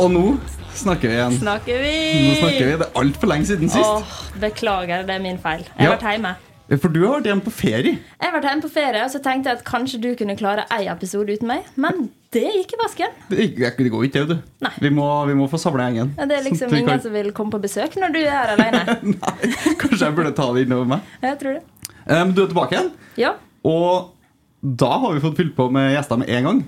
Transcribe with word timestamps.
Og 0.00 0.08
nå 0.12 0.22
snakker 0.76 1.10
vi 1.10 1.16
igjen. 1.18 1.34
Snakker 1.42 1.82
vi? 1.82 1.96
Nå 2.28 2.36
snakker 2.40 2.64
vi. 2.70 2.76
Det 2.80 2.86
er 2.86 2.96
altfor 3.02 3.28
lenge 3.30 3.48
siden 3.50 3.68
sist. 3.72 3.84
Åh, 3.84 4.14
beklager, 4.40 5.04
det 5.08 5.14
er 5.18 5.22
min 5.22 5.38
feil. 5.42 5.66
Jeg 5.76 5.86
har 5.86 5.92
Ja. 5.92 5.96
vært 5.98 6.08
hjemme. 6.16 6.34
For 6.80 6.88
du 6.88 7.02
har 7.06 7.20
vært 7.20 7.26
hjemme 7.28 7.44
på 7.44 7.52
ferie. 7.52 7.92
Jeg 7.92 8.30
har 8.30 8.32
vært 8.32 8.48
hjemme 8.48 8.62
på 8.62 8.70
ferie, 8.72 9.02
og 9.04 9.10
så 9.10 9.20
tenkte 9.22 9.50
jeg 9.50 9.58
at 9.58 9.64
kanskje 9.64 10.00
du 10.00 10.14
kunne 10.16 10.36
klare 10.38 10.64
én 10.70 10.88
episode 10.90 11.28
uten 11.28 11.46
meg. 11.46 11.64
Men 11.76 12.08
det 12.32 12.42
gikk 12.54 12.72
i 12.72 12.78
vasken. 12.80 13.08
Det, 13.28 13.76
det 13.76 13.90
går 13.92 14.04
ikke, 14.08 14.26
du. 14.28 14.38
Nei. 14.62 14.70
Vi 14.80 14.88
må, 14.88 15.26
vi 15.26 15.34
må 15.34 15.48
få 15.50 15.58
samla 15.60 15.90
gjengen. 15.90 16.14
Ja, 16.16 16.24
Det 16.24 16.38
er 16.38 16.42
Sånn 16.42 16.50
liksom 16.52 16.66
at 16.72 16.78
ingen 16.78 16.88
kan- 16.88 17.00
som 17.02 17.12
vil 17.12 17.32
komme 17.32 17.50
på 17.50 17.60
besøk 17.60 17.94
når 18.00 18.12
du 18.14 18.18
er 18.20 18.30
her 18.30 18.56
alene. 18.56 18.96
Kanskje 19.82 20.06
jeg 20.06 20.14
burde 20.16 20.34
ta 20.34 20.52
det 20.54 20.64
innover 20.66 20.86
meg. 20.86 21.00
Jeg 21.22 21.38
tror 21.38 21.52
det. 21.58 21.62
Um, 22.08 22.32
du 22.32 22.42
er 22.42 22.46
tilbake 22.48 22.72
igjen, 22.72 22.90
Ja, 23.18 23.34
og 23.64 24.10
da 24.64 24.98
har 24.98 25.12
vi 25.12 25.20
fått 25.20 25.36
fylt 25.36 25.54
på 25.54 25.70
med 25.70 25.92
gjester 25.94 26.16
med 26.18 26.28
en 26.30 26.44
gang. 26.44 26.64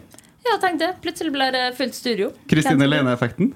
Ja 0.49 0.59
tenkte 0.63 0.89
jeg. 0.89 0.99
Plutselig 1.05 1.33
ble 1.35 1.49
det 1.55 1.65
fullt 1.79 1.97
studio. 1.97 2.31
Kristine 2.51 2.89
Lene-effekten. 2.89 3.53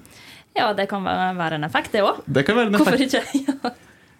Ja, 0.58 0.72
det 0.74 0.88
kan 0.90 1.04
være 1.04 1.58
en 1.58 1.66
effekt, 1.68 1.92
det 1.94 2.02
òg. 2.02 2.22
Det 2.26 2.44
kan 2.46 2.58
være 2.58 2.72
en 2.72 2.78
Hvorfor 2.80 2.98
ikke? 3.04 3.22
Ja. 3.46 3.74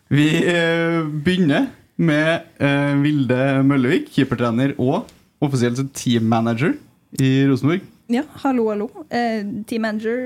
Vi 0.09 0.29
eh, 0.41 1.03
begynner 1.05 1.67
med 2.01 2.47
eh, 2.65 2.95
Vilde 3.03 3.39
Møllevik, 3.67 4.09
keepertrener 4.15 4.73
og 4.81 5.11
offisielt 5.45 5.83
teammanager 5.97 6.77
i 7.21 7.33
Rosenborg. 7.49 7.85
Ja, 8.09 8.23
hallo, 8.45 8.71
hallo. 8.71 8.89
Eh, 9.13 9.45
team 9.69 9.85
manager 9.85 10.23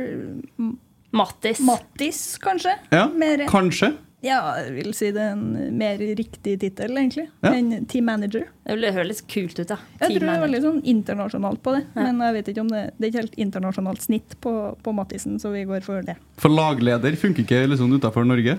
Mattis. 1.13 1.61
Mattis, 1.67 2.21
kanskje? 2.43 2.77
Ja, 2.95 3.09
kanskje. 3.51 3.93
Ja, 4.23 4.39
jeg 4.63 4.73
vil 4.77 4.93
si 4.95 5.11
det 5.15 5.21
er 5.23 5.33
en 5.35 5.77
mer 5.79 5.99
riktig 5.99 6.59
tittel, 6.63 6.97
egentlig, 6.97 7.29
Ja. 7.43 7.53
enn 7.53 7.87
team 7.91 8.05
manager. 8.07 8.45
Det 8.65 8.93
høres 8.95 9.21
kult 9.27 9.59
ut, 9.59 9.67
da. 9.69 9.79
Jeg 10.01 10.11
tror 10.15 10.21
det 10.27 10.35
er 10.37 10.45
veldig 10.47 10.61
sånn 10.63 10.83
internasjonalt 10.85 11.63
på 11.63 11.75
det, 11.77 11.87
Ja. 11.97 12.03
men 12.13 12.21
jeg 12.21 12.35
vet 12.39 12.49
ikke 12.55 12.61
om 12.61 12.69
det, 12.69 12.83
det 12.99 13.07
er 13.07 13.11
ikke 13.11 13.23
helt 13.25 13.39
internasjonalt 13.47 14.01
snitt 14.03 14.37
på, 14.41 14.77
på 14.83 14.95
Mattisen, 14.95 15.39
så 15.43 15.51
vi 15.53 15.65
går 15.65 15.83
for 15.83 16.03
det. 16.03 16.17
For 16.39 16.49
lagleder 16.51 17.17
funker 17.17 17.43
ikke 17.45 17.67
liksom 17.69 17.93
utenfor 17.99 18.25
Norge. 18.27 18.59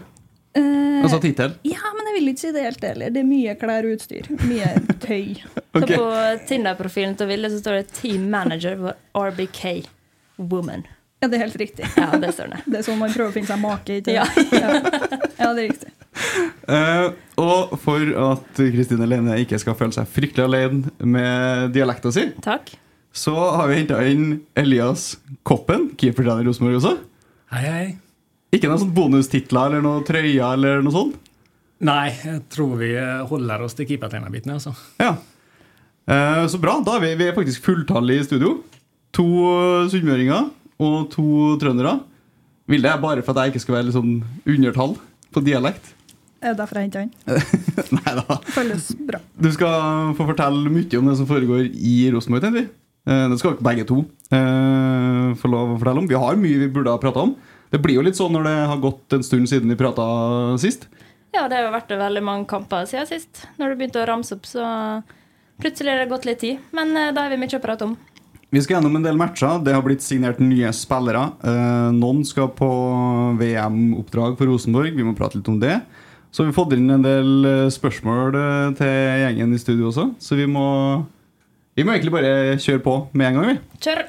Eh, 0.56 1.02
Altså 1.04 1.20
tittel. 1.20 1.56
ja, 1.66 1.80
men 1.98 2.06
jeg 2.08 2.14
vil 2.20 2.28
ikke 2.34 2.40
si 2.40 2.52
det 2.52 2.64
helt 2.64 2.82
heller. 2.84 3.10
Det 3.10 3.20
er 3.24 3.28
mye 3.28 3.56
klær 3.60 3.84
og 3.88 3.96
utstyr. 3.98 4.28
Mye 4.48 4.70
tøy. 5.00 5.42
okay. 5.74 5.96
Så 5.96 5.98
på 5.98 6.48
Tinder-profilen 6.48 7.18
til 7.18 7.28
Ville 7.28 7.50
så 7.50 7.60
står 7.60 7.80
det 7.82 7.88
'Team 7.92 8.30
Manager 8.30 8.76
for 8.78 8.94
RBK 9.32 9.88
Woman'. 10.40 10.86
Ja, 11.24 11.30
det 11.32 11.38
er 11.38 11.46
helt 11.46 11.56
riktig. 11.56 11.88
Ja, 11.96 12.10
det 12.20 12.34
står 12.36 12.50
det. 12.52 12.58
Det 12.74 12.80
er 12.82 12.84
sånn 12.84 12.98
man 13.00 13.12
prøver 13.14 13.32
å 13.32 13.34
finne 13.34 13.48
seg 13.48 13.60
make, 13.64 14.00
ikke 14.02 14.12
Ja. 14.18 14.26
ja. 14.52 14.72
ja, 15.40 15.52
det 15.56 15.62
er 15.62 15.68
riktig. 15.70 15.92
Uh, 16.68 17.06
og 17.40 17.76
for 17.82 18.10
at 18.26 18.60
Kristine 18.60 19.08
Lene 19.08 19.38
ikke 19.42 19.58
skal 19.62 19.78
føle 19.80 19.96
seg 19.96 20.10
fryktelig 20.12 20.44
alene 20.50 20.92
med 21.00 21.72
dialekta 21.74 22.12
si, 22.14 22.26
Takk. 22.44 22.74
så 23.16 23.34
har 23.56 23.72
vi 23.72 23.78
henta 23.80 24.02
inn 24.06 24.26
Elias 24.60 25.14
Koppen, 25.48 25.94
keepertrener 26.00 26.44
i 26.44 26.48
Rosenborg 26.50 26.82
også. 26.82 26.92
Hei, 27.54 27.64
hei. 27.64 27.86
Ikke 28.54 28.68
noen 28.68 28.82
sånn 28.84 28.92
bonustitler 28.98 29.72
eller 29.72 29.86
noe 29.86 30.04
trøyer 30.06 30.58
eller 30.58 30.84
noe 30.84 30.94
sånt? 30.94 31.30
Nei, 31.88 32.10
jeg 32.20 32.42
tror 32.52 32.76
vi 32.82 32.92
holder 33.30 33.64
oss 33.64 33.78
til 33.80 33.88
keepertrenerbiten. 33.88 34.52
Altså. 34.58 34.76
Ja. 35.00 35.16
Uh, 36.04 36.44
så 36.52 36.60
bra. 36.60 36.78
Da 36.84 36.98
er 37.00 37.06
vi, 37.08 37.14
vi 37.24 37.30
er 37.32 37.40
faktisk 37.40 37.64
fulltallige 37.64 38.26
i 38.26 38.28
studio. 38.28 38.54
To 39.16 39.30
sunnmøringer 39.92 40.52
og 40.80 41.10
to 41.14 41.26
trøndere. 41.62 41.98
Vilde 42.70 42.88
er 42.90 43.02
bare 43.04 43.22
for 43.26 43.36
at 43.36 43.46
jeg 43.48 43.54
ikke 43.54 43.64
skal 43.66 43.76
være 43.82 43.94
sånn 43.96 44.14
undertall 44.48 44.96
på 45.36 45.44
dialekt. 45.44 45.92
Det 46.44 46.52
er 46.52 46.56
derfor 46.60 46.80
jeg 46.80 46.90
henter 46.90 47.06
han. 47.06 47.12
Nei 48.00 48.14
da. 48.20 48.38
Føles 48.52 48.88
bra. 49.00 49.20
Du 49.40 49.50
skal 49.56 50.14
få 50.18 50.26
fortelle 50.28 50.72
mye 50.72 51.00
om 51.00 51.08
det 51.12 51.18
som 51.20 51.28
foregår 51.30 51.70
i 51.72 51.96
Rosenborg. 52.12 52.44
tenker 52.44 52.62
vi. 52.62 52.66
Eh, 53.08 53.26
Det 53.32 53.40
skal 53.40 53.58
begge 53.64 53.86
to 53.88 54.02
eh, 54.32 55.30
få 55.40 55.52
lov 55.52 55.74
å 55.74 55.80
fortelle 55.80 56.04
om. 56.04 56.08
Vi 56.12 56.20
har 56.20 56.40
mye 56.40 56.60
vi 56.66 56.70
burde 56.72 56.92
ha 56.92 57.00
prata 57.00 57.24
om. 57.24 57.36
Det 57.72 57.80
blir 57.82 57.96
jo 57.98 58.04
litt 58.06 58.20
sånn 58.20 58.36
når 58.36 58.48
det 58.50 58.56
har 58.70 58.82
gått 58.84 59.16
en 59.18 59.24
stund 59.26 59.50
siden 59.50 59.72
vi 59.72 59.80
prata 59.80 60.04
sist. 60.62 60.88
Ja, 61.34 61.48
det 61.50 61.58
har 61.58 61.66
jo 61.66 61.74
vært 61.74 61.96
veldig 61.98 62.22
mange 62.24 62.46
kamper 62.52 62.86
siden 62.92 63.08
sist. 63.10 63.46
Når 63.58 63.72
du 63.74 63.80
begynte 63.80 64.04
å 64.04 64.08
ramse 64.12 64.36
opp, 64.36 64.46
så 64.46 64.64
plutselig 65.64 65.90
har 65.96 66.04
det 66.04 66.12
gått 66.12 66.28
litt 66.30 66.44
tid. 66.44 66.60
Men 66.76 66.92
eh, 66.96 67.12
da 67.16 67.24
har 67.26 67.34
vi 67.34 67.40
mye 67.42 67.58
å 67.58 67.64
prate 67.64 67.88
om. 67.88 67.96
Vi 68.54 68.62
skal 68.62 68.76
gjennom 68.76 69.00
en 69.00 69.06
del 69.06 69.18
matcher. 69.18 69.64
Det 69.66 69.74
har 69.74 69.82
blitt 69.82 70.04
signert 70.06 70.38
nye 70.38 70.70
spillere. 70.78 71.24
Eh, 71.42 71.88
noen 71.98 72.20
skal 72.22 72.52
på 72.54 72.68
VM-oppdrag 73.40 74.36
for 74.38 74.46
Rosenborg. 74.46 74.92
Vi 74.94 75.06
må 75.08 75.16
prate 75.18 75.40
litt 75.40 75.48
om 75.50 75.56
det. 75.58 75.80
Så 76.30 76.44
vi 76.44 76.46
har 76.46 76.52
vi 76.52 76.58
fått 76.60 76.76
inn 76.78 76.94
en 76.94 77.02
del 77.02 77.48
eh, 77.50 77.72
spørsmål 77.74 78.38
eh, 78.38 78.68
til 78.78 78.92
gjengen 79.24 79.56
i 79.58 79.62
studio 79.62 79.88
også. 79.90 80.06
Så 80.22 80.38
vi 80.38 80.46
må 80.46 80.68
Vi 81.74 81.82
må 81.82 81.96
egentlig 81.96 82.14
bare 82.14 82.54
kjøre 82.62 82.84
på 82.86 82.94
med 83.18 83.32
en 83.32 83.40
gang, 83.40 83.48
vi. 83.50 83.58
Kjør! 83.82 84.04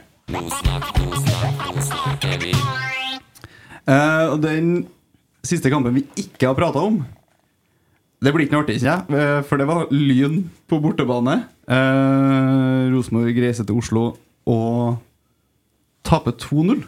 Eh, 3.89 4.25
og 4.29 4.43
den 4.45 4.69
siste 5.41 5.73
kampen 5.73 5.97
vi 5.97 6.05
ikke 6.21 6.51
har 6.51 6.59
prata 6.59 6.83
om 6.85 7.01
Det 8.21 8.33
blir 8.33 8.45
ikke 8.45 8.59
noe 8.59 8.67
artig, 8.67 8.77
ikke 8.77 8.93
jeg? 8.93 9.41
For 9.49 9.57
det 9.57 9.71
var 9.73 9.89
Lyn 9.89 10.37
på 10.69 10.83
bortebane. 10.85 11.39
Eh, 11.65 12.93
Rosenborg 12.93 13.41
reiser 13.41 13.65
til 13.65 13.81
Oslo 13.81 14.05
og 14.49 15.01
tape 16.05 16.35
2-0. 16.41 16.85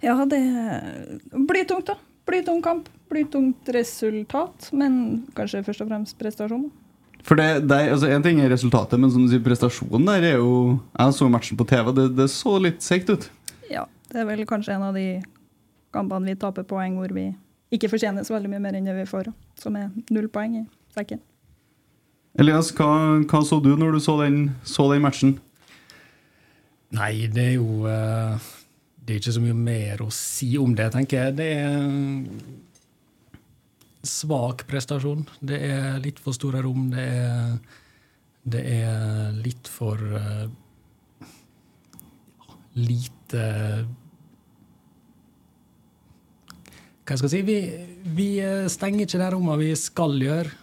Ja, 0.00 0.16
det 0.24 0.40
blir 1.32 1.66
tungt, 1.68 1.90
da. 1.90 1.96
Blytung 2.28 2.60
kamp, 2.62 2.88
blytungt 3.10 3.68
resultat, 3.74 4.68
men 4.76 5.24
kanskje 5.34 5.64
først 5.66 5.82
og 5.82 5.90
fremst 5.90 6.18
prestasjon. 6.20 6.68
For 7.26 7.36
det, 7.36 7.66
det 7.68 7.78
altså 7.92 8.08
En 8.08 8.22
ting 8.24 8.38
er 8.40 8.52
resultatet, 8.52 9.00
men 9.00 9.10
som 9.12 9.24
du 9.24 9.28
sier, 9.32 9.42
prestasjonen 9.44 10.06
der 10.08 10.24
er 10.24 10.38
jo 10.38 10.78
Jeg 10.94 11.16
så 11.18 11.28
matchen 11.28 11.58
på 11.58 11.66
TV, 11.68 11.90
det, 11.96 12.06
det 12.16 12.30
så 12.32 12.54
litt 12.62 12.80
seigt 12.84 13.10
ut. 13.12 13.26
Ja, 13.68 13.84
det 14.12 14.22
er 14.22 14.28
vel 14.28 14.46
kanskje 14.48 14.76
en 14.76 14.86
av 14.88 14.96
de 14.96 15.20
kampene 15.92 16.30
vi 16.30 16.38
taper 16.38 16.64
poeng 16.64 16.96
hvor 17.00 17.12
vi 17.12 17.32
ikke 17.74 17.90
fortjener 17.90 18.24
så 18.26 18.34
veldig 18.36 18.50
mye 18.54 18.62
mer 18.62 18.78
enn 18.78 18.88
det 18.88 18.94
vi 18.96 19.08
får, 19.10 19.30
som 19.58 19.76
er 19.78 19.90
null 20.10 20.30
poeng 20.32 20.56
i 20.62 20.64
sekken. 20.94 21.20
Elias, 22.38 22.70
hva, 22.78 22.88
hva 23.26 23.42
så 23.46 23.58
du 23.62 23.72
når 23.76 23.98
du 23.98 24.00
så 24.02 24.16
den, 24.22 24.52
så 24.62 24.86
den 24.92 25.02
matchen? 25.02 25.36
Nei, 26.90 27.28
det 27.30 27.44
er 27.52 27.54
jo 27.54 27.86
eh, 27.86 28.48
Det 28.98 29.14
er 29.14 29.20
ikke 29.20 29.36
så 29.36 29.42
mye 29.44 29.58
mer 29.58 30.02
å 30.02 30.08
si 30.14 30.50
om 30.58 30.74
det, 30.76 30.88
tenker 30.94 31.24
jeg. 31.24 31.36
Det 31.38 31.46
er 31.60 31.76
svak 34.06 34.64
prestasjon. 34.70 35.22
Det 35.38 35.60
er 35.66 36.00
litt 36.02 36.18
for 36.22 36.34
store 36.34 36.62
rom. 36.64 36.88
Det 36.90 37.06
er, 37.06 37.56
det 38.54 38.64
er 38.74 39.38
litt 39.38 39.70
for 39.70 40.02
eh, 40.18 40.46
lite 42.80 43.46
Hva 47.06 47.16
skal 47.18 47.26
jeg 47.26 47.32
si? 47.34 47.42
Vi, 47.46 47.58
vi 48.14 48.28
eh, 48.42 48.68
stenger 48.70 49.06
ikke 49.06 49.18
de 49.22 49.30
rommene 49.34 49.62
vi 49.62 49.72
skal 49.78 50.14
gjøre, 50.22 50.58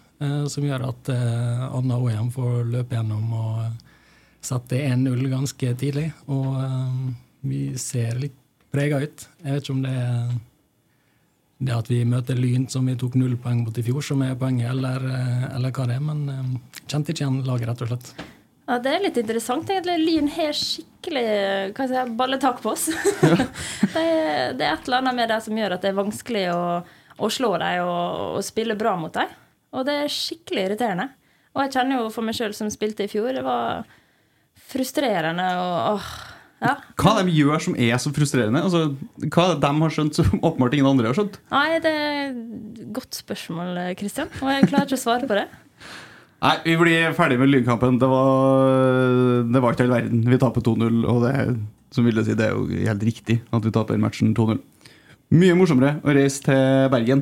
som 0.50 0.64
gjør 0.66 0.88
at 0.88 1.10
Anna 1.14 2.00
Oyan 2.02 2.32
får 2.34 2.64
løpe 2.72 2.96
gjennom 2.96 3.28
og 3.38 3.87
sette 4.48 4.80
1-0 4.88 5.24
ganske 5.32 5.72
tidlig. 5.80 6.10
Og 6.32 6.60
eh, 6.64 7.02
vi 7.48 7.62
ser 7.80 8.20
litt 8.22 8.38
prega 8.74 9.02
ut. 9.04 9.28
Jeg 9.44 9.54
vet 9.54 9.66
ikke 9.66 9.76
om 9.76 9.84
det 9.86 9.98
er 9.98 10.38
det 11.58 11.74
at 11.74 11.88
vi 11.90 12.04
møter 12.06 12.38
Lyn, 12.38 12.68
som 12.70 12.86
vi 12.86 12.94
tok 13.00 13.16
null 13.18 13.34
poeng 13.42 13.64
mot 13.66 13.78
i 13.80 13.84
fjor, 13.86 14.04
som 14.06 14.22
er 14.22 14.36
poenget, 14.38 14.70
eller, 14.76 15.02
eh, 15.10 15.46
eller 15.58 15.74
hva 15.74 15.88
det 15.90 15.96
er. 15.98 16.04
Men 16.06 16.26
eh, 16.30 16.82
kjente 16.86 17.14
ikke 17.14 17.24
igjen 17.24 17.40
laget, 17.48 17.72
rett 17.72 17.86
og 17.86 17.92
slett. 17.92 18.12
Ja, 18.68 18.78
Det 18.84 18.92
er 18.94 19.04
litt 19.06 19.18
interessant. 19.18 19.70
egentlig. 19.70 19.98
Lyn 20.04 20.30
har 20.36 20.54
skikkelig 20.54 21.26
hva 21.74 21.88
si, 21.90 22.06
balletak 22.20 22.62
på 22.62 22.74
oss. 22.76 22.90
det, 23.96 24.04
er, 24.04 24.54
det 24.60 24.66
er 24.68 24.74
et 24.74 24.90
eller 24.90 25.02
annet 25.02 25.18
med 25.18 25.32
det 25.32 25.42
som 25.46 25.58
gjør 25.58 25.78
at 25.78 25.86
det 25.86 25.94
er 25.94 26.02
vanskelig 26.02 26.46
å, 26.54 26.64
å 27.18 27.30
slå 27.32 27.54
dem 27.64 27.86
og, 27.88 28.26
og 28.38 28.44
spille 28.46 28.78
bra 28.78 28.98
mot 29.00 29.14
dem. 29.16 29.32
Og 29.74 29.88
det 29.88 29.96
er 30.04 30.14
skikkelig 30.14 30.68
irriterende. 30.68 31.10
Og 31.56 31.64
jeg 31.64 31.74
kjenner 31.74 32.04
jo 32.04 32.12
for 32.14 32.28
meg 32.28 32.38
sjøl 32.38 32.54
som 32.54 32.70
spilte 32.70 33.08
i 33.08 33.10
fjor, 33.10 33.32
det 33.34 33.42
var 33.46 33.88
frustrerende 34.72 35.46
og 35.62 35.76
åh, 35.98 36.08
ja. 36.64 36.72
Hva 36.98 37.12
de 37.22 37.34
gjør 37.36 37.62
som 37.62 37.76
er 37.78 38.00
så 38.02 38.10
frustrerende? 38.16 38.64
Altså, 38.66 38.80
hva 39.30 39.44
er 39.46 39.54
det 39.54 39.62
de 39.68 39.72
har 39.84 39.94
skjønt 39.94 40.18
som 40.18 40.40
åpenbart 40.42 40.74
ingen 40.74 40.90
andre 40.90 41.12
har 41.12 41.18
skjønt? 41.20 41.38
Nei, 41.54 41.78
det 41.84 41.92
er 41.94 42.32
et 42.32 42.82
godt 42.96 43.20
spørsmål, 43.20 43.78
Kristian. 44.00 44.32
Og 44.42 44.50
jeg 44.56 44.70
klarer 44.72 44.90
ikke 44.90 44.98
å 44.98 45.04
svare 45.04 45.30
på 45.30 45.38
det. 45.38 45.46
Nei, 46.48 46.56
vi 46.66 46.76
blir 46.82 47.14
ferdig 47.18 47.38
med 47.42 47.50
Lynkampen. 47.54 48.00
Det 48.02 48.10
var, 48.10 49.46
det 49.54 49.62
var 49.64 49.74
ikke 49.78 49.86
all 49.88 49.94
verden. 50.00 50.24
Vi 50.30 50.40
taper 50.42 50.66
2-0, 50.66 50.98
og 51.10 51.22
det, 51.28 51.34
er- 51.44 51.54
som 51.94 52.06
Vilde 52.10 52.26
si, 52.28 52.36
det 52.38 52.50
er 52.50 52.58
jo 52.58 52.66
helt 52.90 53.06
riktig 53.08 53.40
at 53.54 53.64
vi 53.66 53.72
taper 53.74 54.02
matchen 54.02 54.34
2-0. 54.38 54.58
Mye 55.38 55.56
morsommere 55.60 55.98
å 56.08 56.14
reise 56.16 56.42
til 56.46 56.90
Bergen, 56.94 57.22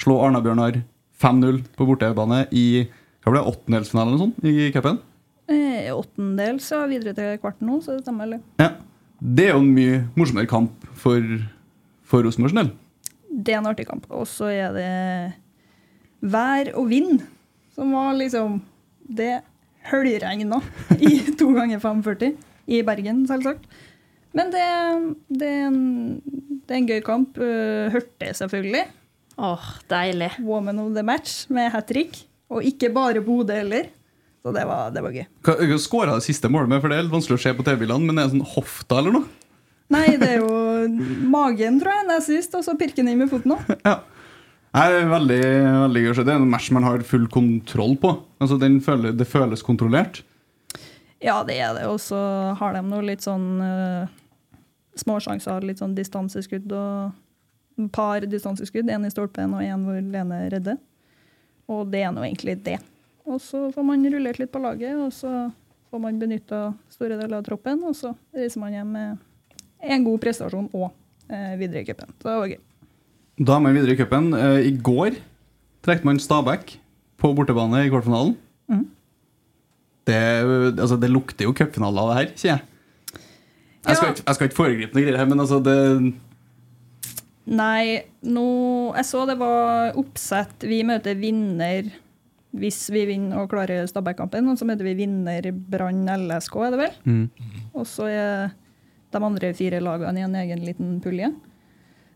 slå 0.00 0.18
Arna-Bjørnar 0.26 0.78
5-0 1.22 1.62
på 1.76 1.86
bortebane 1.88 2.42
i 2.52 2.66
hva 3.24 3.32
ble 3.32 3.40
det, 3.42 3.50
åttendelsfinale 3.50 4.12
eller 4.14 4.26
noe 4.30 4.50
i 4.52 4.70
cupen. 4.74 4.98
Eh, 5.46 5.92
Åttendels, 5.94 6.66
og 6.74 6.88
Videre 6.90 7.14
til 7.14 7.36
kvarten 7.42 7.68
nå, 7.70 7.78
så 7.82 7.94
det 7.94 8.04
stemmer, 8.06 8.26
eller? 8.26 8.42
Ja. 8.62 8.72
Det 9.16 9.46
er 9.46 9.54
jo 9.54 9.62
en 9.62 9.72
mye 9.72 10.00
morsommere 10.18 10.48
kamp 10.50 10.82
for, 10.98 11.22
for 12.04 12.26
Rosenborgs 12.26 12.56
del. 12.56 12.72
Det 13.30 13.54
er 13.54 13.62
en 13.62 13.68
artig 13.70 13.86
kamp. 13.88 14.04
Og 14.12 14.26
så 14.28 14.50
er 14.52 14.74
det 14.76 14.90
vær 16.20 16.72
og 16.76 16.90
vind, 16.90 17.22
som 17.76 17.92
var 17.96 18.16
liksom 18.16 18.60
Det 19.06 19.38
høljregna 19.86 20.58
i 20.98 21.20
to 21.38 21.52
ganger 21.54 21.78
45 21.80 22.32
i 22.66 22.80
Bergen, 22.82 23.22
selvsagt. 23.30 23.64
Men 24.36 24.50
det, 24.52 24.64
det, 25.30 25.48
er, 25.48 25.68
en, 25.70 25.82
det 26.66 26.74
er 26.74 26.80
en 26.80 26.88
gøy 26.90 27.00
kamp. 27.06 27.38
hørte 27.38 27.92
hørte 27.94 28.32
selvfølgelig. 28.34 28.82
Åh, 29.38 29.68
deilig. 29.88 30.32
Woman 30.42 30.80
of 30.82 30.90
the 30.96 31.04
match 31.06 31.46
med 31.48 31.70
hat 31.72 31.86
trick. 31.88 32.24
Og 32.50 32.66
ikke 32.66 32.90
bare 32.92 33.22
Bodø 33.24 33.54
heller. 33.54 33.88
Så 34.46 34.52
det 34.54 34.62
var, 34.62 34.92
det 34.94 35.02
var 35.02 35.10
gøy. 35.10 35.24
Hva 35.42 35.76
skåra 35.82 36.12
det 36.14 36.22
siste 36.22 36.46
målet 36.46 36.70
med? 36.70 36.78
For 36.78 36.92
det 36.92 37.00
er 37.00 37.06
litt 37.08 37.14
vanskelig 37.16 37.34
å 37.34 37.42
se 37.42 37.52
på 37.58 37.64
TV-bildene, 37.66 38.06
men 38.06 38.14
er 38.14 38.20
det 38.20 38.28
er 38.28 38.34
sånn 38.36 38.52
hofta 38.52 39.00
eller 39.00 39.16
noe? 39.16 39.46
Nei, 39.90 40.04
det 40.20 40.28
er 40.36 40.44
jo 40.44 40.86
magen, 41.32 41.80
tror 41.82 41.90
jeg, 41.96 42.06
nest 42.06 42.30
sist, 42.30 42.54
og 42.54 42.62
så 42.62 42.76
pirker 42.78 43.02
den 43.02 43.10
inn 43.10 43.24
med 43.24 43.32
foten 43.32 43.56
òg. 43.56 43.74
Ja. 43.82 43.96
Nei, 44.76 44.86
det 44.92 45.00
er 45.00 45.10
veldig, 45.10 45.40
veldig 45.80 46.04
gøy. 46.04 46.14
Det 46.20 46.30
er 46.30 46.38
en 46.38 46.48
match 46.52 46.70
man 46.76 46.86
har 46.86 47.02
full 47.08 47.26
kontroll 47.32 47.98
på. 47.98 48.14
Altså, 48.38 48.58
den 48.62 48.78
føler, 48.84 49.14
Det 49.18 49.26
føles 49.26 49.66
kontrollert. 49.66 50.22
Ja, 51.24 51.40
det 51.48 51.58
er 51.58 51.74
det. 51.74 51.86
Og 51.90 51.98
så 52.06 52.18
har 52.60 52.76
de 52.76 52.86
noe 52.86 53.02
litt 53.08 53.26
sånn 53.26 53.46
uh, 53.58 54.10
småsjanser, 55.00 55.64
litt 55.66 55.82
sånn 55.82 55.96
distanseskudd 55.96 56.70
og 56.76 57.88
par 57.90 58.22
distanseskudd. 58.30 58.94
Én 58.94 59.08
i 59.08 59.10
stolpen 59.10 59.58
og 59.58 59.64
én 59.64 59.86
hvor 59.88 59.98
Lene 59.98 60.44
redder. 60.52 60.78
Og 61.72 61.88
det 61.90 62.04
er 62.06 62.12
nå 62.14 62.22
egentlig 62.28 62.60
det. 62.62 62.78
Og 63.26 63.40
så 63.42 63.66
får 63.74 63.86
man 63.86 64.04
rullert 64.12 64.38
litt 64.38 64.52
på 64.54 64.60
laget, 64.62 64.94
og 65.02 65.10
så 65.14 65.30
får 65.90 66.02
man 66.02 66.18
benytta 66.20 66.60
store 66.92 67.16
deler 67.18 67.40
av 67.40 67.46
troppen, 67.46 67.80
og 67.86 67.94
så 67.98 68.12
reiser 68.36 68.62
man 68.62 68.74
hjem 68.76 68.92
med 68.94 69.18
en 69.86 70.04
god 70.06 70.20
prestasjon 70.22 70.68
og 70.74 70.88
eh, 71.30 71.54
videre 71.60 71.82
i 71.82 71.88
cupen. 71.88 72.12
Så 72.22 72.28
det 72.30 72.36
var 72.38 72.52
gøy. 72.54 72.60
Da 73.46 73.56
er 73.58 73.64
man 73.66 73.74
videre 73.76 73.96
i 73.96 73.98
cupen. 74.00 74.30
Eh, 74.38 74.60
I 74.70 74.74
går 74.78 75.18
trekte 75.86 76.08
man 76.08 76.20
Stabæk 76.22 76.76
på 77.20 77.32
bortebane 77.36 77.82
i 77.86 77.90
kvartfinalen. 77.92 78.36
Mm. 78.70 78.84
Det, 80.06 80.20
altså, 80.78 80.96
det 81.02 81.10
lukter 81.10 81.48
jo 81.48 81.54
cupfinale 81.56 81.98
av 82.02 82.12
det 82.12 82.16
her, 82.20 82.30
sier 82.38 82.52
jeg. 82.54 82.64
Jeg 83.86 83.96
skal, 83.98 84.06
Ja. 84.08 84.12
ikke, 84.14 84.24
jeg 84.26 84.34
skal 84.38 84.48
ikke 84.48 84.58
foregripe 84.58 84.96
noe 84.96 85.04
greier 85.06 85.18
her, 85.20 85.28
men 85.30 85.42
altså 85.42 85.58
det, 85.62 85.76
Nei, 87.46 88.02
nå 88.26 88.46
Jeg 88.96 89.06
så 89.06 89.20
det 89.28 89.36
var 89.38 89.94
oppsett. 90.00 90.64
Vi 90.66 90.80
møter 90.86 91.14
vinner 91.20 91.92
hvis 92.56 92.78
vi 92.94 93.06
vinner 93.08 93.42
og 93.42 93.50
klarer 93.50 93.88
Stabæk-kampen. 93.90 94.46
Og 94.52 94.58
så 94.60 94.68
møter 94.68 94.86
vi 94.86 94.94
vinner 94.98 95.50
Brann 95.52 96.06
LSK, 96.06 96.56
er 96.66 96.76
det 96.76 96.80
vel? 96.84 97.26
Og 97.74 97.86
så 97.88 98.06
er 98.10 98.54
de 99.12 99.22
andre 99.24 99.52
fire 99.56 99.80
lagene 99.82 100.20
i 100.22 100.26
en 100.26 100.38
egen 100.42 100.64
liten 100.64 100.96
pulje. 101.04 101.32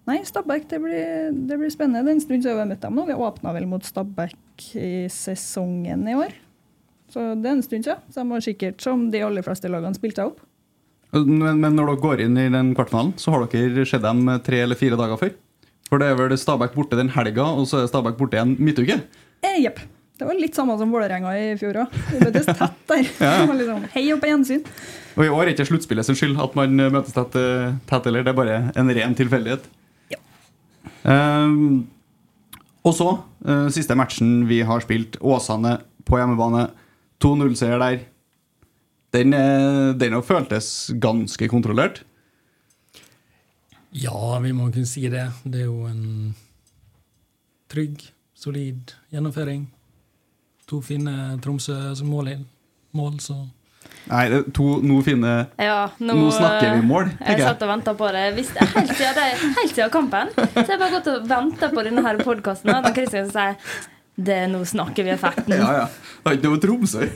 Nei, 0.09 0.19
Stabæk, 0.27 0.69
det 0.71 0.79
blir, 0.83 1.33
det 1.47 1.59
blir 1.61 1.71
spennende. 1.73 2.03
Det 2.07 2.15
er 2.15 2.19
en 2.19 2.23
stund 2.25 2.43
siden 2.43 2.57
vi 2.57 2.63
har 2.65 2.71
møtt 2.71 2.83
dem 2.83 2.97
nå. 2.97 3.05
Vi 3.07 3.15
åpna 3.15 3.53
vel 3.55 3.67
mot 3.71 3.85
Stabæk 3.85 4.71
i 4.81 4.93
sesongen 5.13 6.07
i 6.09 6.17
år. 6.19 6.33
Så 7.11 7.35
det 7.37 7.51
er 7.51 7.59
en 7.59 7.63
stund 7.67 7.87
siden. 7.87 8.01
Så 8.09 8.23
de 8.23 8.33
har 8.33 8.47
sikkert, 8.47 8.81
som 8.83 9.09
de 9.13 9.23
aller 9.27 9.45
fleste 9.47 9.71
lagene, 9.71 9.99
spilt 9.99 10.19
seg 10.19 10.33
opp. 10.33 10.41
men, 11.13 11.61
men 11.61 11.75
når 11.77 11.93
dere 11.93 12.03
går 12.07 12.25
inn 12.25 12.39
i 12.39 12.49
den 12.55 12.73
kvartfinalen, 12.79 13.15
så 13.19 13.35
har 13.35 13.47
dere 13.51 13.87
sett 13.87 14.03
dem 14.05 14.25
tre 14.47 14.65
eller 14.65 14.79
fire 14.79 14.99
dager 14.99 15.21
før? 15.21 15.33
For 15.91 15.99
det 15.99 16.07
er 16.07 16.19
vel 16.19 16.37
Stabæk 16.39 16.75
borte 16.77 16.99
den 16.99 17.11
helga, 17.11 17.49
og 17.59 17.67
så 17.67 17.83
er 17.83 17.91
Stabæk 17.91 18.19
borte 18.19 18.39
igjen 18.39 18.55
midtuke? 18.63 19.01
Eh, 19.43 19.59
Jepp. 19.65 19.81
Det 20.21 20.27
var 20.29 20.37
litt 20.37 20.57
samme 20.57 20.75
som 20.77 20.91
Vålerenga 20.93 21.31
i 21.33 21.45
fjor 21.57 21.79
òg. 21.81 21.95
Tett 22.13 22.51
der. 22.91 23.07
Ja. 23.25 23.47
Liksom, 23.49 23.87
Hei 23.95 24.03
og 24.13 24.21
på 24.21 24.29
gjensyn. 24.29 24.67
Og 25.17 25.23
i 25.25 25.31
år 25.33 25.47
er 25.47 25.55
ikke 25.55 25.65
sluttspillet 25.71 26.05
sin 26.05 26.19
skyld 26.19 26.37
at 26.45 26.57
man 26.59 26.77
møtes 26.77 27.17
tett, 27.17 27.39
eh, 27.41 27.73
tett 27.89 28.09
eller 28.11 28.27
det 28.27 28.35
er 28.35 28.37
bare 28.37 28.59
en 28.77 28.93
ren 28.99 29.17
tilfeldighet. 29.17 29.65
Ja. 30.13 30.21
Um, 31.09 31.87
og 32.85 32.95
så, 32.97 33.09
uh, 33.49 33.67
siste 33.73 33.97
matchen 33.97 34.45
vi 34.51 34.61
har 34.69 34.85
spilt, 34.85 35.17
Åsane 35.25 35.79
på 36.05 36.21
hjemmebane. 36.21 36.69
2-0-seier 37.21 37.81
der. 37.81 38.05
Den, 39.17 39.35
eh, 39.35 39.97
den 39.97 40.21
føltes 40.23 40.91
ganske 41.01 41.49
kontrollert. 41.49 42.05
Ja, 43.91 44.39
vi 44.45 44.53
må 44.53 44.69
kunne 44.71 44.87
si 44.87 45.09
det. 45.09 45.27
Det 45.45 45.65
er 45.65 45.69
jo 45.73 45.89
en 45.89 46.35
trygg, 47.73 48.11
solid 48.37 48.95
gjennomføring. 49.11 49.67
To 50.71 50.79
fine 50.85 51.15
Tromsø 51.43 51.77
som 51.99 52.11
mål, 52.13 52.31
mål 52.97 53.17
så 53.23 53.39
Nei, 54.11 54.25
det 54.31 54.37
er 54.39 54.45
to 54.57 54.67
nå 54.87 54.99
fine 55.05 55.31
Ja, 55.61 55.91
nå, 56.01 56.15
Nå 56.17 56.31
snakker 56.35 56.77
vi 56.79 56.87
mål, 56.87 57.11
tenker 57.19 57.33
Jeg 57.33 57.41
jeg. 57.43 57.47
satt 57.49 57.63
og 57.67 57.71
venta 57.73 57.95
på 57.99 58.11
det. 58.15 58.25
Visste, 58.37 58.67
helt, 58.75 58.93
siden 58.97 59.17
det 59.19 59.27
helt 59.59 59.75
siden 59.75 59.93
kampen. 59.93 60.31
Så 60.37 60.67
jeg 60.67 60.81
bare 60.81 60.93
gått 60.97 61.09
og 61.13 61.27
venta 61.31 61.71
på 61.73 61.85
denne 61.87 62.15
podkasten. 62.25 62.73
Og 62.77 62.91
Kristian 62.97 63.29
sier 63.33 63.57
det, 64.21 64.39
nå 64.53 64.61
snakker 64.69 65.07
vi 65.07 65.13
effekten. 65.15 65.55
Ja, 65.57 65.71
ja. 65.83 65.87
Det 66.21 66.33
er 66.33 66.39
ikke 66.39 66.51
noe 66.51 66.61
Tromsø. 66.61 67.07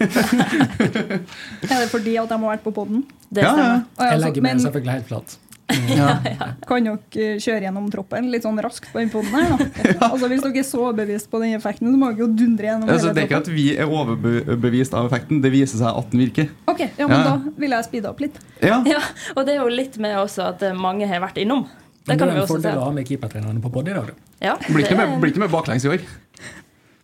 Er 1.72 1.82
det 1.82 1.88
fordi 1.92 2.14
at 2.20 2.30
de 2.30 2.38
har 2.38 2.54
vært 2.54 2.64
på 2.64 2.72
poden? 2.74 3.02
Det 3.28 3.44
Ja, 3.44 3.54
ja. 3.58 3.74
Jeg 4.10 4.22
legger 4.22 4.44
meg 4.44 4.54
men 4.56 4.62
selvfølgelig 4.64 4.94
helt 4.98 5.10
flat. 5.10 5.36
Kan 5.68 6.84
dere 6.84 6.98
eh, 7.16 7.36
kjøre 7.40 7.64
gjennom 7.66 7.86
troppen 7.92 8.26
litt 8.32 8.44
sånn 8.44 8.58
raskt 8.62 8.90
på 8.92 9.00
den 9.00 9.10
poden 9.12 9.32
her, 9.32 9.54
da? 9.54 9.66
Altså, 10.12 10.28
hvis 10.30 10.42
dere 10.44 10.60
er 10.60 10.66
så 10.68 10.80
overbevist 10.82 11.30
på 11.32 11.40
den 11.42 11.54
effekten, 11.58 11.90
så 11.92 12.00
må 12.00 12.10
dere 12.12 12.24
jo 12.24 12.28
dundre 12.36 12.68
gjennom 12.70 12.90
Altså, 12.92 13.12
det 13.16 13.24
er 13.24 13.28
ikke 13.30 13.40
at 13.44 13.50
vi 13.54 13.66
er 13.76 13.88
overbevist 13.90 14.96
av 14.98 15.08
effekten, 15.08 15.40
det 15.44 15.52
viser 15.54 15.80
seg 15.80 16.00
at 16.02 16.10
den 16.12 16.24
virker. 16.26 16.50
Ok, 16.70 16.84
ja, 16.98 17.06
men 17.08 17.16
Ja. 17.16 17.22
da 17.30 17.54
vil 17.64 17.76
jeg 17.76 17.88
speede 17.88 18.10
opp 18.12 18.20
litt. 18.24 18.36
Ja, 18.62 18.82
Ja, 18.88 19.00
og 19.36 19.46
det 19.46 19.56
er 19.56 19.62
jo 19.62 19.72
litt 19.72 19.96
med 20.02 20.18
også 20.20 20.50
at 20.52 20.62
eh, 20.62 20.76
mange 20.76 21.08
har 21.08 21.22
vært 21.24 21.40
innom. 21.40 21.64
Det 22.04 22.12
Men 22.12 22.18
det 22.18 22.20
kan 22.20 22.28
er 22.28 22.32
vi 22.34 22.36
en 22.36 22.44
også 22.44 22.56
fordel 22.58 22.76
å 22.82 22.84
ha 22.84 22.92
med 22.92 23.08
keepertrenerne 23.08 23.62
på 23.64 23.72
pod 23.72 23.88
i 23.88 23.94
dag. 23.96 24.10
da. 24.12 24.14
Ja, 24.44 24.54
Blir 24.68 24.84
ikke 24.84 24.96
med, 25.00 25.16
blir 25.22 25.32
ikke 25.32 25.40
med 25.46 25.50
baklengs 25.54 25.86
i 25.86 25.88
år. 25.94 26.04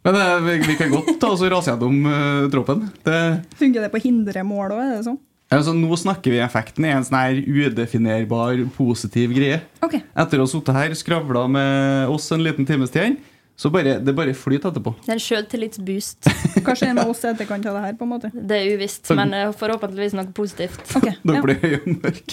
Men 0.05 0.17
eh, 0.17 0.37
vi, 0.45 0.59
vi 0.67 0.77
kan 0.77 0.93
godt 0.93 1.09
ta 1.21 1.31
oss 1.33 1.41
og 1.45 1.51
rase 1.53 1.73
gjennom 1.73 2.05
uh, 2.09 2.45
troppen. 2.53 2.87
Det, 3.05 3.17
Funker 3.61 3.85
det 3.85 3.91
på 3.93 4.01
hindremål 4.05 4.73
òg, 4.77 4.81
er 4.85 4.95
det 4.99 5.07
sånn? 5.09 5.19
Altså, 5.59 5.73
nå 5.75 5.97
snakker 5.99 6.31
vi 6.31 6.39
effekten 6.45 6.85
i 6.87 6.93
en 6.95 7.03
sånn 7.07 7.19
her 7.19 7.41
udefinerbar 7.43 8.63
positiv 8.77 9.33
greie. 9.35 9.59
Okay. 9.83 10.05
Etter 10.15 10.39
å 10.39 10.47
ha 10.47 10.51
sittet 10.53 10.77
her 10.77 10.95
skravla 10.95 11.43
med 11.51 12.13
oss 12.15 12.31
en 12.31 12.45
liten 12.47 12.69
times 12.69 12.95
tid, 12.95 13.19
Så 13.61 13.69
bare, 13.69 13.99
det 14.01 14.15
bare 14.17 14.33
flyter 14.33 14.71
etterpå. 14.71 14.95
Det 15.05 15.11
er 15.11 15.19
en 15.19 15.21
sjøltillitsboost. 15.21 16.29
Hva 16.65 16.73
skjer 16.81 16.95
med 16.97 17.11
oss 17.13 17.19
i 17.27 17.29
etterkant 17.29 17.67
av 17.69 17.75
det 17.77 17.83
her? 17.85 17.97
på 17.99 18.07
en 18.07 18.13
måte? 18.15 18.31
Det 18.33 18.57
er 18.57 18.71
uvisst, 18.79 19.11
men 19.13 19.35
eh, 19.37 19.51
forhåpentligvis 19.53 20.15
noe 20.17 20.33
positivt. 20.33 20.81
Okay, 20.97 21.13
da 21.29 21.43
blir 21.45 21.59
høye 21.61 21.83
og 21.83 21.91
mørk. 22.07 22.33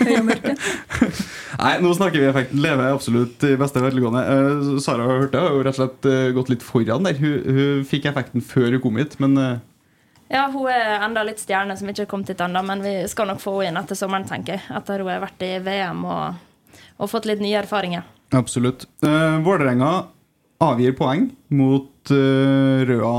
Høy 0.00 0.16
og 0.16 0.26
mørk. 0.32 0.48
Nei, 1.60 1.72
nå 1.84 1.92
snakker 1.94 2.18
vi 2.18 2.26
effekten. 2.32 2.58
Leve 2.64 2.88
er 2.88 2.96
absolutt 2.96 3.46
i 3.46 3.52
beste 3.60 3.84
velgående. 3.84 4.24
Eh, 4.34 4.74
Sara 4.82 5.06
hørte 5.06 5.44
har 5.44 5.54
jo 5.54 5.62
rett 5.62 5.78
og 5.78 5.82
slett 5.84 6.10
eh, 6.10 6.26
gått 6.34 6.50
litt 6.50 6.66
foran 6.66 7.06
der. 7.06 7.22
Hun, 7.22 7.38
hun 7.60 7.86
fikk 7.94 8.10
effekten 8.10 8.42
før 8.42 8.72
hun 8.74 8.82
kom 8.88 8.98
hit, 8.98 9.14
men 9.22 9.38
eh, 9.38 9.60
Ja, 10.28 10.44
hun 10.52 10.68
er 10.68 11.00
enda 11.00 11.22
litt 11.24 11.40
stjerne 11.40 11.72
som 11.80 11.88
ikke 11.88 12.04
er 12.04 12.10
kommet 12.10 12.28
hit 12.28 12.42
ennå, 12.44 12.60
men 12.68 12.82
vi 12.84 12.92
skal 13.08 13.30
nok 13.30 13.40
få 13.40 13.54
henne 13.62 13.78
inn 13.78 13.80
etter 13.80 13.96
sommeren, 13.96 14.26
tenker 14.28 14.58
jeg. 14.58 14.64
Etter 14.76 15.00
hun 15.00 15.08
har 15.08 15.22
vært 15.24 15.44
i 15.46 15.54
VM 15.64 16.04
og, 16.04 16.76
og 17.00 17.08
fått 17.08 17.28
litt 17.30 17.40
nye 17.40 17.56
erfaringer. 17.62 18.04
absolutt. 18.36 18.84
Uh, 19.00 19.40
Vålerenga 19.44 19.90
avgir 20.60 20.92
poeng 20.98 21.30
mot 21.54 22.12
uh, 22.12 22.84
Røa 22.84 23.16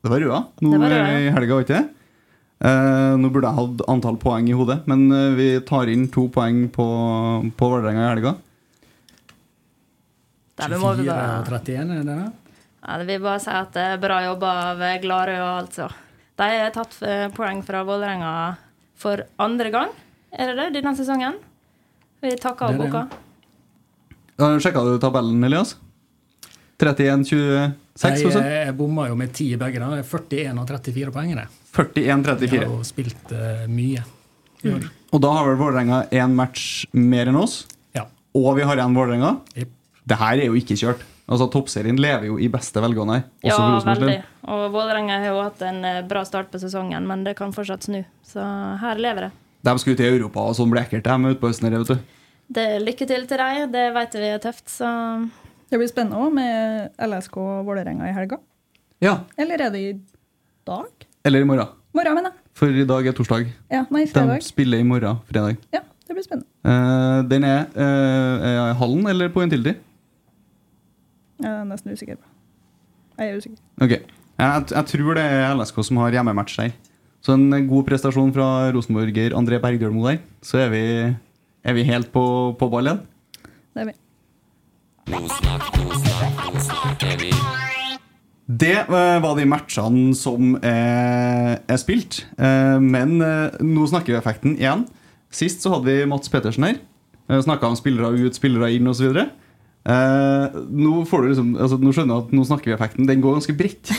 Det 0.00 0.10
var 0.10 0.22
Røa 0.24 0.42
nå 0.64 0.74
var 0.80 0.90
Røa, 0.90 1.06
i 1.20 1.30
helga, 1.30 1.54
var 1.54 1.66
ikke 1.66 1.78
det? 1.78 1.86
Uh, 2.60 3.14
nå 3.20 3.30
burde 3.30 3.46
jeg 3.48 3.58
hatt 3.60 3.86
antall 3.88 4.18
poeng 4.20 4.50
i 4.50 4.56
hodet, 4.56 4.80
men 4.90 5.06
uh, 5.14 5.30
vi 5.38 5.52
tar 5.68 5.88
inn 5.92 6.08
to 6.12 6.26
poeng 6.34 6.66
på, 6.74 6.90
på 7.54 7.72
Vålerenga 7.76 8.08
i 8.08 8.10
helga. 8.10 8.36
Må 10.60 10.92
vi 10.98 11.06
24 11.06 11.14
bare, 11.14 11.38
og 11.38 11.54
31, 11.62 11.94
er 11.94 12.04
det 12.04 12.18
det? 12.18 12.30
ja, 12.80 12.96
det 12.98 13.06
vil 13.08 13.22
bare 13.22 13.40
si 13.40 13.52
at 13.54 13.72
det 13.76 13.90
er 13.94 14.00
bra 14.02 14.18
jobba 14.26 14.54
av 14.66 14.86
Gladrød, 15.00 15.44
altså. 15.46 15.92
De 16.40 16.46
har 16.48 16.70
tatt 16.72 16.94
eh, 17.04 17.26
poeng 17.36 17.60
fra 17.66 17.82
Vålerenga 17.84 18.30
for 19.00 19.20
andre 19.40 19.70
gang, 19.72 19.90
er 20.32 20.52
det 20.54 20.56
det, 20.70 20.80
denne 20.80 20.94
sesongen? 20.96 21.36
Vi 22.20 22.32
takker 22.40 22.70
av 22.72 22.78
boka. 22.80 23.02
Sjekka 24.60 24.82
du 24.86 24.94
tabellen, 25.00 25.42
Elias? 25.44 25.74
31-26, 26.80 27.74
Jeg, 28.00 28.26
også? 28.30 28.40
jeg 28.40 28.74
bomma 28.78 29.08
jo 29.10 29.16
med 29.20 29.32
10 29.36 29.58
begge. 29.60 29.80
da. 29.82 29.90
Det 29.98 30.04
er 30.04 30.08
41 30.08 30.62
og 30.62 30.70
34 30.70 31.12
poeng. 31.12 31.34
det. 31.36 31.46
41-34. 31.76 32.56
har 32.56 32.64
jo 32.70 32.78
spilt 32.88 33.34
uh, 33.36 33.66
mye 33.68 34.04
år. 34.64 34.86
Og 35.12 35.20
da 35.24 35.32
har 35.36 35.48
vel 35.50 35.58
Vålerenga 35.60 36.02
én 36.12 36.32
match 36.36 36.86
mer 36.96 37.28
enn 37.28 37.36
oss, 37.40 37.66
Ja. 37.96 38.06
og 38.36 38.56
vi 38.56 38.64
har 38.64 38.80
igjen 38.80 38.96
Vålerenga. 38.96 39.34
Yep. 39.56 39.68
Det 40.08 40.16
her 40.24 40.40
er 40.40 40.46
jo 40.48 40.56
ikke 40.56 40.76
kjørt. 40.80 41.04
Altså 41.30 41.46
Toppserien 41.52 41.98
lever 42.00 42.26
jo 42.26 42.38
i 42.42 42.48
beste 42.50 42.82
velgående. 42.82 43.20
Ja, 43.46 43.54
veldig. 43.86 44.16
Og 44.50 44.64
Vålerenga 44.74 45.20
har 45.22 45.30
jo 45.30 45.42
hatt 45.44 45.60
en 45.62 45.84
eh, 45.86 46.00
bra 46.10 46.24
start 46.26 46.50
på 46.50 46.58
sesongen, 46.58 47.06
men 47.06 47.22
det 47.26 47.36
kan 47.38 47.54
fortsatt 47.54 47.86
snu. 47.86 48.00
Så 48.26 48.42
her 48.82 48.98
lever 48.98 49.28
det. 49.28 49.30
De 49.68 49.74
skal 49.78 49.94
ut 49.94 50.02
i 50.02 50.08
Europa, 50.08 50.42
og 50.50 50.56
sånn 50.58 50.72
blir 50.72 50.82
ekkelt 50.82 51.06
dem 51.06 51.22
med 51.22 51.36
utpå 51.36 51.52
høsten. 51.52 51.68
her, 51.68 51.78
vet 51.84 51.92
du. 51.94 52.16
Det 52.50 52.64
er 52.66 52.82
lykke 52.82 53.06
til 53.06 53.28
til 53.30 53.38
deg, 53.38 53.60
det 53.70 53.84
vet 53.94 54.16
vi 54.18 54.30
er 54.32 54.42
tøft, 54.42 54.66
så 54.72 54.90
Det 55.70 55.78
blir 55.78 55.86
spennende 55.86 56.18
også 56.18 56.34
med 56.34 57.04
LSK 57.06 57.36
og 57.38 57.66
Vålerenga 57.68 58.08
i 58.08 58.14
helga. 58.16 58.40
Ja. 59.00 59.20
Eller 59.38 59.62
er 59.62 59.70
det 59.70 59.80
i 59.84 59.92
dag? 60.66 61.06
Eller 61.24 61.44
i 61.44 61.46
morgen. 61.46 61.68
Morgen, 61.94 62.16
mener 62.16 62.32
jeg. 62.32 62.42
For 62.58 62.74
i 62.74 62.86
dag 62.88 63.06
er 63.06 63.14
torsdag. 63.14 63.46
Ja, 63.70 63.84
nei, 63.90 64.02
De 64.04 64.10
fredag. 64.10 64.42
spiller 64.42 64.82
i 64.82 64.86
morgen, 64.86 65.22
fredag. 65.30 65.62
Ja, 65.72 65.84
det 66.08 66.16
blir 66.16 66.26
spennende. 66.26 66.48
Uh, 66.66 67.22
den 67.30 67.46
er 67.46 67.70
uh, 67.78 68.74
Hallen 68.82 69.06
eller 69.06 69.30
på 69.30 69.44
Intility? 69.46 69.76
Jeg 71.40 71.50
er 71.50 71.64
nesten 71.68 71.92
usikker 71.96 72.20
på. 72.20 72.26
Jeg 73.20 73.30
er 73.30 73.40
usikker. 73.40 73.60
Ok. 73.80 73.92
Jeg, 74.40 74.64
jeg 74.72 74.84
tror 74.92 75.16
det 75.16 75.24
er 75.24 75.54
LSK 75.56 75.82
som 75.88 76.00
har 76.02 76.14
hjemmematch 76.16 76.56
der. 76.60 76.74
Så 77.20 77.36
en 77.36 77.68
god 77.68 77.84
prestasjon 77.88 78.32
fra 78.32 78.70
Rosenborger 78.72 79.36
André 79.36 79.60
Bergdølmo 79.60 80.06
der. 80.08 80.20
Så 80.44 80.62
er 80.62 80.70
vi, 80.72 80.84
er 81.64 81.76
vi 81.76 81.88
helt 81.88 82.12
på, 82.12 82.24
på 82.60 82.68
ball 82.72 82.88
igjen. 82.88 83.02
Det 83.74 83.84
er 83.84 83.90
vi. 83.90 83.96
Det 88.50 88.76
eh, 88.82 89.18
var 89.22 89.36
de 89.38 89.46
matchene 89.46 90.14
som 90.18 90.56
er, 90.66 91.60
er 91.60 91.78
spilt. 91.80 92.24
Eh, 92.40 92.78
men 92.82 93.20
eh, 93.22 93.60
nå 93.62 93.86
snakker 93.88 94.14
vi 94.14 94.18
effekten 94.18 94.56
igjen. 94.58 94.86
Sist 95.30 95.62
så 95.62 95.76
hadde 95.76 95.86
vi 95.86 96.08
Mats 96.10 96.32
Petersen 96.32 96.66
her. 96.66 96.80
Snakka 97.30 97.68
om 97.68 97.76
spillere 97.78 98.10
ut, 98.18 98.34
spillere 98.34 98.72
inn 98.74 98.90
osv. 98.90 99.12
Uh, 99.80 100.60
nå 100.76 101.06
liksom 101.08 101.54
altså, 101.56 101.78
Nå 101.80 101.92
skjønner 101.96 102.12
jeg 102.12 102.24
at 102.26 102.34
nå 102.36 102.42
snakker 102.44 102.70
vi 102.70 102.74
effekten. 102.76 103.08
Den 103.08 103.22
går 103.24 103.38
ganske 103.38 103.56
bredt. 103.56 103.94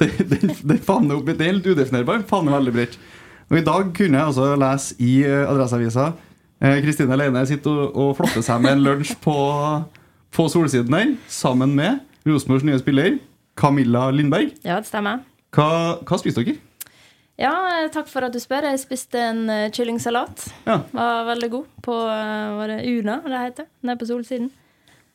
Den, 0.00 0.10
den, 0.30 0.50
den 0.58 0.78
favner 0.82 1.20
opp, 1.20 1.28
det 1.28 1.38
er 1.38 1.52
helt 1.52 1.66
udefinerbar. 1.66 2.24
Favner 2.26 2.56
veldig 2.56 2.72
bredt. 2.74 2.96
Og 3.50 3.60
I 3.60 3.64
dag 3.66 3.90
kunne 3.94 4.18
jeg 4.18 4.26
altså 4.26 4.46
lese 4.58 4.96
i 4.98 5.12
Adresseavisa 5.24 6.08
eh, 6.64 6.80
Kristine 6.82 7.18
Leine 7.18 7.44
sitter 7.46 7.70
og, 7.70 7.94
og 7.94 8.16
flotter 8.18 8.44
seg 8.44 8.62
med 8.64 8.78
en 8.78 8.84
lunsj 8.84 9.14
på, 9.22 9.36
på 10.34 10.48
Solsiden 10.50 10.96
her, 10.96 11.14
sammen 11.30 11.76
med 11.76 12.02
Rosenborgs 12.26 12.66
nye 12.66 12.80
spiller 12.80 13.18
Camilla 13.60 14.08
Lindberg. 14.10 14.54
ja, 14.64 14.80
det 14.80 14.90
stemmer. 14.90 15.22
Hva, 15.54 16.00
hva 16.02 16.18
spiste 16.18 16.42
dere? 16.42 16.58
Ja, 17.38 17.52
eh, 17.76 17.88
takk 17.94 18.08
for 18.10 18.26
at 18.26 18.34
du 18.34 18.40
spør. 18.42 18.66
Jeg 18.70 18.82
spiste 18.82 19.18
en 19.18 19.48
eh, 19.50 19.70
kyllingsalat. 19.74 20.48
Ja. 20.66 20.80
Var 20.94 21.24
veldig 21.30 21.50
god 21.50 21.80
på 21.82 21.96
eh, 22.10 22.52
var 22.58 22.70
det 22.70 22.82
Una, 22.90 23.20
det 23.26 23.40
heter, 23.48 23.70
nede 23.82 23.98
på 23.98 24.08
Solsiden. 24.10 24.50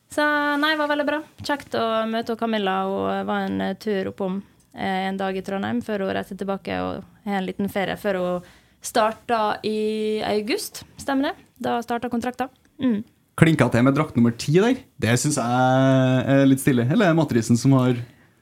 Så 0.09 0.23
nei, 0.57 0.71
det 0.73 0.81
var 0.81 0.89
veldig 0.89 1.05
bra. 1.05 1.19
Kjekt 1.45 1.75
å 1.77 1.85
møte 2.09 2.35
Camilla. 2.39 2.79
Hun 2.89 3.27
var 3.29 3.45
en 3.45 3.61
eh, 3.61 3.75
tur 3.77 4.09
oppom 4.09 4.39
eh, 4.73 5.05
en 5.09 5.19
dag 5.19 5.37
i 5.37 5.43
Trondheim 5.45 5.83
før 5.85 6.07
hun 6.07 6.15
reiste 6.17 6.37
tilbake 6.39 6.79
og 6.81 7.03
har 7.29 7.41
en 7.41 7.45
liten 7.45 7.69
ferie 7.69 7.97
før 7.99 8.19
hun 8.23 8.49
starta 8.81 9.59
i 9.67 10.21
august. 10.25 10.83
Stemmer 10.97 11.29
det? 11.29 11.47
Da 11.61 11.77
starta 11.85 12.09
kontrakta. 12.09 12.49
Mm. 12.81 13.03
Klinka 13.39 13.69
til 13.71 13.85
med 13.85 13.95
drakt 13.95 14.17
nummer 14.17 14.33
ti 14.35 14.55
der. 14.57 14.79
Det 14.99 15.13
syns 15.21 15.37
jeg 15.39 16.23
er 16.33 16.47
litt 16.49 16.63
stille. 16.63 16.87
Eller 16.89 17.09
er 17.09 17.13
det 17.13 17.19
Matrisen 17.21 17.59
som 17.59 17.77
har 17.77 17.99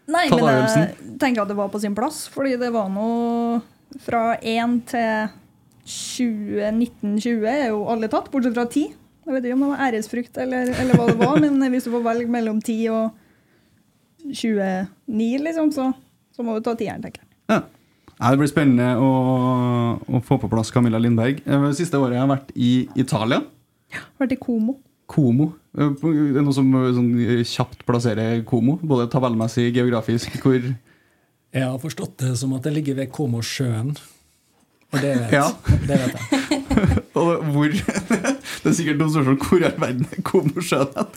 Nei, 0.07 0.29
Ta 0.31 0.37
men 0.39 0.55
jeg 0.55 1.17
tenker 1.19 1.43
at 1.43 1.49
det 1.51 1.57
var 1.57 1.67
på 1.67 1.81
sin 1.83 1.95
plass, 1.95 2.21
fordi 2.31 2.53
det 2.55 2.69
var 2.71 2.87
noe 2.87 3.57
fra 4.05 4.37
1 4.39 4.77
til 4.87 5.33
20, 5.87 7.43
er 7.51 7.65
jo 7.73 7.81
alle 7.91 8.07
tatt, 8.11 8.29
bortsett 8.31 8.55
fra 8.55 8.63
10. 8.71 8.85
Jeg 9.27 9.35
vet 9.35 9.45
ikke 9.49 9.55
om 9.57 9.63
det 9.65 9.71
var 9.73 9.81
æresfrukt 9.89 10.37
eller, 10.39 10.69
eller 10.79 10.95
hva 10.95 11.05
det 11.09 11.17
var, 11.19 11.39
men 11.43 11.71
hvis 11.73 11.83
du 11.83 11.91
får 11.91 12.03
velge 12.05 12.31
mellom 12.31 12.61
10 12.63 12.77
og 12.95 13.09
29, 14.31 15.43
liksom, 15.43 15.71
så, 15.75 15.89
så 16.35 16.45
må 16.45 16.55
du 16.57 16.63
ta 16.65 16.73
tieren, 16.79 17.03
tenker 17.03 17.23
jeg. 17.23 17.31
Ja. 17.51 17.61
Det 18.17 18.39
blir 18.39 18.49
spennende 18.49 18.95
å, 18.97 19.09
å 20.09 20.21
få 20.25 20.39
på 20.41 20.49
plass 20.49 20.71
Camilla 20.73 20.97
Lindberg. 21.01 21.43
Eh, 21.45 21.67
Siste 21.77 21.99
året 22.01 22.15
jeg 22.17 22.23
har 22.23 22.31
vært 22.31 22.49
i 22.55 22.71
Italia. 22.97 23.43
Ja, 23.93 24.01
Vært 24.19 24.33
i 24.33 24.39
Como. 24.41 24.79
Como. 25.07 25.51
Eh, 25.77 25.91
Det 26.01 26.39
er 26.41 26.43
noe 26.47 26.55
som 26.55 26.71
eh, 26.79 26.89
sånn, 26.97 27.11
kjapt 27.45 27.85
plasserer 27.87 28.41
Como, 28.49 28.79
både 28.81 29.05
tabellmessig, 29.13 29.69
geografisk, 29.75 30.33
hvor 30.41 30.57
Jeg 30.57 31.63
har 31.63 31.77
forstått 31.83 32.17
det 32.23 32.33
som 32.41 32.55
at 32.57 32.65
det 32.65 32.73
ligger 32.79 32.97
ved 33.03 33.11
Komosjøen. 33.13 33.93
Det 35.01 35.13
vet, 35.19 35.31
Ja. 35.33 35.47
det 35.87 35.99
vet 36.01 36.15
jeg. 36.17 36.63
Og 37.17 37.45
hvor 37.53 37.71
Det 38.63 38.69
er 38.71 38.75
sikkert 38.77 38.99
noen 39.01 39.13
spørsmål 39.13 39.37
hvor 39.43 39.63
i 39.63 39.67
all 39.69 39.79
verden 39.81 40.05
er 40.11 40.67
sjøen 40.67 40.91
hen? 40.97 41.07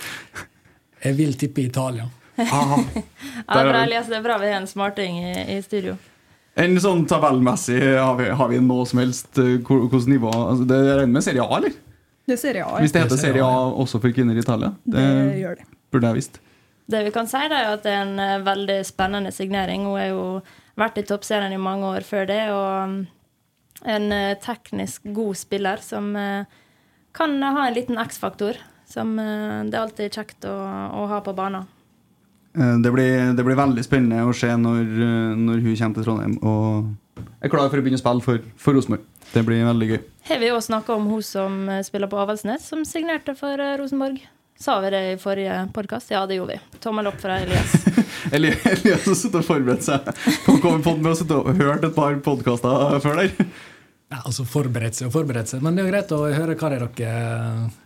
Jeg 1.05 1.17
vil 1.19 1.35
tippe 1.41 1.63
Italia. 1.65 2.07
Ah, 2.41 2.79
Ja, 2.81 3.03
det, 3.03 3.61
er 3.61 3.69
bra, 3.69 3.83
Elias, 3.85 4.07
det 4.09 4.17
er 4.21 4.25
bra 4.25 4.37
vi 4.41 4.49
har 4.49 4.61
en 4.63 4.69
smarting 4.71 5.19
i, 5.21 5.33
i 5.57 5.61
studio. 5.65 5.97
en 6.57 6.79
sånn 6.81 7.03
tabellmessig 7.09 7.81
Har 7.99 8.15
vi, 8.17 8.29
har 8.37 8.49
vi 8.49 8.61
noe 8.65 8.87
som 8.89 8.99
helst 9.03 9.39
eh, 9.39 9.59
Hvilket 9.61 10.09
nivå 10.09 10.31
altså, 10.33 10.65
Det 10.69 10.79
regner 10.89 11.13
med 11.19 11.25
Serie 11.27 11.45
A, 11.45 11.59
eller? 11.59 11.75
Det 12.27 12.37
er 12.37 12.41
Serie 12.41 12.65
A. 12.65 12.79
Hvis 12.81 12.93
det 12.95 12.97
Det 12.97 13.03
er 13.03 13.09
heter 13.09 13.21
Serie 13.21 13.35
Serie 13.43 13.45
A 13.51 13.69
også 13.85 14.01
for 14.01 14.15
kvinner 14.17 14.39
i 14.39 14.43
Italia? 14.45 14.73
Det 14.85 15.05
gjør 15.43 15.61
det. 15.61 15.67
burde 15.93 16.07
jeg 16.13 16.21
visst. 16.21 16.41
Det 16.91 17.05
vi 17.07 17.13
kan 17.15 17.29
si, 17.31 17.39
det 17.51 17.59
er 17.61 17.69
at 17.75 17.85
det 17.87 17.93
er 17.93 18.03
en 18.07 18.19
eh, 18.25 18.39
veldig 18.47 18.79
spennende 18.89 19.31
signering. 19.35 19.85
Hun 19.87 19.99
har 19.99 20.09
jo 20.11 20.25
vært 20.81 20.99
i 20.99 21.05
toppserien 21.07 21.53
i 21.55 21.61
mange 21.61 21.87
år 21.87 22.07
før 22.07 22.27
det, 22.31 22.41
og 22.55 23.05
en 23.85 24.13
eh, 24.13 24.39
teknisk 24.43 25.03
god 25.17 25.37
spiller 25.39 25.83
som 25.85 26.17
eh, 26.17 26.45
kan 27.17 27.43
ha 27.43 27.67
en 27.67 27.75
liten 27.75 27.99
X-faktor. 27.99 28.59
Som 28.89 29.19
eh, 29.19 29.61
det 29.69 29.77
er 29.77 29.83
alltid 29.83 30.17
kjekt 30.17 30.49
å, 30.49 30.57
å 31.01 31.07
ha 31.11 31.21
på 31.25 31.37
banen. 31.37 31.69
Det 32.51 32.91
blir, 32.91 33.31
det 33.39 33.45
blir 33.47 33.55
veldig 33.55 33.83
spennende 33.87 34.25
å 34.27 34.33
se 34.35 34.49
når, 34.59 34.81
når 35.39 35.61
hun 35.63 35.77
kommer 35.79 36.01
til 36.01 36.07
Trondheim 36.09 36.33
og 36.43 36.89
er 37.39 37.53
klar 37.53 37.69
for 37.71 37.79
å 37.79 37.85
begynne 37.85 38.01
å 38.01 38.03
spille 38.03 38.25
for, 38.25 38.41
for 38.59 38.75
Rosenborg. 38.75 39.05
Det 39.31 39.45
blir 39.47 39.63
veldig 39.69 39.89
gøy. 39.93 40.01
Har 40.33 40.43
vi 40.43 40.49
òg 40.51 40.59
snakka 40.67 40.97
om 40.97 41.07
hun 41.13 41.23
som 41.23 41.61
spiller 41.87 42.11
på 42.11 42.19
Avaldsnes, 42.19 42.67
som 42.67 42.83
signerte 42.89 43.37
for 43.39 43.63
Rosenborg? 43.79 44.19
Sa 44.61 44.81
vi 44.81 44.91
det 44.91 45.13
i 45.13 45.17
forrige 45.17 45.69
podkast? 45.73 46.11
Ja, 46.11 46.27
det 46.27 46.37
gjorde 46.37 46.59
vi. 46.59 46.79
Tommel 46.85 47.07
opp 47.09 47.17
fra 47.23 47.39
Elias. 47.41 47.73
Elias 48.37 49.07
har 49.07 49.15
sittet 49.17 49.39
og 49.41 49.47
forberedt 49.47 49.87
seg 49.87 50.11
på 50.45 50.59
å 50.59 50.61
komme 50.61 50.83
på 50.85 50.93
med 51.01 51.33
og 51.33 51.49
hørt 51.57 51.87
et 51.89 51.95
par 51.97 52.19
podkaster 52.21 52.99
før 53.01 53.23
der. 53.23 53.31
Ja, 54.11 54.25
altså 54.27 54.43
Forberedt 54.49 54.99
seg 54.99 55.07
og 55.07 55.13
forberedt 55.15 55.53
seg, 55.53 55.61
men 55.63 55.77
det 55.77 55.85
er 55.85 55.87
jo 55.87 55.93
greit 55.93 56.13
å 56.17 56.21
høre 56.35 56.57
hva 56.59 56.71
det 56.73 56.79
er 56.81 56.87
dere 56.99 57.19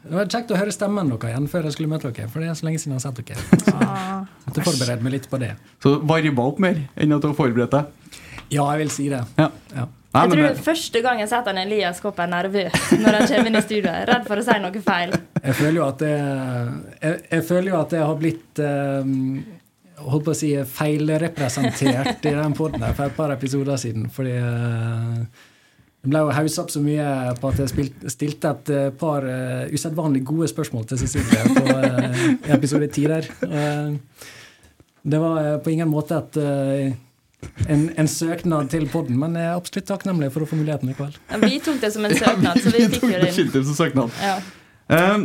Det 0.07 0.15
var 0.17 0.31
kjekt 0.33 0.55
å 0.55 0.61
høre 0.61 0.73
stemmen 0.73 1.11
deres 1.13 1.35
igjen 1.35 1.49
før 1.53 1.69
jeg 1.69 1.77
skulle 1.77 1.91
møte 1.93 2.13
dere, 2.17 2.31
for 2.33 2.41
det 2.41 2.49
er 2.49 2.57
så 2.57 2.69
lenge 2.69 2.81
siden 2.81 2.95
jeg 2.95 3.03
har 3.03 3.05
sett 3.05 3.21
dere. 3.21 3.45
Så 3.65 3.75
jeg 3.75 4.47
måtte 4.47 4.65
forberede 4.71 5.05
meg 5.05 5.15
litt 5.19 5.29
på 5.29 5.41
det. 5.43 5.51
Så 5.85 5.99
varma 6.09 6.47
opp 6.49 6.63
mer 6.65 6.81
enn 6.97 7.13
at 7.17 7.21
du 7.25 7.29
har 7.29 7.37
forberedt 7.37 7.77
deg. 7.77 8.17
Ja, 8.55 8.65
jeg 8.73 8.85
vil 8.85 8.95
si 8.95 9.11
det. 9.13 9.21
Ja. 9.37 9.51
Ja. 9.75 9.87
Jeg 10.15 10.31
tror 10.31 10.59
første 10.63 11.01
gang 11.03 11.21
jeg 11.21 11.29
setter 11.33 11.51
han 11.51 11.59
Elias 11.65 11.99
Kopp 12.01 12.21
er 12.23 12.29
nervøs 12.31 12.91
når 13.03 13.17
han 13.19 13.25
kommer 13.33 13.51
inn 13.51 13.59
i 13.59 13.63
studioet. 13.65 14.05
Redd 14.09 14.29
for 14.29 14.41
å 14.41 14.45
si 14.47 14.59
noe 14.63 14.83
feil. 14.87 15.15
Jeg 15.41 15.57
føler 15.59 15.79
jo 15.81 15.87
at 15.89 16.05
det 16.05 16.13
Jeg, 16.15 17.17
jeg 17.33 17.47
føler 17.49 17.73
jo 17.73 17.81
at 17.81 17.97
jeg 17.99 18.07
har 18.09 18.21
blitt 18.21 18.63
um, 18.63 19.17
holdt 20.05 20.29
på 20.29 20.35
å 20.35 20.39
si 20.39 20.53
feilrepresentert 20.77 22.29
i 22.31 22.37
den 22.37 22.55
poden 22.57 22.87
for 22.95 23.09
et 23.09 23.19
par 23.19 23.35
episoder 23.35 23.81
siden. 23.81 24.07
Fordi 24.13 24.37
eh, 24.39 25.43
det 26.05 26.11
ble 26.13 26.21
jo 26.21 26.33
haussa 26.37 26.61
opp 26.61 26.73
så 26.73 26.83
mye 26.85 27.05
på 27.41 27.49
at 27.49 27.61
jeg 27.63 27.71
spilte, 27.71 28.11
stilte 28.13 28.51
et 28.51 28.71
eh, 28.77 28.89
par 29.01 29.25
uh, 29.25 29.63
usedvanlig 29.73 30.21
gode 30.29 30.51
spørsmål 30.51 30.85
til 30.91 31.01
Cecilie 31.01 31.47
på 31.57 31.63
uh, 31.65 32.19
episode 32.59 32.91
ti 32.93 33.07
der. 33.09 33.25
Uh, 33.41 33.97
det 35.01 35.21
var 35.23 35.39
uh, 35.41 35.55
på 35.65 35.73
ingen 35.73 35.89
måte 35.89 36.19
et, 36.21 36.37
en, 37.73 37.87
en, 37.97 38.11
søknad 38.11 38.69
til 38.75 38.85
poden, 38.93 39.17
men 39.21 39.39
jeg 39.41 39.49
er 39.49 39.57
absolutt 39.57 39.89
takknemlig 39.89 40.29
for 40.35 40.45
å 40.45 40.51
få 40.51 40.61
muligheten 40.61 40.93
i 40.93 40.99
kveld. 40.99 41.17
Ja, 41.33 41.41
vi 41.41 41.57
tok 41.65 41.81
det 41.81 41.95
som 41.97 42.05
en 42.05 42.17
søknad, 42.21 42.61
så 42.61 42.75
vi 42.75 42.85
fikk 42.93 43.09
det 43.09 43.33
inn. 43.33 44.05
Ja. 44.21 44.37
Eh, 44.93 45.17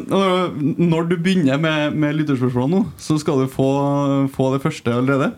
når 0.80 1.10
du 1.12 1.18
begynner 1.20 1.60
med, 1.60 2.00
med 2.00 2.16
lytterspørsmål 2.22 2.72
nå, 2.72 2.82
så 3.04 3.20
skal 3.20 3.44
du 3.44 3.52
få, 3.52 3.68
få 4.32 4.54
det 4.56 4.64
første 4.64 4.96
allerede. 4.96 5.34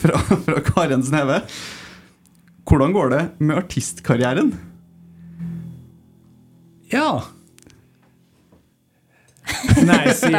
Fra, 0.00 0.16
fra 0.48 0.64
Karen 0.64 1.04
Sneve. 1.04 1.42
Hvordan 2.68 2.92
går 2.94 3.12
det 3.12 3.22
med 3.42 3.56
artistkarrieren? 3.58 4.52
Ja 6.92 7.22
Nei, 9.88 10.12
si, 10.14 10.30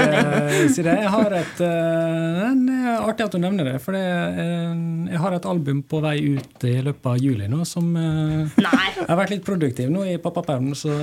si, 0.72 0.84
det. 0.86 0.94
Jeg 1.04 1.10
har 1.12 1.34
et 1.36 1.58
Det 1.60 1.68
er 1.68 3.02
artig 3.04 3.26
at 3.26 3.34
du 3.36 3.40
nevner 3.42 3.68
det. 3.68 3.74
For 3.84 3.98
jeg 3.98 5.20
har 5.20 5.36
et 5.36 5.48
album 5.50 5.82
på 5.84 6.00
vei 6.04 6.16
ut 6.38 6.66
i 6.70 6.78
løpet 6.86 7.10
av 7.12 7.20
juli 7.20 7.50
nå 7.52 7.66
som 7.68 7.90
Nei. 7.94 8.88
har 8.96 9.20
vært 9.20 9.36
litt 9.36 9.44
produktiv 9.46 9.92
nå 9.92 10.06
i 10.08 10.16
pappaperm. 10.24 10.72
Så 10.78 10.94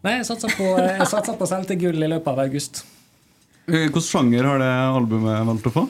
Nei, 0.00 0.14
jeg 0.16 0.26
satser 0.30 0.52
på, 0.56 0.70
jeg 0.80 1.08
satser 1.10 1.36
på 1.36 1.44
å 1.44 1.50
selge 1.50 1.74
til 1.74 1.82
gull 1.82 2.06
i 2.06 2.08
løpet 2.08 2.32
av 2.32 2.40
august. 2.46 2.82
Eh, 3.68 3.84
hvilken 3.84 4.04
sjanger 4.04 4.46
har 4.48 4.62
det 4.62 4.70
albumet 4.96 5.42
valgt 5.46 5.68
å 5.68 5.72
få? 5.74 5.82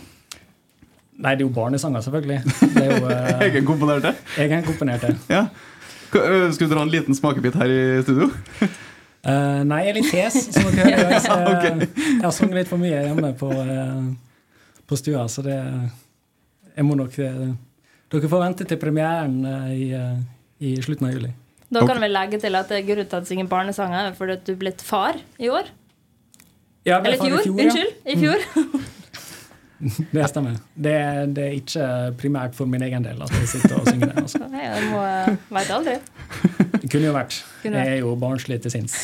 Nei, 1.20 1.34
det 1.36 1.44
er 1.44 1.48
jo 1.48 1.52
barnesanger, 1.52 2.00
selvfølgelig. 2.00 2.40
Det 2.74 2.84
er 2.84 2.94
jo, 2.94 3.08
uh, 3.08 3.42
Egenkomponerte? 3.44 4.14
Egenkomponerte. 4.40 5.12
Ja. 5.28 5.46
Eh, 6.16 6.46
skal 6.52 6.66
du 6.66 6.72
dra 6.72 6.82
en 6.82 6.92
liten 6.92 7.14
smakebit 7.14 7.58
her 7.60 7.70
i 7.70 7.82
studio? 8.02 8.30
Uh, 9.20 9.60
nei, 9.68 9.82
jeg 9.84 9.92
er 9.92 9.98
litt 9.98 10.14
hes, 10.16 10.38
Så 10.48 10.62
dere 10.72 10.86
hører. 10.88 11.12
Jeg, 11.12 11.24
okay. 11.52 11.90
jeg 12.06 12.24
har 12.24 12.32
sunget 12.34 12.62
litt 12.62 12.70
for 12.70 12.80
mye 12.80 13.02
hjemme 13.04 13.34
på, 13.38 13.50
uh, 13.52 14.78
på 14.88 14.98
stua, 14.98 15.26
så 15.28 15.44
det 15.44 15.58
Jeg 15.60 16.86
må 16.88 16.96
nok 16.96 17.12
Dere 17.20 18.30
får 18.32 18.42
vente 18.42 18.64
til 18.66 18.78
premieren 18.80 19.44
i, 19.70 19.92
i 20.66 20.70
slutten 20.82 21.06
av 21.06 21.12
juli. 21.14 21.28
Da 21.70 21.84
kan 21.86 22.00
vi 22.02 22.08
legge 22.10 22.40
til 22.42 22.56
at 22.58 22.72
det 22.72 22.80
er 22.80 22.86
grunnen 22.88 23.06
til 23.06 23.20
at 23.20 23.26
du 23.26 23.28
synger 23.28 23.46
barnesanger, 23.50 24.08
er 24.08 24.16
fordi 24.18 24.34
at 24.34 24.48
du 24.48 24.56
er 24.56 24.58
blitt 24.64 24.82
far 24.82 25.20
i 25.38 25.50
år. 25.52 25.68
Ja, 26.88 26.98
Eller 26.98 27.20
i 27.20 27.28
fjor. 27.28 27.44
fjor 27.44 27.60
Unnskyld. 27.60 27.92
I 28.08 28.16
fjor. 28.18 28.42
Mm. 28.56 28.88
Det 30.12 30.28
stemmer. 30.28 30.58
Det, 30.74 30.94
det, 31.36 31.44
er 31.44 31.56
ikke 31.56 31.86
primært 32.20 32.56
for 32.56 32.68
min 32.68 32.82
egen 32.84 33.04
del 33.04 33.22
at 33.24 33.32
jeg 33.32 33.48
sitter 33.54 33.78
og 33.78 33.88
synger 33.88 34.10
det. 34.10 34.24
Altså. 34.24 34.42
Nei, 34.52 34.64
jeg 34.66 34.90
må, 34.92 35.04
vet 35.56 35.72
aldri. 35.76 35.96
Det 36.74 36.90
kunne 36.90 37.08
jo 37.08 37.14
vært. 37.16 37.38
Jeg 37.64 37.80
er 37.80 37.96
jo 38.02 38.12
barnslig 38.20 38.60
til 38.64 38.74
sinns. 38.74 38.98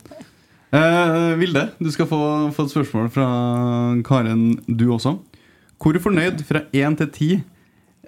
eh, 0.76 1.30
Vilde, 1.40 1.68
du 1.78 1.90
skal 1.94 2.10
få, 2.10 2.22
få, 2.56 2.66
et 2.66 2.74
spørsmål 2.74 3.10
fra 3.14 3.28
Karen, 4.06 4.44
du 4.66 4.88
også. 4.96 5.16
Hvor 5.80 6.02
fornøyd 6.02 6.42
fra 6.48 6.66
én 6.76 6.98
til 6.98 7.14
ti 7.14 7.30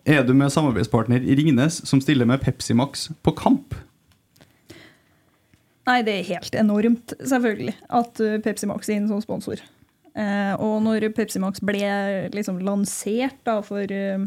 er 0.04 0.26
du 0.26 0.34
med 0.34 0.50
samarbeidspartner 0.50 1.22
i 1.22 1.38
Ringnes 1.38 1.78
som 1.88 2.02
stiller 2.02 2.26
med 2.28 2.42
Pepsi 2.42 2.74
Max 2.74 3.08
på 3.22 3.34
kamp? 3.38 3.78
Nei, 5.86 6.02
det 6.06 6.14
er 6.14 6.26
helt 6.28 6.54
enormt, 6.58 7.14
selvfølgelig, 7.18 7.74
at 7.90 8.20
uh, 8.22 8.36
Pepsi 8.42 8.68
Max 8.70 8.90
er 8.90 9.00
inne 9.00 9.10
som 9.10 9.22
sponsor. 9.22 9.62
Eh, 10.12 10.54
og 10.60 10.80
når 10.84 11.08
Pepsi 11.16 11.40
Max 11.40 11.62
ble 11.64 11.80
liksom 12.34 12.60
lansert 12.64 13.38
da, 13.48 13.60
for, 13.64 13.88
uh, 13.88 14.26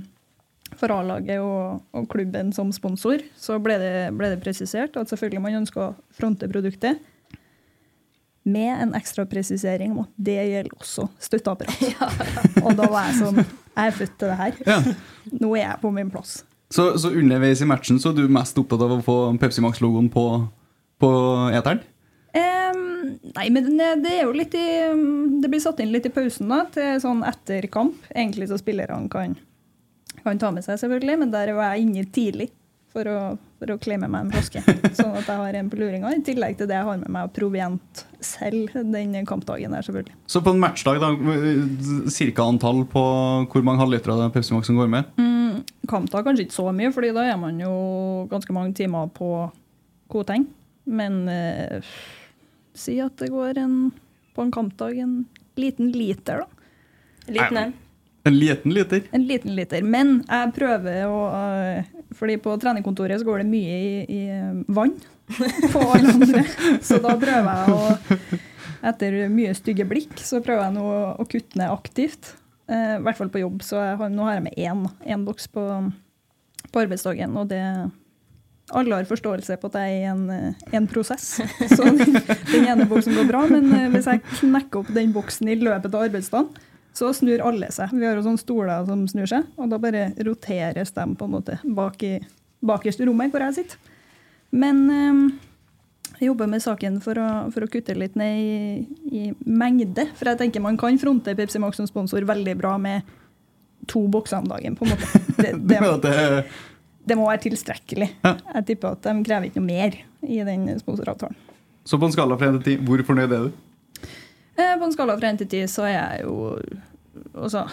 for 0.79 0.93
A-laget 0.95 1.43
og, 1.43 1.83
og, 1.93 2.07
klubben 2.09 2.49
som 2.55 2.71
sponsor, 2.73 3.21
så 3.37 3.59
ble 3.61 3.77
det, 3.81 3.91
ble 4.17 4.31
det 4.33 4.41
presisert 4.41 4.97
at 4.97 5.11
selvfølgelig 5.11 5.43
man 5.43 5.59
ønsker 5.61 5.83
å 5.83 5.91
fronte 6.15 6.49
produktet 6.49 7.03
med 8.45 8.81
en 8.81 8.91
ekstra 8.97 9.25
presisering 9.25 9.93
om 9.93 10.03
at 10.03 10.11
det 10.21 10.37
gjelder 10.37 10.73
også 10.77 11.07
støtteapparat. 11.21 11.85
Ja. 11.95 12.09
og 12.65 12.75
da 12.77 12.89
var 12.89 13.07
jeg 13.09 13.17
sånn 13.21 13.39
Jeg 13.41 13.89
er 13.89 13.95
født 13.97 14.13
til 14.21 14.29
det 14.29 14.35
her. 14.39 14.59
Ja. 14.69 14.77
Nå 15.41 15.55
er 15.57 15.63
jeg 15.63 15.79
på 15.81 15.89
min 15.93 16.11
plass. 16.13 16.37
Så, 16.71 16.93
så, 17.01 17.11
underveis 17.13 17.61
i 17.61 17.67
matchen 17.69 17.99
så 18.01 18.11
er 18.11 18.21
du 18.21 18.31
mest 18.31 18.57
opptatt 18.57 18.81
av 18.85 18.93
å 18.95 19.01
få 19.05 19.17
Pepsi 19.41 19.61
Max-logoen 19.65 20.07
på, 20.13 20.25
på 21.01 21.09
eteren? 21.53 21.81
Um, 22.35 23.15
nei, 23.37 23.45
men 23.53 23.77
det 24.03 24.11
er 24.11 24.25
jo 24.25 24.33
litt 24.35 24.51
i 24.59 24.65
Det 25.39 25.47
blir 25.47 25.61
satt 25.63 25.79
inn 25.79 25.93
litt 25.93 26.09
i 26.09 26.11
pausen 26.11 26.49
da, 26.51 26.65
til 26.73 26.99
sånn 26.99 27.23
etter 27.27 27.69
kamp. 27.71 27.95
Egentlig 28.11 28.49
så 28.51 28.59
spillerne 28.59 29.07
kan, 29.11 29.37
kan 30.23 30.41
ta 30.41 30.51
med 30.51 30.65
seg, 30.65 30.81
selvfølgelig, 30.81 31.19
men 31.23 31.33
der 31.33 31.53
var 31.55 31.73
jeg 31.73 31.87
inne 31.87 32.05
tidlig 32.11 32.49
for 32.95 33.07
å, 33.11 33.19
for 33.59 33.73
å 33.73 33.77
klemme 33.81 34.07
meg 34.11 34.25
en 34.25 34.33
flaske. 34.33 34.61
Sånn 34.97 35.15
at 35.19 35.27
jeg 35.27 35.39
har 35.41 35.57
en 35.59 35.69
på 35.71 35.79
luringa, 35.79 36.13
i 36.15 36.23
tillegg 36.25 36.57
til 36.59 36.69
det 36.69 36.77
jeg 36.77 36.87
har 36.87 36.99
med 37.01 37.11
meg 37.11 37.31
provient 37.35 38.03
selv 38.23 38.71
den 38.93 39.15
kampdagen 39.27 39.75
der, 39.75 39.85
selvfølgelig. 39.85 40.15
Så 40.31 40.41
på 40.45 40.53
en 40.55 40.61
matchdag, 40.63 41.01
da, 41.03 41.11
cirka 42.13 42.47
antall 42.47 42.85
på 42.91 43.05
hvor 43.51 43.67
mange 43.67 43.83
halvlitere 43.83 44.29
Pepsi 44.33 44.55
Max 44.55 44.71
som 44.71 44.79
går 44.79 44.91
med? 44.91 45.11
Mm, 45.19 45.63
kampdag 45.91 46.27
kanskje 46.27 46.47
ikke 46.47 46.57
så 46.57 46.69
mye, 46.75 46.91
fordi 46.95 47.11
da 47.15 47.27
er 47.27 47.39
man 47.41 47.59
jo 47.59 47.73
ganske 48.31 48.55
mange 48.55 48.75
timer 48.79 49.11
på 49.15 49.31
Koteng. 50.11 50.47
Men 50.85 51.25
eh, 51.31 51.95
si 52.77 52.99
at 53.03 53.15
det 53.21 53.31
går 53.33 53.59
en, 53.61 53.79
på 54.35 54.45
en 54.45 54.53
kampdag 54.53 54.99
en 55.03 55.17
liten 55.59 55.91
liter, 55.95 56.43
da. 56.43 56.69
Liten 57.31 57.57
en. 57.57 57.73
En 58.25 58.37
liten 58.37 58.73
liter? 58.73 59.03
En 59.13 59.25
liten 59.29 59.55
liter. 59.55 59.85
Men 59.85 60.17
jeg 60.25 60.53
prøver 60.55 61.05
å 61.05 61.19
uh, 61.29 61.95
fordi 62.15 62.37
på 62.41 62.53
treningskontoret 62.61 63.21
så 63.21 63.27
går 63.27 63.43
det 63.43 63.49
mye 63.49 63.75
i, 63.75 63.93
i 64.07 64.21
eh, 64.31 64.63
vann 64.71 64.93
på 65.73 65.81
alle 65.81 66.13
andre. 66.13 66.43
Så 66.85 66.99
da 67.03 67.15
prøver 67.19 67.49
jeg 67.49 67.75
å 67.75 68.41
Etter 68.85 69.15
mye 69.33 69.53
stygge 69.57 69.85
blikk 69.89 70.19
så 70.21 70.37
prøver 70.45 70.67
jeg 70.67 70.75
nå 70.75 70.89
å 71.17 71.23
kutte 71.25 71.57
ned 71.57 71.71
aktivt. 71.73 72.35
Eh, 72.69 72.99
I 72.99 73.01
hvert 73.01 73.17
fall 73.17 73.31
på 73.33 73.41
jobb. 73.41 73.63
Så 73.65 73.79
har, 73.81 74.11
nå 74.13 74.27
har 74.27 74.37
jeg 74.37 74.43
med 74.45 74.59
én, 74.61 74.83
én 75.09 75.23
boks 75.25 75.47
på, 75.49 75.63
på 76.69 76.83
arbeidsdagen. 76.83 77.33
Og 77.41 77.49
det 77.49 77.63
alle 78.73 78.97
har 78.97 79.05
forståelse 79.05 79.57
på 79.61 79.69
at 79.69 79.75
jeg 79.77 79.95
er 79.95 79.99
i 79.99 80.05
en, 80.09 80.23
eh, 80.33 80.69
en 80.77 80.87
prosess. 80.89 81.35
Så 81.69 81.83
den, 81.99 82.15
den 82.51 82.65
ene 82.65 82.87
boksen 82.89 83.13
går 83.17 83.27
bra. 83.29 83.43
Men 83.51 83.69
eh, 83.75 83.89
hvis 83.93 84.09
jeg 84.09 84.23
knekker 84.39 84.81
opp 84.81 84.93
den 84.95 85.13
boksen 85.15 85.51
i 85.51 85.57
løpet 85.59 85.93
av 85.93 86.07
arbeidsdagen, 86.07 86.49
så 86.95 87.11
snur 87.13 87.43
alle 87.43 87.69
seg. 87.75 87.91
Vi 87.93 88.05
har 88.07 88.15
jo 88.17 88.23
sånne 88.25 88.41
stoler 88.41 88.85
som 88.87 89.03
snur 89.11 89.27
seg, 89.29 89.49
og 89.59 89.67
da 89.69 89.79
bare 89.83 90.07
roteres 90.23 90.93
de 90.95 91.05
på 91.19 91.27
en 91.27 91.33
måte 91.33 91.57
bak 91.63 92.05
i 92.07 92.13
bakerst 92.65 93.03
rommet 93.05 93.33
hvor 93.33 93.43
jeg 93.43 93.57
sitter. 93.57 93.91
Men 94.55 94.79
um, 94.87 95.25
jeg 96.15 96.29
jobber 96.29 96.47
med 96.47 96.63
saken 96.63 97.01
for 97.03 97.19
å, 97.19 97.27
for 97.51 97.65
å 97.65 97.69
kutte 97.71 97.97
litt 97.97 98.15
ned 98.15 98.39
i, 98.39 98.85
i, 99.11 99.25
mengde. 99.43 100.07
For 100.15 100.31
jeg 100.31 100.39
tenker 100.39 100.63
man 100.63 100.79
kan 100.79 100.95
fronte 101.01 101.35
Pepsi 101.35 101.59
Max 101.59 101.81
som 101.81 101.89
sponsor 101.89 102.23
veldig 102.27 102.55
bra 102.61 102.77
med 102.79 103.03
to 103.91 104.05
bokser 104.07 104.39
om 104.39 104.47
dagen. 104.49 104.79
på 104.79 104.87
en 104.87 104.95
måte. 104.95 105.23
Det, 105.35 105.51
det, 105.67 105.81
det 106.07 106.15
må 107.13 107.27
være 107.29 107.43
tilstrekkelig. 107.45 108.09
Jeg 108.25 108.65
tipper 108.65 108.95
at 108.95 109.05
de 109.05 109.13
krever 109.27 109.51
ikke 109.51 109.61
noe 109.61 109.69
mer 109.69 109.99
i 110.25 110.41
den 110.47 110.65
sponsoravtalen. 110.81 111.37
Så 111.85 111.99
på 112.01 112.09
en 112.09 112.15
skala 112.15 112.37
fra 112.39 112.49
1 112.49 112.63
til 112.65 112.79
10, 112.79 112.85
hvor 112.87 113.03
fornøyd 113.05 113.35
er 113.37 113.43
du? 113.45 113.51
Eh, 114.57 114.73
på 114.79 114.87
en 114.87 114.95
skala 114.95 115.13
fra 115.19 115.29
1 115.35 115.43
til 115.43 115.51
10 115.67 115.67
så 115.69 115.85
er 115.85 115.93
jeg 115.99 116.25
jo 116.25 116.55
Altså 117.35 117.67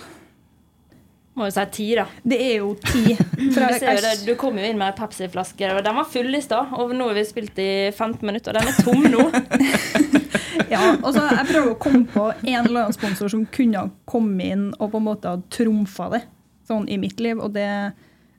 må 1.33 1.47
jo 1.49 1.53
si 1.55 1.63
ti, 1.73 1.87
da. 1.97 2.05
Det 2.29 2.37
er 2.45 2.59
jo 2.61 2.75
ti. 2.77 3.15
du, 3.41 4.09
du 4.27 4.35
kom 4.37 4.59
jo 4.61 4.67
inn 4.69 4.77
med 4.77 4.91
ei 4.91 4.97
Pepsi-flaske, 4.99 5.71
og 5.73 5.81
den 5.87 5.97
var 5.97 6.09
full 6.13 6.29
i 6.37 6.43
stad. 6.45 6.75
Og 6.77 6.93
nå 6.97 7.09
har 7.09 7.17
vi 7.17 7.25
spilt 7.25 7.59
i 7.63 7.71
15 7.89 8.21
minutter, 8.29 8.53
og 8.53 8.61
den 8.61 8.69
er 8.69 8.77
tom 8.85 9.07
nå. 9.09 9.25
ja, 10.75 10.83
altså 10.99 11.25
Jeg 11.25 11.49
prøver 11.49 11.71
å 11.73 11.79
komme 11.81 12.05
på 12.13 12.27
en 12.35 12.67
eller 12.67 12.85
annen 12.85 12.97
sponsor 12.97 13.33
som 13.33 13.47
kunne 13.55 13.87
komme 14.09 14.51
inn 14.53 14.69
og 14.77 14.93
på 14.93 15.01
en 15.01 15.09
måte 15.09 15.33
ha 15.33 15.41
trumfa 15.53 16.11
det 16.13 16.23
sånn 16.69 16.85
i 16.93 17.01
mitt 17.01 17.21
liv. 17.25 17.41
Og 17.41 17.57
det, 17.57 17.69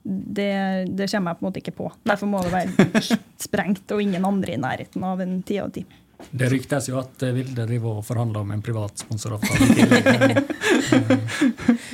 det, 0.03 0.85
det, 0.87 1.07
kommer 1.11 1.31
jeg 1.31 1.39
på 1.39 1.43
en 1.43 1.47
måte 1.47 1.61
ikke 1.63 1.75
på. 1.77 1.89
Derfor 2.03 2.29
må 2.29 2.43
det 2.43 2.53
være 2.53 3.03
sprengt 3.47 3.91
og 3.95 4.01
ingen 4.03 4.25
andre 4.27 4.55
i 4.55 4.61
nærheten 4.61 5.05
av 5.07 5.21
en 5.23 5.37
ti 5.47 5.59
av 5.63 5.71
ti. 5.75 5.85
Det 6.31 6.47
ryktes 6.51 6.87
jo 6.87 6.97
at 7.01 7.23
Vilde 7.35 7.65
driver 7.67 7.99
og 7.99 8.05
forhandler 8.07 8.45
om 8.45 8.51
en 8.55 8.61
privat 8.63 9.03
sponsoravtale. 9.03 10.43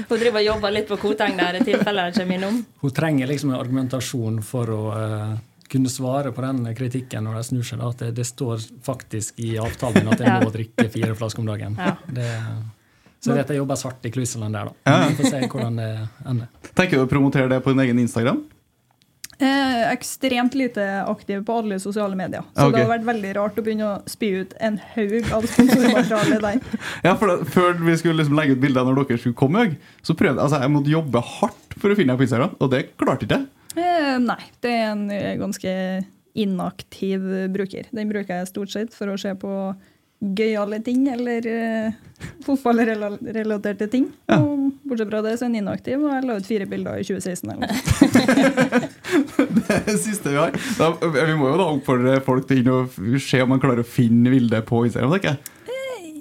Hun 0.10 0.18
driver 0.20 0.40
og 0.42 0.46
jobber 0.46 0.74
litt 0.76 0.90
på 0.90 1.00
Koteng 1.02 1.38
der 1.40 1.58
i 1.60 1.64
tilfelle 1.66 2.10
det 2.10 2.18
kommer 2.20 2.38
innom? 2.38 2.60
Hun 2.84 2.94
trenger 2.96 3.30
liksom 3.30 3.54
en 3.54 3.60
argumentasjon 3.60 4.42
for 4.46 4.74
å 4.74 4.82
uh, 4.94 5.34
kunne 5.70 5.90
svare 5.90 6.34
på 6.36 6.44
den 6.46 6.76
kritikken 6.78 7.26
når 7.26 7.40
de 7.40 7.46
snur 7.50 7.66
seg. 7.66 7.82
Da, 7.82 7.90
at 7.90 8.04
det, 8.04 8.12
det, 8.20 8.28
står 8.30 8.68
faktisk 8.86 9.42
i 9.46 9.56
avtalen 9.62 10.12
at 10.14 10.22
jeg 10.26 10.44
må 10.44 10.54
drikke 10.54 10.90
fire 10.94 11.16
flasker 11.18 11.46
om 11.46 11.50
dagen. 11.50 11.78
Ja. 11.80 11.96
Det, 12.06 12.30
så 13.20 13.34
jeg 13.34 13.42
vet 13.42 13.52
jeg 13.52 13.60
jobber 13.60 13.80
svart 13.80 14.06
i 14.08 14.14
Kluseland 14.16 14.56
der, 14.56 14.70
da. 14.70 15.00
Vi 15.10 15.18
får 15.20 15.34
se 15.34 15.42
hvordan 15.52 15.82
det 15.82 15.90
ender. 16.24 16.72
Tenker 16.72 17.00
du 17.00 17.04
å 17.04 17.12
promotere 17.12 17.52
det 17.52 17.60
på 17.66 17.74
din 17.74 17.84
egen 17.84 18.00
Instagram? 18.00 18.40
Eh, 19.40 19.92
ekstremt 19.94 20.54
lite 20.54 21.04
aktiv 21.08 21.46
på 21.46 21.54
alle 21.62 21.78
sosiale 21.80 22.16
medier. 22.16 22.44
Så 22.56 22.66
okay. 22.66 22.74
det 22.76 22.82
har 22.84 22.90
vært 22.92 23.06
veldig 23.08 23.30
rart 23.38 23.60
å 23.60 23.64
begynne 23.64 23.86
å 23.88 23.94
spy 24.12 24.34
ut 24.42 24.56
en 24.60 24.76
haug 24.98 25.30
av 25.36 25.48
sponsormateriale 25.48 26.40
der. 26.44 26.58
Ja, 27.08 27.14
for 27.16 27.32
da, 27.32 27.38
Før 27.48 27.80
vi 27.80 27.96
skulle 28.02 28.20
liksom 28.20 28.36
legge 28.36 28.58
ut 28.58 28.64
bilder 28.66 28.84
når 28.84 29.00
dere 29.06 29.22
skulle 29.22 29.40
komme, 29.40 29.64
så 30.04 30.16
prøvde 30.20 30.44
altså, 30.44 30.60
jeg 30.60 30.74
måtte 30.74 30.92
jobbe 30.92 31.24
hardt 31.24 31.78
for 31.80 31.88
å 31.88 31.96
finne 31.96 32.12
deg 32.12 32.20
på 32.20 32.28
Instagram, 32.28 32.58
og 32.60 32.74
det 32.74 32.82
klarte 33.00 33.28
ikke 33.30 33.40
jeg. 33.40 33.48
Eh, 33.80 34.18
nei, 34.26 34.42
det 34.60 34.74
er 34.76 34.86
en 34.90 35.06
eh, 35.16 35.38
ganske 35.40 35.76
inaktiv 36.40 37.32
bruker. 37.56 37.88
Den 37.96 38.12
bruker 38.12 38.42
jeg 38.42 38.52
stort 38.52 38.76
sett 38.76 38.92
for 38.96 39.14
å 39.14 39.18
se 39.24 39.32
på 39.40 39.54
gøyale 40.20 40.82
ting, 40.84 41.06
eller 41.12 41.46
uh, 41.48 42.26
fotballrelaterte 42.44 43.88
ting. 43.92 44.10
Og 44.36 44.74
bortsett 44.90 45.12
fra 45.12 45.22
det 45.24 45.36
så 45.38 45.46
er 45.46 45.54
den 45.54 45.62
inaktiv, 45.62 46.02
og 46.04 46.12
jeg 46.12 46.28
la 46.28 46.40
ut 46.40 46.50
fire 46.50 46.68
bilder 46.70 47.00
i 47.00 47.06
2016. 47.08 47.54
eller 47.54 47.62
noe. 47.64 48.90
Det 49.70 49.96
siste 50.02 50.32
vi 50.32 50.38
har. 50.40 50.56
Da, 50.80 50.90
vi 51.00 51.38
må 51.38 51.52
jo 51.52 51.60
da 51.60 51.70
oppfordre 51.70 52.20
folk 52.26 52.48
til 52.50 52.68
å 52.74 52.82
se 53.22 53.40
om 53.44 53.54
man 53.54 53.62
klarer 53.62 53.84
å 53.84 53.88
finne 53.88 54.32
bildet 54.34 54.66
på 54.68 54.84
Instagram. 54.88 55.16
ikke? 55.20 55.36
jeg. 55.36 55.56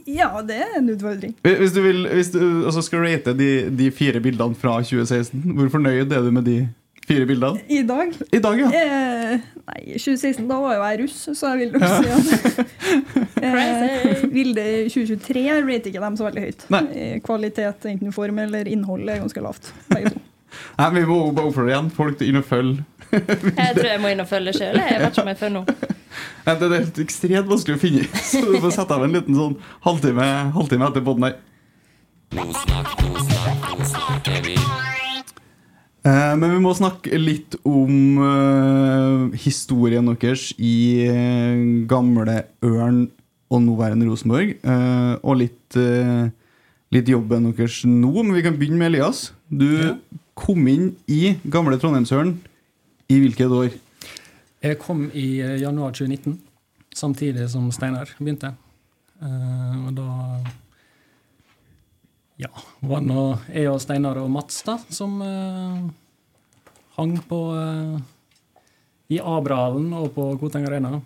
Ja, 0.08 0.30
det 0.46 0.56
er 0.64 0.78
en 0.78 0.88
utfordring. 0.88 1.34
Hvis 1.44 1.74
du, 1.74 1.82
vil, 1.84 2.06
hvis 2.08 2.30
du 2.32 2.40
altså 2.64 2.82
skal 2.84 3.02
rate 3.04 3.34
de, 3.36 3.50
de 3.76 3.90
fire 3.92 4.22
bildene 4.24 4.56
fra 4.56 4.78
2016, 4.80 5.42
hvor 5.58 5.68
fornøyd 5.74 6.12
er 6.12 6.24
du 6.24 6.30
med 6.32 6.48
de 6.48 6.58
fire 7.08 7.26
bildene? 7.28 7.62
I 7.72 7.80
dag 7.88 8.12
I 8.36 8.40
dag, 8.44 8.60
ja. 8.62 8.68
eh, 8.76 9.46
Nei, 9.68 9.80
2016 9.98 10.46
da 10.48 10.58
var 10.62 10.76
jo 10.78 10.84
jeg 10.86 11.00
russ, 11.02 11.18
så 11.36 11.50
jeg 11.52 11.58
vil 11.60 11.70
nok 11.74 11.84
si 11.88 12.06
at 12.14 12.26
eh, 13.48 14.22
Vilde 14.32 14.64
2023 14.92 15.42
rater 15.66 15.90
ikke 15.92 16.04
dem 16.04 16.16
så 16.20 16.28
veldig 16.28 16.44
høyt. 16.46 16.64
Nei. 16.72 16.82
Eh, 16.92 17.16
Kvalitet, 17.24 17.84
enten 17.92 18.14
form 18.16 18.38
eller 18.44 18.68
innhold, 18.70 19.04
er 19.12 19.20
ganske 19.24 19.42
lavt. 19.44 19.72
begge 19.92 20.14
to. 20.14 20.22
Nei, 20.80 20.88
Vi 20.96 21.02
må 21.10 21.18
bare 21.36 21.50
oppfordre 21.50 21.72
igjen 21.74 21.90
folk 21.92 22.16
til 22.20 22.28
å 22.28 22.32
inn 22.32 22.40
og 22.40 22.46
følge. 22.48 22.86
Jeg 23.58 23.72
tror 23.76 23.86
jeg 23.88 24.00
må 24.04 24.08
inn 24.12 24.20
og 24.24 24.28
følge 24.28 24.52
sjøl. 24.56 24.76
Jeg 24.80 25.00
vet 25.00 25.12
ikke 25.12 25.22
om 25.24 25.30
jeg 25.32 25.38
følger 25.40 25.54
nå. 25.58 25.62
Nei, 26.44 26.54
Det 26.60 26.66
er 26.68 26.74
helt 26.78 26.98
ekstremt 27.04 27.48
vanskelig 27.52 27.76
å 27.76 27.80
finne, 27.82 28.04
så 28.24 28.40
du 28.44 28.56
får 28.64 28.74
sette 28.78 28.96
av 28.96 29.04
en 29.06 29.14
liten 29.16 29.36
sånn 29.36 29.54
halvtime, 29.84 30.26
halvtime 30.56 30.88
etter 30.90 31.04
båten 31.06 31.28
her. 31.28 31.36
Eh, 34.28 34.87
Men 36.08 36.50
vi 36.54 36.60
må 36.62 36.70
snakke 36.76 37.18
litt 37.20 37.56
om 37.68 38.18
uh, 38.22 39.34
historien 39.36 40.06
deres 40.14 40.50
i 40.56 41.04
uh, 41.10 41.86
gamle 41.90 42.42
Ørn 42.64 43.02
og 43.52 43.62
nåværende 43.64 44.08
Rosenborg. 44.08 44.54
Uh, 44.64 45.16
og 45.24 45.38
litt, 45.40 45.76
eh, 45.80 46.28
litt 46.92 47.08
jobben 47.08 47.48
deres 47.56 47.80
nå. 47.88 48.10
Men 48.22 48.34
vi 48.36 48.42
kan 48.44 48.56
begynne 48.60 48.78
med 48.80 48.90
Elias. 48.92 49.32
Du 49.48 49.66
Ja. 49.66 49.94
kom 50.36 50.66
inn 50.68 50.90
i 51.08 51.34
gamle 51.50 51.78
Trondheimsørn 51.80 52.36
i 53.08 53.18
hvilket 53.20 53.50
år? 53.50 53.70
Jeg 54.62 54.78
kom 54.78 55.10
i 55.14 55.40
eh, 55.40 55.60
januar 55.62 55.92
2019, 55.92 56.38
samtidig 56.94 57.48
som 57.50 57.70
Steinar 57.72 58.08
begynte. 58.18 58.52
Eh, 59.22 59.86
og 59.86 59.94
da 59.96 60.08
ja, 62.38 62.50
var 62.80 63.02
det 63.02 63.10
nå 63.10 63.22
jeg 63.50 63.70
og 63.70 63.80
Steinar 63.82 64.20
og 64.22 64.30
Mats 64.30 64.62
da, 64.66 64.76
som 64.94 65.18
eh, 65.24 65.80
hang 66.98 67.16
på 67.28 67.40
eh, 67.58 67.96
i 69.14 69.18
Abrahallen 69.18 69.90
og 69.98 70.12
på 70.14 70.28
Koteng 70.40 70.68
Arena. 70.68 71.00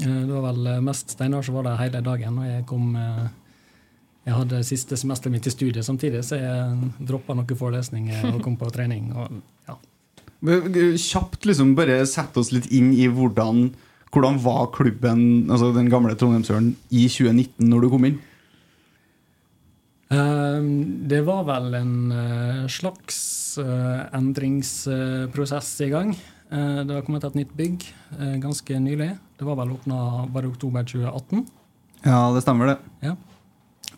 Eh, 0.00 0.22
det 0.24 0.30
var 0.32 0.46
vel 0.50 0.70
eh, 0.74 0.80
mest 0.84 1.12
Steinar 1.16 1.44
som 1.44 1.58
var 1.58 1.68
der 1.68 1.82
hele 1.82 2.00
dagen. 2.04 2.40
og 2.40 2.48
jeg 2.48 2.64
kom... 2.70 2.94
eh, 2.96 3.28
jeg 4.28 4.36
hadde 4.36 4.58
siste 4.66 4.96
semesteret 5.00 5.32
mitt 5.32 5.46
i 5.48 5.52
studiet 5.52 5.86
samtidig, 5.86 6.20
så 6.26 6.36
jeg 6.36 6.88
droppa 7.08 7.32
noen 7.32 7.56
forelesninger 7.56 8.26
og 8.34 8.42
kom 8.44 8.58
på 8.60 8.68
trening. 8.76 9.06
og 9.16 9.38
ja, 9.68 9.78
Kjapt 11.00 11.48
liksom 11.48 11.72
bare 11.78 12.02
sett 12.06 12.36
oss 12.36 12.52
litt 12.52 12.68
inn 12.74 12.92
i 12.92 13.08
hvordan, 13.08 13.70
hvordan 14.12 14.36
var 14.44 14.68
klubben, 14.76 15.48
altså 15.50 15.72
den 15.74 15.88
gamle 15.90 16.12
Trondheimsøren, 16.14 16.74
i 16.92 17.06
2019 17.08 17.70
når 17.72 17.86
du 17.86 17.88
kom 17.94 18.04
inn? 18.10 18.20
Eh, 20.10 20.60
Det 21.08 21.20
var 21.26 21.44
vel 21.44 21.74
en 21.74 21.94
eh, 22.12 22.66
slags 22.72 23.58
eh, 23.58 24.02
endringsprosess 24.16 25.80
i 25.84 25.90
gang. 25.92 26.14
Eh, 26.50 26.80
Det 26.84 26.94
har 26.94 27.02
kommet 27.06 27.24
et 27.24 27.34
nytt 27.34 27.52
bygg 27.56 27.84
ganske 28.40 28.78
nylig. 28.80 29.10
Det 29.38 29.44
var 29.46 29.56
vel 29.60 29.72
åpna 29.76 30.26
bare 30.32 30.48
oktober 30.48 30.82
2018. 30.84 31.46
Ja, 32.04 32.30
det 32.34 32.42
stemmer, 32.42 32.66
det. 32.66 32.78
Ja. 33.04 33.16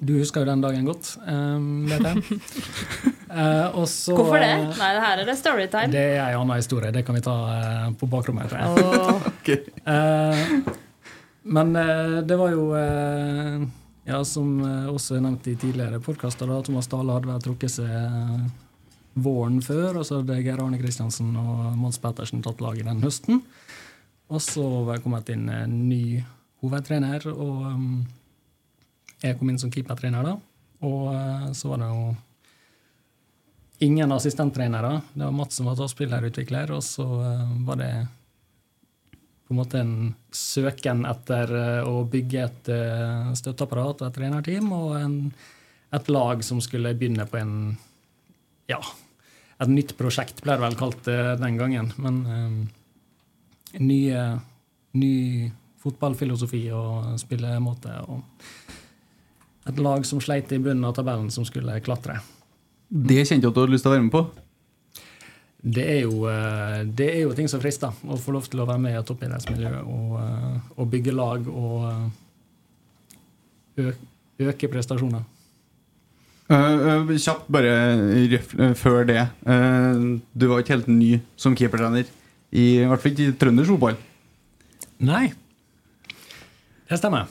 Du 0.00 0.14
husker 0.16 0.40
jo 0.40 0.48
den 0.48 0.62
dagen 0.64 0.86
godt, 0.88 1.16
eh, 1.26 1.58
vet 1.90 2.06
jeg. 2.10 2.22
Eh, 3.30 3.68
og 3.78 3.84
så, 3.86 4.10
Hvorfor 4.18 4.40
det? 4.42 4.48
Nei, 4.74 4.88
det 4.96 5.02
her 5.04 5.20
er 5.22 5.28
det 5.28 5.36
storytime. 5.38 5.92
Det 5.92 6.00
er 6.18 6.32
en 6.32 6.40
annen 6.40 6.56
historie. 6.58 6.90
Det 6.90 7.04
kan 7.06 7.14
vi 7.14 7.20
ta 7.22 7.34
på 7.94 8.08
bakrommet, 8.10 8.50
tror 8.50 8.58
jeg. 8.58 8.66
Åh, 8.82 9.28
Eh, 9.94 10.40
men 11.44 11.70
det 12.26 12.36
var 12.38 12.50
jo 12.50 12.64
Ja, 14.10 14.24
som 14.26 14.58
eh, 14.64 14.88
også 14.90 15.16
er 15.16 15.22
nevnt 15.22 15.46
i 15.46 15.54
tidligere 15.54 16.00
podkaster, 16.02 16.50
Thomas 16.66 16.88
Dale 16.90 17.14
hadde 17.14 17.30
vel 17.30 17.42
trukket 17.44 17.76
seg 17.76 17.90
eh, 17.94 18.40
våren 19.22 19.60
før, 19.62 20.00
og 20.00 20.06
så 20.06 20.18
hadde 20.18 20.40
Geir 20.42 20.58
Arne 20.58 20.80
Kristiansen 20.80 21.30
og 21.38 21.76
Mons 21.78 22.00
Pettersen 22.02 22.42
tatt 22.42 22.62
laget 22.64 22.88
den 22.88 23.04
høsten. 23.04 23.42
Og 24.30 24.42
så 24.42 24.64
var 24.86 24.96
jeg 24.96 25.04
kommet 25.04 25.30
inn 25.30 25.46
en 25.50 25.76
ny 25.86 26.22
hovedtrener, 26.62 27.28
og 27.30 27.62
um, 27.70 27.86
jeg 29.22 29.38
kom 29.38 29.50
inn 29.52 29.58
som 29.62 29.70
keepertrener 29.72 30.26
da. 30.26 30.34
Og 30.86 31.06
eh, 31.14 31.48
så 31.54 31.70
var 31.70 31.82
det 31.82 31.90
jo 31.92 32.04
ingen 33.86 34.12
assistenttrenere. 34.12 34.96
Det 35.12 35.22
var 35.22 35.36
Mats 35.38 35.60
som 35.60 35.70
var 35.70 35.90
spillerutvikler, 35.90 36.74
og 36.74 36.82
så 36.86 37.06
eh, 37.06 37.52
var 37.66 37.78
det 37.78 37.92
på 39.50 39.54
en 39.54 39.58
måte 39.58 39.80
en 39.82 39.94
søken 40.30 41.00
etter 41.10 41.50
eh, 41.58 41.82
å 41.82 42.04
bygge 42.06 42.42
et 42.44 42.68
eh, 42.70 43.30
støtteapparat 43.34 44.04
og 44.04 44.06
et 44.06 44.14
trenerteam, 44.14 44.68
og 44.70 44.92
en, 44.94 45.16
et 45.90 46.10
lag 46.14 46.44
som 46.46 46.60
skulle 46.62 46.92
begynne 46.94 47.26
på 47.26 47.40
en 47.40 47.56
ja, 48.70 48.78
et 49.58 49.72
nytt 49.72 49.96
prosjekt, 49.98 50.44
ble 50.44 50.54
det 50.54 50.62
vel 50.62 50.78
kalt 50.78 51.02
det 51.08 51.16
den 51.40 51.58
gangen. 51.58 51.90
Men 51.98 52.20
um, 52.30 52.54
ny, 53.82 53.98
eh, 54.14 54.38
ny 55.02 55.14
fotballfilosofi 55.82 56.62
og 56.70 57.18
spillemåte. 57.18 57.96
og 58.06 58.22
et 59.66 59.82
lag 59.82 60.06
som 60.06 60.22
sleit 60.22 60.54
i 60.54 60.62
bunnen 60.62 60.86
av 60.86 60.94
tabellen, 60.94 61.26
som 61.34 61.42
skulle 61.42 61.74
klatre. 61.82 62.20
Det 62.86 63.24
kjente 63.26 63.42
jeg 63.42 63.50
at 63.50 63.58
du 63.58 63.64
hadde 63.64 63.74
lyst 63.74 63.82
til 63.82 63.90
å 63.90 63.98
være 63.98 64.06
med 64.06 64.14
på. 64.14 64.22
Det 65.60 65.82
er 65.84 65.98
jo, 66.06 66.22
eh, 66.24 66.84
det 66.86 67.06
er 67.12 67.18
jo 67.26 67.34
ting 67.36 67.48
som 67.52 67.60
frister. 67.60 67.92
Å 68.08 68.16
få 68.16 68.32
lov 68.32 68.46
til 68.48 68.62
å 68.62 68.66
være 68.68 68.80
med 68.80 68.94
i 68.94 68.98
et 69.00 69.04
toppidrettsmiljø 69.08 69.72
og, 69.82 70.14
eh, 70.22 70.56
og 70.76 70.88
bygge 70.94 71.12
lag 71.12 71.44
og 71.52 71.82
eh, 71.90 72.06
ø- 73.84 74.48
øke 74.48 74.70
prestasjoner. 74.72 75.26
Uh, 76.50 77.04
uh, 77.06 77.10
kjapt, 77.14 77.44
bare 77.52 77.70
eh, 77.70 78.72
før 78.74 79.04
det. 79.06 79.20
Du 80.34 80.48
var 80.50 80.58
ikke 80.64 80.74
helt 80.74 80.88
ny 80.90 81.20
som 81.38 81.54
keepertrener, 81.54 82.08
i, 82.50 82.64
i 82.80 82.86
hvert 82.88 82.98
fall 83.04 83.12
ikke 83.12 83.28
i 83.28 83.36
trøndersk 83.38 83.70
fotball. 83.76 83.94
Nei, 85.06 85.28
det 86.90 86.98
stemmer. 86.98 87.28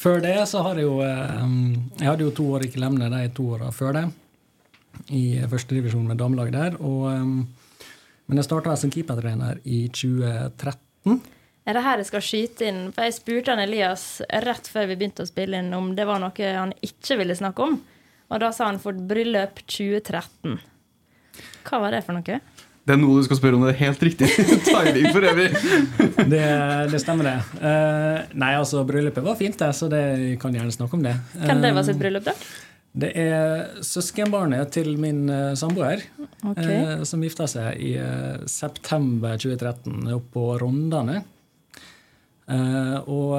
Før 0.00 0.18
det 0.24 0.34
så 0.50 0.64
har 0.66 0.74
jeg 0.80 0.88
jo 0.88 0.96
Jeg 1.04 2.08
hadde 2.08 2.24
jo 2.26 2.32
to 2.34 2.48
år 2.56 2.64
i 2.66 2.72
Klemne 2.72 3.06
de 3.12 3.20
to 3.36 3.46
åra 3.54 3.70
før 3.72 3.94
det. 3.94 4.02
I 5.10 5.40
førstedivisjon 5.50 6.06
med 6.08 6.20
damelaget 6.20 6.56
der. 6.56 6.78
Og, 6.80 7.04
eh, 7.12 7.86
men 8.30 8.40
jeg 8.40 8.46
starta 8.46 8.76
som 8.78 8.92
keepertrener 8.94 9.58
i 9.64 9.88
2013. 9.88 11.20
Er 11.66 11.76
det 11.76 11.82
her 11.84 12.00
jeg 12.00 12.08
skal 12.08 12.24
skyte 12.24 12.66
inn? 12.70 12.80
For 12.94 13.06
Jeg 13.06 13.18
spurte 13.18 13.52
han 13.54 13.62
Elias 13.62 14.22
rett 14.46 14.70
før 14.70 14.88
vi 14.90 14.96
begynte 14.96 15.26
å 15.26 15.28
spille 15.28 15.60
inn 15.60 15.74
om 15.76 15.92
det 15.94 16.06
var 16.08 16.22
noe 16.22 16.54
han 16.56 16.72
ikke 16.82 17.18
ville 17.20 17.36
snakke 17.36 17.66
om. 17.66 17.80
Og 18.30 18.40
da 18.40 18.52
sa 18.54 18.70
han 18.70 18.78
for 18.82 18.94
bryllup 18.94 19.60
2013. 19.66 20.58
Hva 21.66 21.80
var 21.82 21.94
det 21.94 22.04
for 22.06 22.16
noe? 22.16 22.40
Det 22.80 22.94
er 22.96 22.98
noe 22.98 23.20
du 23.20 23.26
skal 23.26 23.38
spørre 23.38 23.58
om 23.58 23.64
det 23.66 23.74
er 23.74 23.82
helt 23.84 24.00
riktig 24.02 24.28
timing 24.66 25.10
for 25.12 25.26
øvrig. 25.28 25.50
Det, 26.30 26.40
det 26.90 27.00
stemmer, 27.02 27.28
det. 27.28 27.60
Uh, 27.60 28.32
nei, 28.40 28.54
altså, 28.56 28.82
bryllupet 28.88 29.26
var 29.26 29.36
fint, 29.38 29.58
det, 29.60 29.68
så 29.76 29.90
det 29.92 30.02
kan 30.42 30.54
gjerne 30.56 30.74
snakke 30.74 30.96
om 30.98 31.04
det. 31.04 31.12
Hvem 31.36 31.62
det 31.62 31.74
var 31.76 31.84
Eh, 31.84 31.88
sitt 31.90 32.00
bryllup, 32.00 32.24
da? 32.26 32.34
Det 32.90 33.10
er 33.14 33.82
søskenbarnet 33.86 34.72
til 34.74 34.96
min 34.98 35.28
eh, 35.30 35.52
samboer, 35.58 36.02
okay. 36.42 36.72
eh, 36.74 37.02
som 37.06 37.22
gifta 37.22 37.46
seg 37.50 37.78
i 37.78 37.92
eh, 38.02 38.40
september 38.50 39.38
2013 39.38 40.10
oppe 40.16 40.32
på 40.34 40.46
Rondane. 40.58 41.20
Eh, 42.50 42.96
og 43.06 43.36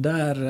der 0.00 0.42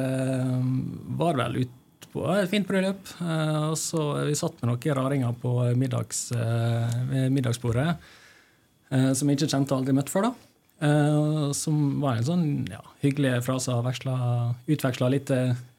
var 1.20 1.36
det 1.36 1.42
vel 1.42 1.60
utpå 1.66 2.24
et 2.32 2.50
fint 2.52 2.68
bryllup. 2.68 3.12
Og 3.20 3.76
så 3.80 4.02
Vi 4.28 4.36
satt 4.38 4.60
med 4.60 4.70
noen 4.70 4.96
raringer 4.96 5.36
på 5.40 5.52
middags, 5.80 6.28
middagsbordet 7.32 7.94
som 8.90 9.30
jeg 9.30 9.38
ikke 9.38 9.48
kjente 9.48 9.72
og 9.72 9.80
aldri 9.80 9.94
møtt 9.96 10.12
før. 10.12 10.28
da. 10.28 11.52
Som 11.56 12.02
var 12.02 12.18
en 12.18 12.28
sånn 12.28 12.46
ja, 12.68 12.82
hyggelig 13.04 13.40
frase 13.46 13.78
veksla, 13.86 14.16
utveksla 14.68 15.10
litt 15.14 15.32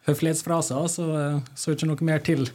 høflighetsfraser, 0.10 0.88
så 0.90 1.08
er 1.18 1.40
så 1.58 1.76
ikke 1.76 1.90
noe 1.90 2.08
mer 2.08 2.22
til, 2.26 2.46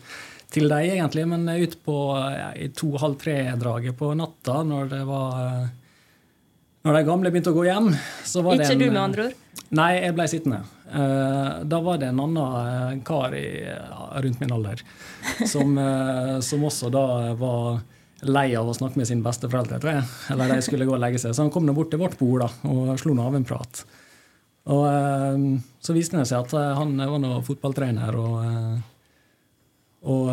til 0.52 0.68
dem, 0.70 0.92
egentlig, 0.96 1.26
men 1.30 1.48
ut 1.48 1.76
på 1.86 1.96
ja, 2.34 2.52
i 2.58 2.70
to-halv 2.74 3.18
tre-draget 3.22 3.98
på 3.98 4.12
natta, 4.18 4.62
når 4.66 4.94
det 4.94 5.02
var 5.08 5.42
eh, 5.42 5.66
Når 6.86 6.94
de 6.94 7.06
gamle 7.06 7.30
begynte 7.34 7.50
å 7.50 7.56
gå 7.56 7.66
hjem, 7.66 7.90
så 8.24 8.42
var 8.46 8.54
Ikke 8.54 8.70
det 8.70 8.74
en, 8.76 8.82
du, 8.84 8.88
med 8.90 9.02
andre 9.02 9.28
ord? 9.28 9.42
Nei, 9.74 9.90
jeg 9.98 10.14
ble 10.14 10.26
sittende. 10.30 10.62
Eh, 10.86 11.52
da 11.66 11.80
var 11.82 11.98
det 11.98 12.12
en 12.12 12.22
annen 12.22 12.38
eh, 12.60 13.02
kar 13.06 13.34
i, 13.34 13.48
rundt 14.22 14.40
min 14.40 14.54
alder 14.54 14.82
som, 15.50 15.74
eh, 15.82 16.36
som 16.46 16.62
også 16.68 16.90
da 16.94 17.06
var 17.38 17.80
lei 18.26 18.46
av 18.56 18.68
å 18.70 18.74
snakke 18.74 19.00
med 19.00 19.08
sine 19.08 19.24
besteforeldre, 19.24 19.80
tror 19.82 19.98
jeg. 19.98 20.04
Eller 20.32 20.54
de 20.54 20.62
skulle 20.64 20.86
gå 20.88 20.94
og 20.94 21.02
legge 21.02 21.20
seg. 21.20 21.34
Så 21.34 21.44
han 21.44 21.52
kom 21.52 21.66
nå 21.66 21.74
bort 21.76 21.90
til 21.92 22.00
vårt 22.00 22.16
bord 22.20 22.46
da, 22.46 22.50
og 22.70 22.94
slo 23.02 23.14
nå 23.16 23.26
av 23.26 23.36
en 23.36 23.46
prat. 23.46 23.82
Og 24.66 24.84
eh, 24.90 25.42
så 25.82 25.94
viste 25.94 26.18
det 26.18 26.26
seg 26.28 26.42
at 26.42 26.54
eh, 26.58 26.74
han 26.78 26.96
var 26.98 27.20
nå 27.22 27.38
fotballtrener 27.46 28.18
og, 28.18 28.38
eh, 28.42 28.78
og 30.06 30.30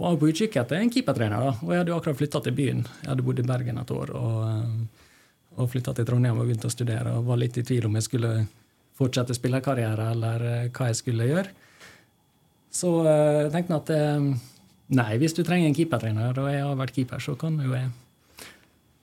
var 0.00 0.16
på 0.20 0.30
utkikk 0.32 0.56
etter 0.60 0.80
en 0.80 0.92
keepertrener. 0.92 1.44
da. 1.44 1.52
Og 1.64 1.72
jeg 1.72 1.82
hadde 1.82 1.92
jo 1.92 1.98
akkurat 2.00 2.20
flytta 2.20 2.42
til 2.44 2.56
byen. 2.56 2.82
Jeg 3.02 3.10
hadde 3.12 3.26
bodd 3.26 3.42
i 3.42 3.46
Bergen 3.52 3.80
et 3.80 3.94
år. 3.96 4.16
og... 4.16 4.88
og 5.60 5.66
flytta 5.68 5.92
til 5.92 6.06
Trondheim 6.08 6.38
og 6.38 6.46
begynte 6.46 6.68
å 6.68 6.72
studere. 6.72 7.10
og 7.18 7.26
Var 7.26 7.40
litt 7.40 7.56
i 7.60 7.64
tvil 7.66 7.84
om 7.88 7.96
jeg 7.98 8.06
skulle 8.06 8.28
fortsette 8.96 9.34
spillerkarriere 9.36 10.06
eller 10.14 10.44
hva 10.72 10.86
jeg 10.88 10.96
skulle 10.96 11.26
gjøre. 11.26 11.50
Så 12.72 12.92
uh, 13.02 13.48
tenkte 13.52 13.74
jeg 13.74 13.80
at 13.80 13.90
nei, 14.94 15.08
hvis 15.20 15.34
du 15.36 15.42
trenger 15.44 15.68
en 15.68 15.76
keepertrener, 15.76 16.38
og 16.38 16.48
jeg 16.52 16.62
har 16.64 16.78
vært 16.78 16.94
keeper, 16.96 17.20
så 17.20 17.34
kan 17.36 17.58
jo 17.60 17.74
jeg 17.74 17.90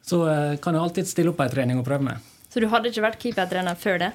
Så 0.08 0.24
kan 0.63 0.74
jeg 0.74 0.82
alltid 0.82 1.12
stille 1.12 1.34
opp 1.34 1.38
på 1.41 1.46
ei 1.46 1.52
trening 1.52 1.82
og 1.82 1.86
prøve 1.86 2.08
meg. 2.08 2.32
Så 2.50 2.63
du 2.63 2.70
hadde 2.72 2.89
ikke 2.89 3.06
vært 3.06 3.22
keepertrener 3.22 3.78
før 3.78 4.02
det? 4.06 4.12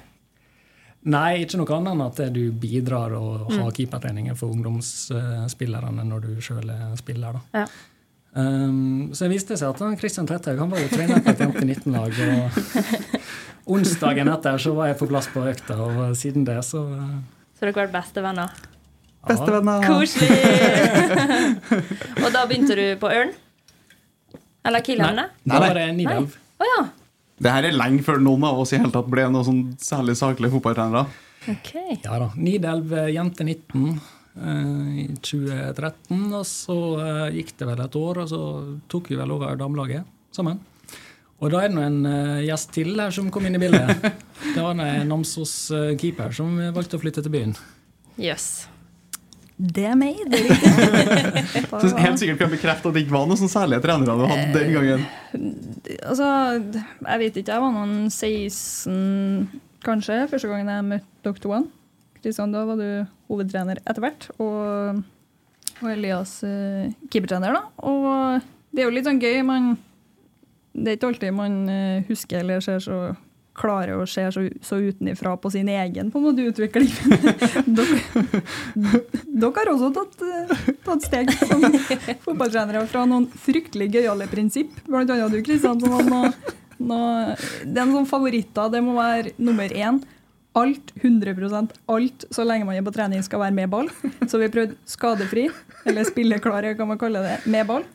Nei, 1.03 1.43
ikke 1.43 1.59
noe 1.59 1.75
annet 1.75 1.91
enn 1.93 2.03
at 2.05 2.19
du 2.31 2.43
bidrar 2.55 3.15
og 3.17 3.49
har 3.51 3.73
keepertreninger 3.75 4.37
for 4.39 4.53
ungdomsspillerne 4.55 6.05
når 6.07 6.29
du 6.29 6.29
sjøl 6.43 6.69
er 6.71 6.93
spiller. 6.99 7.35
da. 7.35 7.63
Ja. 7.63 7.65
Um, 8.33 9.11
så 9.13 9.27
det 9.27 9.35
viste 9.35 9.57
seg 9.59 9.75
at 9.75 9.81
han 9.83 9.97
Christian 9.99 10.25
Tvetthaug 10.25 10.57
han 10.63 10.71
var 10.71 10.79
jo 10.81 10.87
trener 10.89 11.21
på 11.21 11.33
et 11.35 11.43
jente-19-lag. 11.43 12.21
og 12.23 13.11
Onsdagen 13.75 14.31
etter 14.31 14.57
så 14.59 14.73
var 14.75 14.89
jeg 14.89 14.97
på 15.03 15.09
plass 15.11 15.29
på 15.31 15.43
økta, 15.51 15.77
og 15.79 16.15
siden 16.19 16.47
det 16.47 16.57
så 16.65 16.81
uh, 16.87 17.19
Så 17.53 17.67
dere 17.67 17.75
har 17.75 17.83
vært 17.83 17.93
bestevenner? 17.99 18.63
Bestevenner. 19.27 19.85
Koselig! 19.87 20.31
og 22.23 22.33
da 22.33 22.47
begynte 22.49 22.79
du 22.79 22.85
på 22.99 23.11
Ørn? 23.11 23.31
Eller 24.63 24.79
Nei, 24.79 24.85
Killhavne? 24.87 25.29
da 25.29 25.47
Nei, 25.51 25.55
det 25.59 25.67
var 25.67 25.79
det 25.79 25.87
Nidelv. 25.99 26.35
Å 26.63 26.67
ja. 26.67 26.81
Det 27.41 27.51
her 27.51 27.67
er 27.67 27.75
lenge 27.75 28.03
før 28.05 28.19
noen 28.21 28.45
av 28.47 28.59
oss 28.61 28.73
i 28.73 28.79
hele 28.79 28.93
tatt 28.93 29.09
ble 29.09 29.25
noe 29.31 29.45
sånn 29.45 29.63
særlig 29.81 30.15
saklige 30.19 30.53
fotballtrenere. 30.53 31.05
Ok. 31.51 31.71
Ja 32.03 32.19
da. 32.21 32.29
Nidelv 32.39 32.93
eh, 32.95 33.13
jente 33.15 33.45
19 33.47 33.87
eh, 33.89 34.91
i 35.03 35.07
2013. 35.17 36.27
Og 36.29 36.45
så 36.47 36.77
eh, 37.03 37.39
gikk 37.39 37.55
det 37.59 37.69
vel 37.71 37.81
et 37.83 37.97
år, 37.99 38.21
og 38.23 38.29
så 38.31 38.43
tok 38.91 39.11
vi 39.11 39.19
vel 39.19 39.33
over 39.35 39.57
damelaget 39.59 40.07
sammen. 40.33 40.61
Og 41.43 41.51
da 41.51 41.63
er 41.63 41.71
det 41.71 41.75
nå 41.75 41.83
en 41.83 42.05
eh, 42.07 42.43
gjest 42.47 42.71
til 42.75 42.93
her 42.95 43.11
som 43.15 43.31
kom 43.33 43.49
inn 43.49 43.57
i 43.59 43.63
bildet. 43.63 44.05
Det 44.53 44.61
var 44.61 44.75
en 44.75 45.07
Namsos-keeper 45.09 46.33
som 46.35 46.51
valgte 46.75 46.99
å 46.99 47.01
flytte 47.01 47.23
til 47.25 47.33
byen. 47.33 47.55
Jøss. 48.21 48.67
Det 49.63 49.85
er 49.87 49.95
meg, 49.95 50.17
det 50.27 50.41
er. 50.43 50.57
Så 51.81 51.93
helt 51.95 52.19
sikkert 52.19 52.41
kan 52.41 52.51
bekrefte 52.51 52.89
at 52.89 52.97
det 52.97 53.05
ikke 53.05 53.15
var 53.15 53.29
noen 53.29 53.39
sånn 53.39 53.51
særlige 53.51 53.83
trenere 53.85 54.17
du 54.19 54.25
hadde 54.27 54.57
den 54.57 54.73
gangen. 54.75 55.05
Altså, 56.03 56.27
jeg 57.07 57.21
vet 57.21 57.39
ikke, 57.39 57.53
jeg 57.53 57.63
var 57.63 57.71
noen 57.77 57.93
16 58.11 59.47
kanskje, 59.83 60.19
første 60.31 60.51
gangen 60.51 60.71
jeg 60.71 60.89
møtte 60.89 61.23
dere 61.27 61.43
to. 61.43 61.61
Kristian, 62.23 62.55
da 62.55 62.63
var 62.67 62.79
du 62.79 62.87
hovedtrener 63.31 63.79
etter 63.83 64.03
hvert, 64.03 64.27
og, 64.43 65.01
og 65.81 65.89
Elias 65.91 66.37
uh, 66.47 66.91
keepertrener. 67.11 67.55
da. 67.55 67.63
Og 67.87 68.43
det 68.73 68.83
er 68.83 68.89
jo 68.89 68.95
litt 68.95 69.07
sånn 69.07 69.21
gøy. 69.21 69.41
man 69.47 69.75
Det 70.73 70.91
er 70.91 70.97
ikke 70.97 71.11
alltid 71.11 71.35
man 71.37 71.57
eh, 71.69 72.03
husker 72.07 72.41
eller 72.41 72.63
ser 72.65 72.79
så 72.81 72.99
klarer 73.57 73.99
å 74.01 74.05
se 74.09 74.25
så, 74.33 74.47
så 74.65 74.79
utenifra 74.81 75.35
på 75.37 75.51
sin 75.53 75.69
egen 75.69 76.09
på 76.11 76.19
en 76.19 76.25
måte 76.25 76.45
utvikling. 76.49 76.89
dere, 77.77 77.99
dere 79.29 79.53
har 79.59 79.71
også 79.73 79.91
tatt, 79.93 80.25
eh, 80.25 80.71
tatt 80.85 81.05
steg 81.05 81.29
som 81.37 81.61
fotballtrenere 82.25 82.85
fra 82.89 83.05
noen 83.09 83.29
fryktelig 83.45 83.91
gøyale 83.93 84.27
prinsipp. 84.31 84.73
Blant 84.87 85.13
annet 85.13 85.37
du, 85.37 85.43
Kristian, 85.45 85.79
som 85.81 85.93
var 85.93 86.33
Det 86.79 87.77
er 87.77 87.87
noen 87.89 88.09
favoritter. 88.09 88.73
Det 88.73 88.83
må 88.83 88.97
være 88.97 89.35
nummer 89.37 89.69
én. 89.69 90.01
Alt, 90.57 90.91
100% 91.01 91.71
alt, 91.89 92.25
så 92.29 92.43
lenge 92.45 92.67
man 92.67 92.77
er 92.77 92.85
på 92.85 92.93
trening, 92.93 93.23
skal 93.25 93.41
være 93.41 93.57
med 93.57 93.71
ball. 93.73 93.87
Så 94.29 94.37
vi 94.37 94.51
prøvde 94.53 94.77
skadefri, 94.85 95.47
eller 95.89 96.05
spilleklare, 96.05 96.75
kan 96.77 96.89
man 96.91 96.99
kalle 97.01 97.23
det, 97.25 97.39
med 97.49 97.65
ball. 97.69 97.85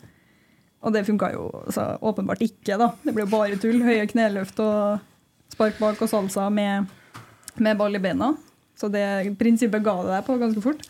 Og 0.83 0.95
det 0.95 1.05
funka 1.07 1.31
jo 1.35 1.45
altså, 1.65 1.93
åpenbart 2.07 2.43
ikke, 2.47 2.79
da. 2.79 2.93
Det 3.03 3.15
ble 3.15 3.27
bare 3.31 3.59
tull. 3.63 3.81
Høye 3.87 4.07
kneløft 4.11 4.59
og 4.63 4.99
spark 5.53 5.79
bak 5.81 6.01
og 6.05 6.11
salsa 6.11 6.49
med, 6.53 6.87
med 7.59 7.79
ball 7.81 7.97
i 7.99 8.03
beina. 8.03 8.33
Så 8.79 8.91
det 8.93 9.05
prinsippet 9.41 9.83
ga 9.83 9.97
det 10.05 10.13
deg 10.17 10.27
på 10.29 10.37
ganske 10.41 10.63
fort. 10.63 10.85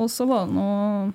Og 0.00 0.08
så 0.10 0.24
var 0.26 0.46
det 0.48 0.56
noe 0.56 1.12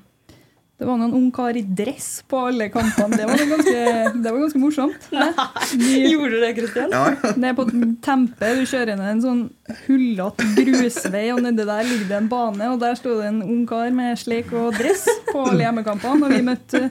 det 0.77 0.85
var 0.85 0.99
noen 1.01 1.15
ungkar 1.17 1.57
i 1.57 1.63
dress 1.65 2.19
på 2.29 2.37
alle 2.51 2.67
kampene. 2.69 3.17
Det 3.17 3.23
var, 3.25 3.39
ganske, 3.49 3.79
det 4.21 4.29
var 4.29 4.43
ganske 4.43 4.59
morsomt. 4.61 5.07
Nei, 5.15 5.31
De- 5.73 6.11
Gjorde 6.11 6.29
du 6.35 6.43
det, 6.43 6.51
Kristian? 6.53 6.93
det 7.41 7.47
er 7.49 7.55
på 7.57 7.65
Tempe. 8.05 8.51
Du 8.59 8.61
kjører 8.69 8.99
ned 8.99 9.09
en 9.15 9.23
sånn 9.23 9.39
hullete 9.87 10.45
grusvei, 10.67 11.23
og 11.33 11.41
nedi 11.41 11.65
der 11.65 11.81
ligger 11.89 12.11
det 12.11 12.19
en 12.19 12.29
bane. 12.29 12.69
Og 12.69 12.77
der 12.83 12.93
sto 12.99 13.15
det 13.17 13.31
en 13.31 13.41
ungkar 13.41 13.89
med 13.97 14.21
sleik 14.21 14.53
og 14.53 14.77
dress 14.77 15.07
på 15.31 15.47
alle 15.47 15.65
hjemmekampene. 15.65 16.29
Og 16.29 16.35
vi 16.37 16.45
møtte 16.45 16.83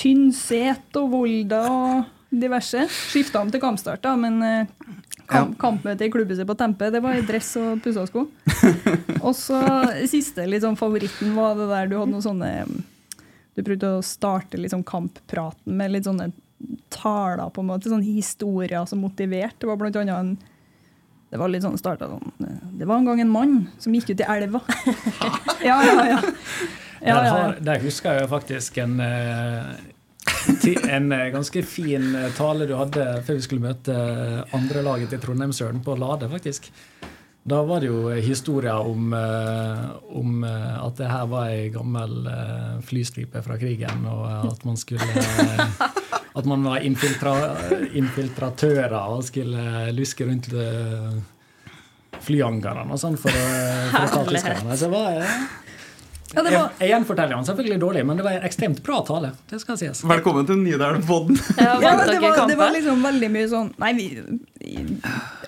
Tynset 0.00 0.96
og 0.98 1.12
Volda 1.12 1.60
og 1.68 2.08
diverse. 2.40 2.86
Skifta 2.90 3.42
om 3.44 3.50
til 3.52 3.62
kampstart, 3.62 4.02
da, 4.04 4.14
men 4.18 4.40
kamp, 5.26 5.54
ja. 5.54 5.60
kampmøte 5.60 6.06
i 6.06 6.12
klubbhuset 6.12 6.48
på 6.48 6.56
Tempe, 6.58 6.90
det 6.92 7.02
var 7.04 7.18
i 7.18 7.24
dress 7.26 7.54
og 7.60 7.82
pussa 7.84 8.06
sko. 8.08 8.26
Og 9.26 9.32
så 9.38 9.60
siste 10.10 10.46
sånn 10.60 10.78
favoritten 10.78 11.34
var 11.36 11.56
det 11.58 11.68
der 11.70 11.90
du 11.90 11.98
hadde 11.98 12.12
noen 12.12 12.24
sånne 12.24 12.50
Du 13.54 13.62
prøvde 13.62 13.96
å 13.96 14.02
starte 14.04 14.60
liksom 14.60 14.82
kamppraten 14.84 15.78
med 15.78 15.94
litt 15.94 16.08
sånne 16.08 16.32
taler, 16.92 17.48
på 17.52 17.62
en 17.62 17.70
måte, 17.70 17.90
sånne 17.92 18.06
historier 18.06 18.84
som 18.88 19.02
motiverte. 19.04 19.64
Det 19.64 19.70
var 19.70 19.80
blant 19.80 19.96
annet 20.00 20.18
en 20.18 20.34
det 21.34 21.40
var 21.40 21.50
litt 21.50 21.64
sånn 21.64 21.74
startet 21.80 22.12
sånn 22.12 22.58
Det 22.78 22.86
var 22.86 23.00
en 23.00 23.08
gang 23.08 23.20
en 23.24 23.30
mann 23.32 23.54
som 23.82 23.94
gikk 23.96 24.12
ut 24.12 24.20
i 24.22 24.26
elva. 24.36 24.60
ja, 25.66 25.80
ja, 25.88 26.04
ja. 26.06 26.20
ja, 26.20 26.20
Der, 26.20 27.08
ja, 27.08 27.16
Der, 27.16 27.30
har, 27.32 27.56
der 27.66 27.82
husker 27.82 28.20
jeg 28.20 28.28
faktisk 28.30 28.78
en, 28.78 29.00
eh, 29.02 29.72
ti- 30.62 30.78
en 30.88 31.10
eh, 31.12 31.30
ganske 31.34 31.62
fin 31.66 32.10
eh, 32.16 32.30
tale 32.36 32.66
du 32.68 32.74
hadde 32.78 33.06
før 33.26 33.38
vi 33.40 33.44
skulle 33.46 33.66
møte 33.68 33.96
andre 34.56 34.82
laget 34.86 35.10
til 35.14 35.20
Trondheimsøren 35.24 35.82
på 35.84 35.96
Lade, 36.00 36.28
faktisk. 36.32 36.70
Da 37.44 37.58
var 37.68 37.82
det 37.84 37.90
jo 37.90 38.08
historier 38.24 38.78
om, 38.88 39.10
eh, 39.12 39.82
om 40.16 40.44
eh, 40.48 40.78
at 40.86 40.96
det 40.96 41.10
her 41.12 41.26
var 41.28 41.50
ei 41.52 41.66
gammel 41.74 42.14
eh, 42.30 42.78
flystripe 42.88 43.42
fra 43.44 43.58
krigen, 43.60 44.06
og 44.08 44.24
at 44.52 44.64
man 44.64 44.80
skulle 44.80 45.04
At 46.34 46.48
man 46.50 46.64
var 46.66 46.82
infiltra, 46.82 47.30
infiltratører 47.94 48.96
og 49.14 49.20
skulle 49.22 49.92
luske 49.94 50.26
rundt 50.26 50.48
eh, 50.50 51.12
flyhangarene 52.24 52.90
og 52.90 52.98
sånn 52.98 53.14
for 53.20 53.30
for 53.30 54.00
å 54.00 54.08
ta 54.10 54.22
tyskerne. 54.32 54.74
Så 54.74 54.88
det 54.88 54.92
var, 54.96 55.20
eh, 55.20 55.44
Ja, 56.34 56.42
det 56.42 56.50
jeg, 56.52 56.58
var, 56.60 56.72
jeg 56.82 56.90
gjenforteller 56.90 57.34
han 57.38 57.46
selvfølgelig 57.46 57.78
dårlig, 57.82 58.02
men 58.08 58.18
det 58.18 58.24
var 58.26 58.36
en 58.38 58.46
ekstremt 58.48 58.80
bra 58.86 58.98
tale. 59.06 59.30
Det 59.50 59.60
skal 59.62 59.78
sies. 59.80 60.00
Velkommen 60.10 60.46
til 60.48 60.58
Nidelv-podden. 60.64 61.38
Ja, 61.64 61.74
ja, 61.80 61.92
det, 62.08 62.18
var, 62.22 62.40
det 62.50 62.56
var 62.58 62.72
liksom 62.74 63.02
veldig 63.04 63.28
mye 63.34 63.48
sånn 63.52 63.68
Nei, 63.82 63.92
vi, 63.98 64.06
i- 64.64 64.86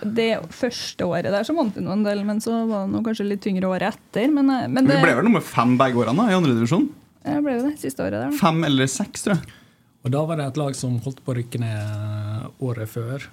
det 0.06 0.28
første 0.54 1.06
året 1.08 1.32
der 1.34 1.46
så 1.48 1.54
vant 1.56 1.74
vi 1.76 1.82
nå 1.84 1.92
en 1.96 2.04
del, 2.06 2.22
men 2.28 2.38
så 2.44 2.60
var 2.68 2.86
det 2.92 3.00
kanskje 3.08 3.26
litt 3.26 3.42
tyngre 3.44 3.68
året 3.70 3.96
etter. 3.96 4.30
Men, 4.32 4.46
men 4.70 4.86
det, 4.86 4.98
Vi 5.00 5.02
ble 5.08 5.16
vel 5.18 5.26
nummer 5.26 5.42
fem 5.44 5.74
begge 5.80 5.98
årene 6.04 6.22
da, 6.26 6.30
i 6.32 6.36
andre 6.38 6.54
divisjon. 6.54 6.86
jeg 7.26 7.42
ble 7.42 7.56
jo 7.58 7.64
det 7.66 7.74
siste 7.82 8.04
året 8.06 8.20
der. 8.20 8.30
da. 8.30 8.38
Fem 8.38 8.62
eller 8.68 8.86
seks, 8.92 9.26
tror 9.26 9.36
jeg. 9.40 9.56
Og 10.06 10.12
da 10.14 10.22
var 10.28 10.38
det 10.38 10.44
et 10.52 10.60
lag 10.60 10.76
som 10.78 11.00
holdt 11.02 11.18
på 11.26 11.32
å 11.34 11.36
rykke 11.40 11.58
ned 11.58 12.62
året 12.62 12.86
før 12.92 13.24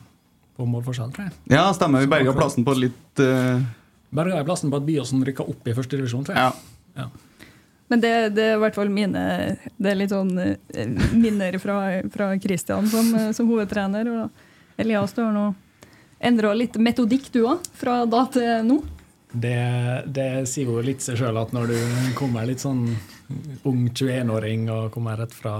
på 0.57 0.65
målforskjell, 0.69 1.11
tror 1.13 1.27
jeg. 1.27 1.35
Ja, 1.53 1.67
stemmer. 1.77 2.01
Vi 2.01 2.09
berga 2.09 2.33
plassen 2.33 2.65
på 2.65 2.73
litt 2.77 3.21
uh... 3.21 3.61
Berga 4.13 4.41
plassen 4.45 4.69
på 4.73 4.77
at 4.81 4.85
Byåsen 4.85 5.21
rykka 5.25 5.45
opp 5.49 5.69
i 5.69 5.73
første 5.77 5.97
divisjon, 5.97 6.25
tror 6.27 6.37
Ja. 6.37 6.49
Ja. 6.97 7.07
Men 7.93 8.01
det, 8.01 8.29
det 8.33 8.41
er 8.41 8.55
i 8.55 8.61
hvert 8.63 8.73
fall 8.73 8.89
mine 8.89 9.23
Det 9.77 9.91
er 9.91 9.97
litt 9.99 10.09
sånn 10.09 10.31
eh, 10.41 10.87
minner 11.13 11.53
fra, 11.61 11.75
fra 12.09 12.31
Christian 12.41 12.87
som, 12.89 13.11
eh, 13.13 13.27
som 13.37 13.45
hovedtrener. 13.51 14.09
Og 14.09 14.81
Elias, 14.81 15.13
du 15.13 15.21
har 15.21 15.29
nå 15.35 15.43
endra 16.17 16.55
litt 16.57 16.79
metodikk, 16.81 17.27
du 17.35 17.43
òg, 17.51 17.61
fra 17.77 17.99
da 18.09 18.23
til 18.33 18.65
nå. 18.65 18.79
Det, 19.29 19.59
det 20.09 20.25
sier 20.49 20.73
jo 20.73 20.81
litt 20.81 21.05
seg 21.05 21.21
sjøl 21.21 21.37
at 21.37 21.53
når 21.53 21.69
du 21.69 21.77
kommer 22.17 22.49
litt 22.49 22.65
sånn 22.65 22.81
ung 23.69 23.85
21-åring 23.91 24.65
og 24.73 24.89
kommer 24.95 25.21
rett 25.21 25.37
fra 25.37 25.53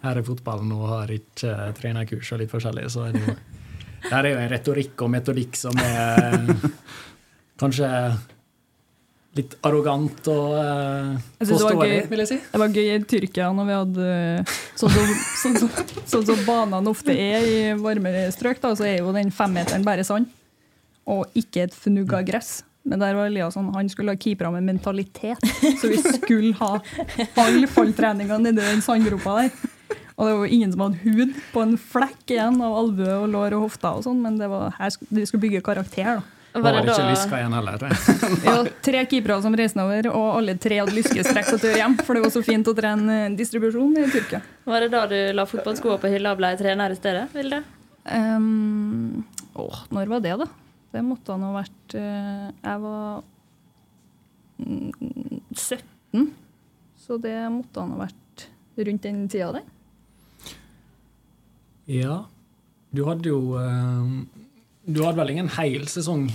her 0.00 0.22
er 0.22 0.24
fotballen 0.24 0.72
og 0.72 0.88
har 0.88 1.12
ikke 1.12 1.74
trenerkurs 1.76 2.32
og 2.32 2.40
litt 2.40 2.54
forskjellig, 2.56 2.88
så 2.96 3.10
er 3.10 3.18
det 3.18 3.26
jo 3.26 3.36
Der 4.08 4.24
er 4.24 4.32
jo 4.32 4.40
en 4.40 4.52
retorikk 4.56 5.04
og 5.04 5.12
metodikk 5.18 5.60
som 5.60 5.76
er 5.84 6.48
kanskje 7.60 7.92
litt 9.38 9.54
arrogant 9.64 10.26
og 10.28 10.50
uh, 10.58 11.14
påståelig, 11.40 12.02
vil 12.10 12.20
jeg 12.24 12.28
si. 12.28 12.36
Det 12.52 12.60
var 12.60 12.74
gøy 12.76 12.88
i 12.92 12.98
Tyrkia 13.08 13.46
når 13.56 13.68
vi 13.70 13.76
hadde 13.78 14.08
Sånn 14.80 14.92
som 14.92 15.14
sånn, 15.42 15.56
som- 15.62 16.02
sånn 16.12 16.26
så 16.28 16.36
banene 16.44 16.90
ofte 16.92 17.14
er 17.16 17.46
i 17.48 17.56
varmere 17.80 18.26
strøk, 18.34 18.60
da, 18.60 18.74
så 18.76 18.84
er 18.90 18.98
jo 19.00 19.14
den 19.16 19.30
femmeteren 19.32 19.86
bare 19.86 20.04
sand. 20.04 20.28
Og 21.08 21.24
ikke 21.38 21.64
et 21.66 21.74
fnugg 21.74 22.12
av 22.14 22.26
gress. 22.28 22.60
Men 22.84 22.98
der 22.98 23.14
var 23.14 23.28
Eliasson, 23.30 23.68
han 23.74 23.88
skulle 23.90 24.12
ha 24.12 24.18
keepere 24.18 24.50
med 24.56 24.66
mentalitet. 24.66 25.38
Så 25.78 25.88
vi 25.88 26.00
skulle 26.02 26.52
ha 26.58 26.72
all 27.38 27.66
falltreninga 27.70 28.40
nedi 28.42 28.58
den 28.60 28.82
sandgropa 28.82 29.36
der. 29.40 29.52
Og 30.18 30.26
det 30.28 30.34
var 30.36 30.44
jo 30.44 30.52
ingen 30.58 30.72
som 30.74 30.82
hadde 30.84 31.00
hud 31.06 31.30
på 31.54 31.62
en 31.64 31.76
flekk 31.80 32.34
igjen 32.34 32.58
av 32.62 32.74
albue 32.82 33.14
og 33.22 33.30
lår 33.32 33.54
og 33.56 33.64
hofter 33.68 33.96
og 33.96 34.04
sånn, 34.04 34.18
men 34.22 34.36
det 34.38 34.50
var 34.50 34.74
her 34.76 34.92
de 35.08 35.24
skulle 35.26 35.46
bygge 35.46 35.62
karakter, 35.64 36.20
da. 36.20 36.41
Var 36.52 36.74
det 36.76 36.80
ikke 36.84 37.08
lyska 37.08 37.38
igjen 37.38 37.54
heller. 37.56 37.84
jo, 38.46 38.54
tre 38.84 39.02
keepere 39.08 39.38
som 39.44 39.54
reiste 39.56 39.80
over, 39.80 40.08
og 40.12 40.26
alle 40.36 40.54
tre 40.60 40.82
hadde 40.82 40.92
lyskestrekk 40.96 41.48
på 41.48 41.58
tur 41.62 41.76
hjem. 41.78 41.94
For 42.04 42.18
det 42.18 42.24
var 42.26 42.32
så 42.34 42.42
fint 42.44 42.68
å 42.68 42.74
trene 42.76 43.18
eh, 43.22 43.36
distribusjon 43.38 43.96
i 44.02 44.04
Tyrkia. 44.12 44.42
Var 44.68 44.84
det 44.84 44.90
da 44.92 45.06
du 45.08 45.16
la 45.32 45.46
fotballskoa 45.48 45.96
på 46.02 46.10
hylla 46.12 46.34
og 46.34 46.42
ble 46.42 46.52
trener 46.60 46.92
i 46.92 46.98
stedet? 46.98 47.24
Vilde? 47.32 47.62
Um, 48.04 49.22
åh, 49.56 49.84
når 49.94 50.12
var 50.12 50.24
det, 50.26 50.34
da? 50.42 50.48
Det 50.92 51.04
måtte 51.06 51.32
han 51.32 51.44
ha 51.46 51.52
vært 51.54 51.94
uh, 51.96 52.48
Jeg 52.50 52.80
var 52.82 53.22
mm, 54.60 55.44
17, 55.56 56.26
så 57.06 57.16
det 57.22 57.36
måtte 57.54 57.80
han 57.80 57.94
ha 57.94 58.02
vært 58.02 58.48
rundt 58.76 59.08
den 59.08 59.24
tida 59.32 59.54
der. 59.56 59.64
Ja. 61.88 62.20
Du 62.92 63.06
hadde 63.06 63.30
jo 63.30 63.56
eh, 63.56 64.08
Du 64.84 65.02
hadde 65.04 65.18
vel 65.20 65.30
ingen 65.34 65.48
hel 65.54 65.84
sesong 65.90 66.26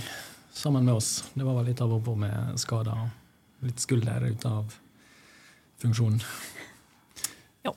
sammen 0.54 0.84
med 0.88 0.94
oss. 0.98 1.24
Det 1.34 1.44
var 1.44 1.58
vel 1.60 1.68
litt 1.70 1.80
av 1.84 1.92
og 1.92 2.04
på 2.06 2.14
med 2.18 2.56
skader 2.60 2.96
og 2.96 3.66
litt 3.68 3.82
skulder 3.82 4.24
ut 4.30 4.46
av 4.48 4.72
funksjon. 5.82 6.16
Ja. 7.66 7.74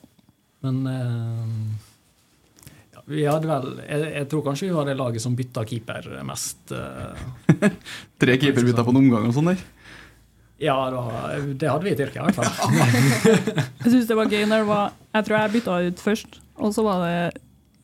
Men 0.64 0.80
eh, 0.88 2.70
ja, 2.94 3.02
vi 3.06 3.26
hadde 3.28 3.50
vel 3.50 3.68
jeg, 3.84 4.08
jeg 4.16 4.30
tror 4.32 4.44
kanskje 4.48 4.70
vi 4.70 4.74
var 4.78 4.88
det 4.88 4.96
laget 4.98 5.22
som 5.24 5.36
bytta 5.38 5.64
keeper 5.68 6.08
mest. 6.26 6.72
eh. 6.72 7.68
Tre 8.22 8.38
keeperbytter 8.40 8.86
på 8.86 8.94
en 8.94 9.00
omgang 9.04 9.28
og 9.28 9.36
sånn 9.36 9.52
der. 9.52 9.62
ja, 10.62 10.78
da, 10.94 11.02
det 11.58 11.68
hadde 11.68 11.84
vi 11.88 11.92
i 11.92 11.98
Tyrkia, 11.98 12.24
i 12.30 12.32
hvert 12.32 12.56
fall. 12.56 12.74
Jeg 13.82 13.90
synes 13.90 14.08
det 14.08 14.16
var 14.18 14.30
gøy 14.30 14.46
når 14.46 14.62
det 14.64 14.68
var 14.70 14.92
Jeg 15.18 15.26
tror 15.28 15.36
jeg 15.42 15.54
bytta 15.58 15.78
ut 15.90 16.02
først, 16.08 16.40
og 16.62 16.72
så 16.74 16.84
var 16.86 17.04
det 17.04 17.16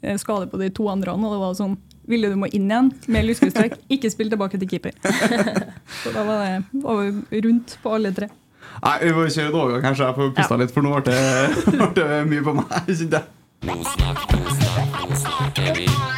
eh, 0.07 0.19
skade 0.23 0.49
på 0.51 0.61
de 0.63 0.71
to 0.73 0.87
andre, 0.91 1.13
og 1.15 1.35
det 1.37 1.41
var 1.45 1.57
sånn 1.59 1.77
Ville 2.09 2.31
du 2.33 2.37
må 2.41 2.49
inn 2.57 2.69
igjen 2.71 2.91
med 3.13 3.27
lyskestrekk, 3.29 3.79
ikke 3.95 4.11
spill 4.13 4.31
tilbake 4.33 4.59
til 4.61 4.69
keeper. 4.71 4.95
Så 6.03 6.13
da 6.15 6.25
var 6.25 6.45
det 6.45 6.85
over 6.85 7.11
rundt 7.47 7.79
på 7.83 7.95
alle 7.99 8.13
tre. 8.17 8.31
Nei, 8.79 8.95
vi 9.03 9.13
må 9.17 9.25
kjøre 9.27 9.49
en 9.51 9.59
overgang, 9.59 9.97
så 9.99 10.07
Jeg 10.09 10.15
får 10.21 10.31
pusta 10.37 10.55
Ja. 10.55 10.61
litt, 10.63 10.75
for 10.75 10.87
nå 10.87 10.93
ble 11.01 11.17
det, 11.99 12.23
mye 12.31 12.45
på 12.47 12.55
meg. 12.61 12.71
Nå 13.67 13.81
snakk, 13.83 14.31
nå 14.39 14.57
snakk, 14.61 15.03
nå 15.11 15.21
snakker 15.25 15.75
jeg. 15.83 16.18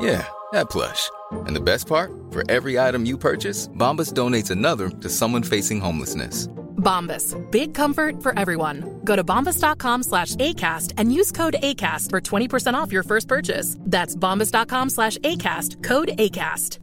Yeah, 0.00 0.26
that 0.52 0.70
plush. 0.70 1.10
And 1.46 1.56
the 1.56 1.60
best 1.60 1.86
part? 1.86 2.10
For 2.30 2.42
every 2.50 2.78
item 2.78 3.04
you 3.04 3.18
purchase, 3.18 3.68
Bombas 3.68 4.12
donates 4.12 4.50
another 4.50 4.90
to 4.90 5.08
someone 5.08 5.42
facing 5.42 5.80
homelessness. 5.80 6.48
Bombas. 6.78 7.34
Big 7.50 7.74
comfort 7.74 8.22
for 8.22 8.38
everyone. 8.38 9.00
Go 9.04 9.16
to 9.16 9.24
bombas.com 9.24 10.02
slash 10.02 10.36
ACAST 10.36 10.94
and 10.96 11.12
use 11.12 11.32
code 11.32 11.56
ACAST 11.62 12.10
for 12.10 12.20
20% 12.20 12.74
off 12.74 12.92
your 12.92 13.02
first 13.02 13.28
purchase. 13.28 13.76
That's 13.80 14.14
bombas.com 14.16 14.90
slash 14.90 15.18
ACAST. 15.18 15.82
Code 15.82 16.10
ACAST. 16.18 16.78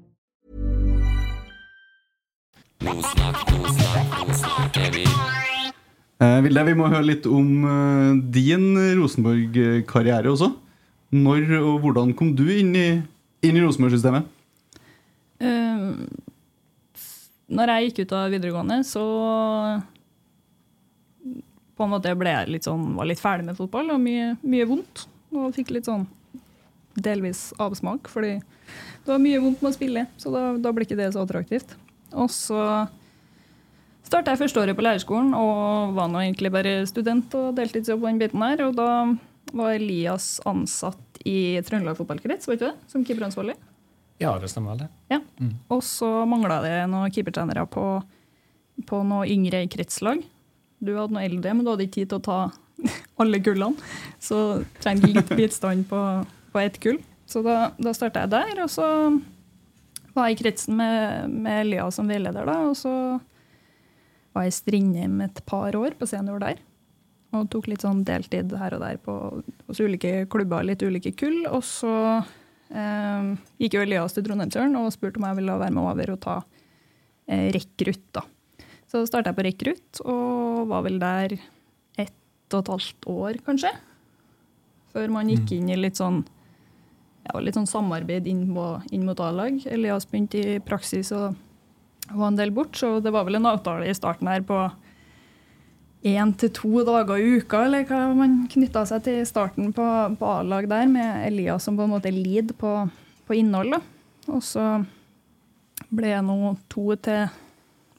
Eh, 6.18 6.42
Vilde, 6.44 6.64
vi 6.68 6.76
må 6.78 6.88
høre 6.92 7.08
litt 7.08 7.26
om 7.28 7.48
uh, 7.66 8.12
din 8.32 8.76
Rosenborg-karriere 9.00 10.32
også. 10.32 10.52
Når 11.16 11.52
og 11.62 11.84
hvordan 11.84 12.14
kom 12.18 12.34
du 12.36 12.46
inn 12.52 12.74
i, 12.76 12.88
inn 13.46 13.58
i 13.58 13.64
Rosenborg-systemet? 13.64 14.28
Uh, 15.40 16.02
når 17.56 17.72
jeg 17.72 17.90
gikk 17.90 18.02
ut 18.06 18.16
av 18.18 18.34
videregående, 18.34 18.80
så 18.88 19.04
på 21.76 21.86
en 21.86 21.92
måte 21.92 22.14
ble 22.18 22.32
jeg 22.32 22.52
litt 22.56 22.68
sånn, 22.68 22.94
var 22.98 23.08
litt 23.10 23.22
ferdig 23.22 23.48
med 23.50 23.58
fotball 23.58 23.92
og 23.94 24.02
mye, 24.02 24.34
mye 24.48 24.68
vondt. 24.70 25.06
Og 25.36 25.54
fikk 25.56 25.74
litt 25.76 25.90
sånn 25.90 26.06
delvis 26.96 27.50
avsmak, 27.60 28.08
fordi 28.12 28.38
det 28.40 29.12
var 29.12 29.22
mye 29.22 29.42
vondt 29.44 29.64
med 29.64 29.72
å 29.74 29.76
spille. 29.76 30.06
Så 30.22 30.32
da, 30.34 30.48
da 30.58 30.72
ble 30.74 30.88
ikke 30.88 30.98
det 31.00 31.12
så 31.14 31.26
attraktivt. 31.26 31.76
Og 32.16 32.32
så 32.32 32.60
starta 34.06 34.34
jeg 34.34 34.46
første 34.46 34.62
året 34.62 34.78
på 34.78 34.86
lærerskolen 34.86 35.34
og 35.36 35.96
var 35.98 36.10
nå 36.12 36.22
egentlig 36.24 36.54
bare 36.54 36.78
student 36.90 37.34
og 37.38 37.56
deltidsjobb 37.60 38.04
på 38.04 38.12
den 38.12 38.22
biten 38.24 38.46
her. 38.46 38.64
Og 38.68 38.78
da 38.80 38.90
var 39.56 39.78
Elias 39.78 40.40
ansatt 40.46 41.20
i 41.26 41.62
Trøndelag 41.66 41.98
fotballkrets, 41.98 42.48
var 42.48 42.58
ikke 42.58 42.70
det? 42.70 42.92
Som 42.92 43.06
keeperansvarlig. 43.08 43.56
Ja, 44.22 44.36
det 44.40 44.50
stemmer 44.52 44.76
vel, 44.76 44.86
det. 44.86 45.16
Ja. 45.16 45.20
Og 45.74 45.82
så 45.84 46.08
mangla 46.30 46.62
det 46.64 46.76
noen 46.92 47.12
keepertrenere 47.12 47.66
på, 47.72 47.86
på 48.88 49.02
noe 49.08 49.28
yngre 49.32 49.64
i 49.66 49.72
kretslag. 49.72 50.24
Du 50.80 50.94
hadde 50.96 51.16
noe 51.16 51.26
eldre, 51.26 51.56
men 51.56 51.66
du 51.66 51.72
hadde 51.72 51.88
ikke 51.88 52.02
tid 52.02 52.14
til 52.14 52.22
å 52.22 52.26
ta 52.28 52.40
alle 53.24 53.42
kullene. 53.44 53.92
Så 54.24 54.40
trengte 54.84 55.12
litt 55.12 55.32
bistand 55.36 55.88
på, 55.92 56.02
på 56.52 56.64
ett 56.64 56.80
kull. 56.84 57.00
Så 57.26 57.42
da, 57.46 57.72
da 57.82 57.96
starta 57.96 58.24
jeg 58.24 58.36
der, 58.36 58.62
og 58.64 58.70
så 58.72 58.88
var 60.16 60.30
jeg 60.30 60.38
i 60.38 60.42
kretsen 60.44 60.78
med, 60.80 61.32
med 61.32 61.66
Elias 61.66 61.98
som 62.00 62.08
veileder, 62.12 62.48
da. 62.48 62.60
Og 62.70 62.78
så 62.80 62.94
var 64.36 64.46
jeg 64.46 64.54
i 64.54 64.58
Strindheim 64.60 65.20
et 65.26 65.42
par 65.48 65.76
år 65.80 65.98
på 66.00 66.08
senior 66.08 66.40
der. 66.44 66.62
Og 67.36 67.50
tok 67.52 67.70
litt 67.72 67.84
sånn 67.86 68.04
deltid 68.08 68.54
her 68.60 68.78
og 68.78 68.84
der 68.84 69.00
på, 69.02 69.16
hos 69.68 69.82
ulike 69.82 70.26
klubber, 70.32 70.66
litt 70.68 70.84
ulike 70.86 71.14
kull. 71.18 71.44
Og 71.50 71.64
så 71.68 71.96
eh, 72.72 73.34
gikk 73.62 73.78
jo 73.78 73.84
Elias 73.86 74.16
til 74.16 74.26
Trondheimsøren 74.28 74.78
og 74.80 74.94
spurte 74.96 75.22
om 75.22 75.28
jeg 75.30 75.42
ville 75.42 75.58
være 75.62 75.76
med 75.76 75.84
over 75.84 76.14
og 76.16 76.22
ta 76.24 76.38
eh, 77.28 77.50
rekrutt. 77.56 78.08
da. 78.16 78.26
Så 78.92 79.04
starta 79.10 79.32
jeg 79.34 79.40
på 79.40 79.48
rekrutt, 79.48 80.02
og 80.06 80.70
var 80.70 80.86
vel 80.86 81.02
der 81.02 81.36
ett 82.00 82.54
og 82.54 82.62
et 82.62 82.72
halvt 82.72 83.10
år, 83.12 83.42
kanskje. 83.46 83.74
Før 84.96 85.12
man 85.12 85.32
gikk 85.32 85.58
inn 85.58 85.72
i 85.74 85.80
litt 85.80 86.00
sånn, 86.00 86.22
ja, 87.26 87.40
litt 87.42 87.58
sånn 87.58 87.68
samarbeid 87.68 88.30
inn, 88.32 88.46
på, 88.56 88.68
inn 88.96 89.04
mot 89.08 89.20
A-lag. 89.20 89.58
Elias 89.68 90.08
begynte 90.08 90.40
i 90.40 90.60
praksis 90.64 91.12
og 91.16 91.36
var 92.14 92.30
en 92.30 92.40
del 92.40 92.54
bort, 92.56 92.78
så 92.78 93.00
det 93.04 93.12
var 93.12 93.26
vel 93.28 93.40
en 93.40 93.50
avtale 93.50 93.90
i 93.90 93.98
starten 93.98 94.30
her 94.30 94.46
på 94.46 94.60
én 96.06 96.34
til 96.38 96.52
to 96.54 96.84
dager 96.86 97.18
i 97.18 97.38
uka, 97.40 97.64
eller 97.66 97.86
hva 97.90 98.02
man 98.14 98.44
knytta 98.52 98.86
seg 98.86 99.06
til 99.08 99.22
i 99.24 99.28
starten 99.28 99.72
på, 99.74 99.86
på 100.20 100.30
A-lag 100.30 100.68
der, 100.70 100.86
med 100.92 101.26
Elias 101.26 101.66
som 101.66 101.78
på 101.78 101.88
en 101.88 101.96
måte 101.96 102.14
lead 102.14 102.54
på, 102.60 102.74
på 103.26 103.38
innhold. 103.40 103.74
Da. 103.74 103.82
Og 104.36 104.44
så 104.46 104.66
ble 105.90 106.12
jeg 106.14 106.26
nå 106.26 106.56
to 106.72 106.94
til 107.02 107.26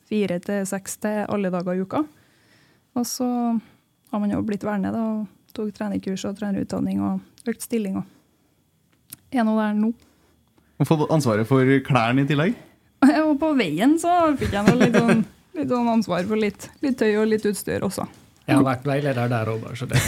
fire 0.07 0.39
til 0.43 0.67
seks 0.69 1.01
til 1.03 1.25
alle 1.27 1.51
dager 1.51 1.75
i 1.75 1.83
uka. 1.83 2.05
Og 2.97 3.07
så 3.09 3.27
har 3.27 4.23
man 4.23 4.33
jo 4.33 4.45
blitt 4.47 4.65
verne 4.65 4.93
da, 4.95 5.03
og 5.03 5.55
tok 5.57 5.75
trenerkurs 5.75 6.25
og 6.29 6.39
trenerutdanning 6.39 7.03
og 7.03 7.51
økt 7.51 7.67
stilling. 7.67 7.99
Og 8.01 9.35
er 9.35 9.47
nå 9.47 9.57
der 9.59 9.75
nå. 9.77 9.93
Og 10.77 10.89
fått 10.89 11.11
ansvaret 11.11 11.49
for 11.49 11.79
klærne 11.85 12.23
i 12.25 12.29
tillegg? 12.29 12.57
Og 13.27 13.35
på 13.41 13.51
veien 13.57 13.97
så 14.01 14.13
fikk 14.37 14.55
jeg 14.57 14.65
noe 14.67 14.79
litt 14.81 14.97
sånn, 14.97 15.23
litt 15.57 15.73
sånn 15.73 15.89
ansvar 15.91 16.27
for 16.29 16.41
litt, 16.41 16.69
litt 16.85 16.99
tøy 17.01 17.15
og 17.21 17.29
litt 17.31 17.47
utstyr 17.49 17.85
også. 17.87 18.07
Jeg 18.47 18.61
har 18.61 18.63
vært 18.63 18.85
veileder 18.87 19.31
der 19.31 19.49
òg, 19.51 19.63
bare 19.65 19.75
så 19.75 19.89
det 19.91 19.99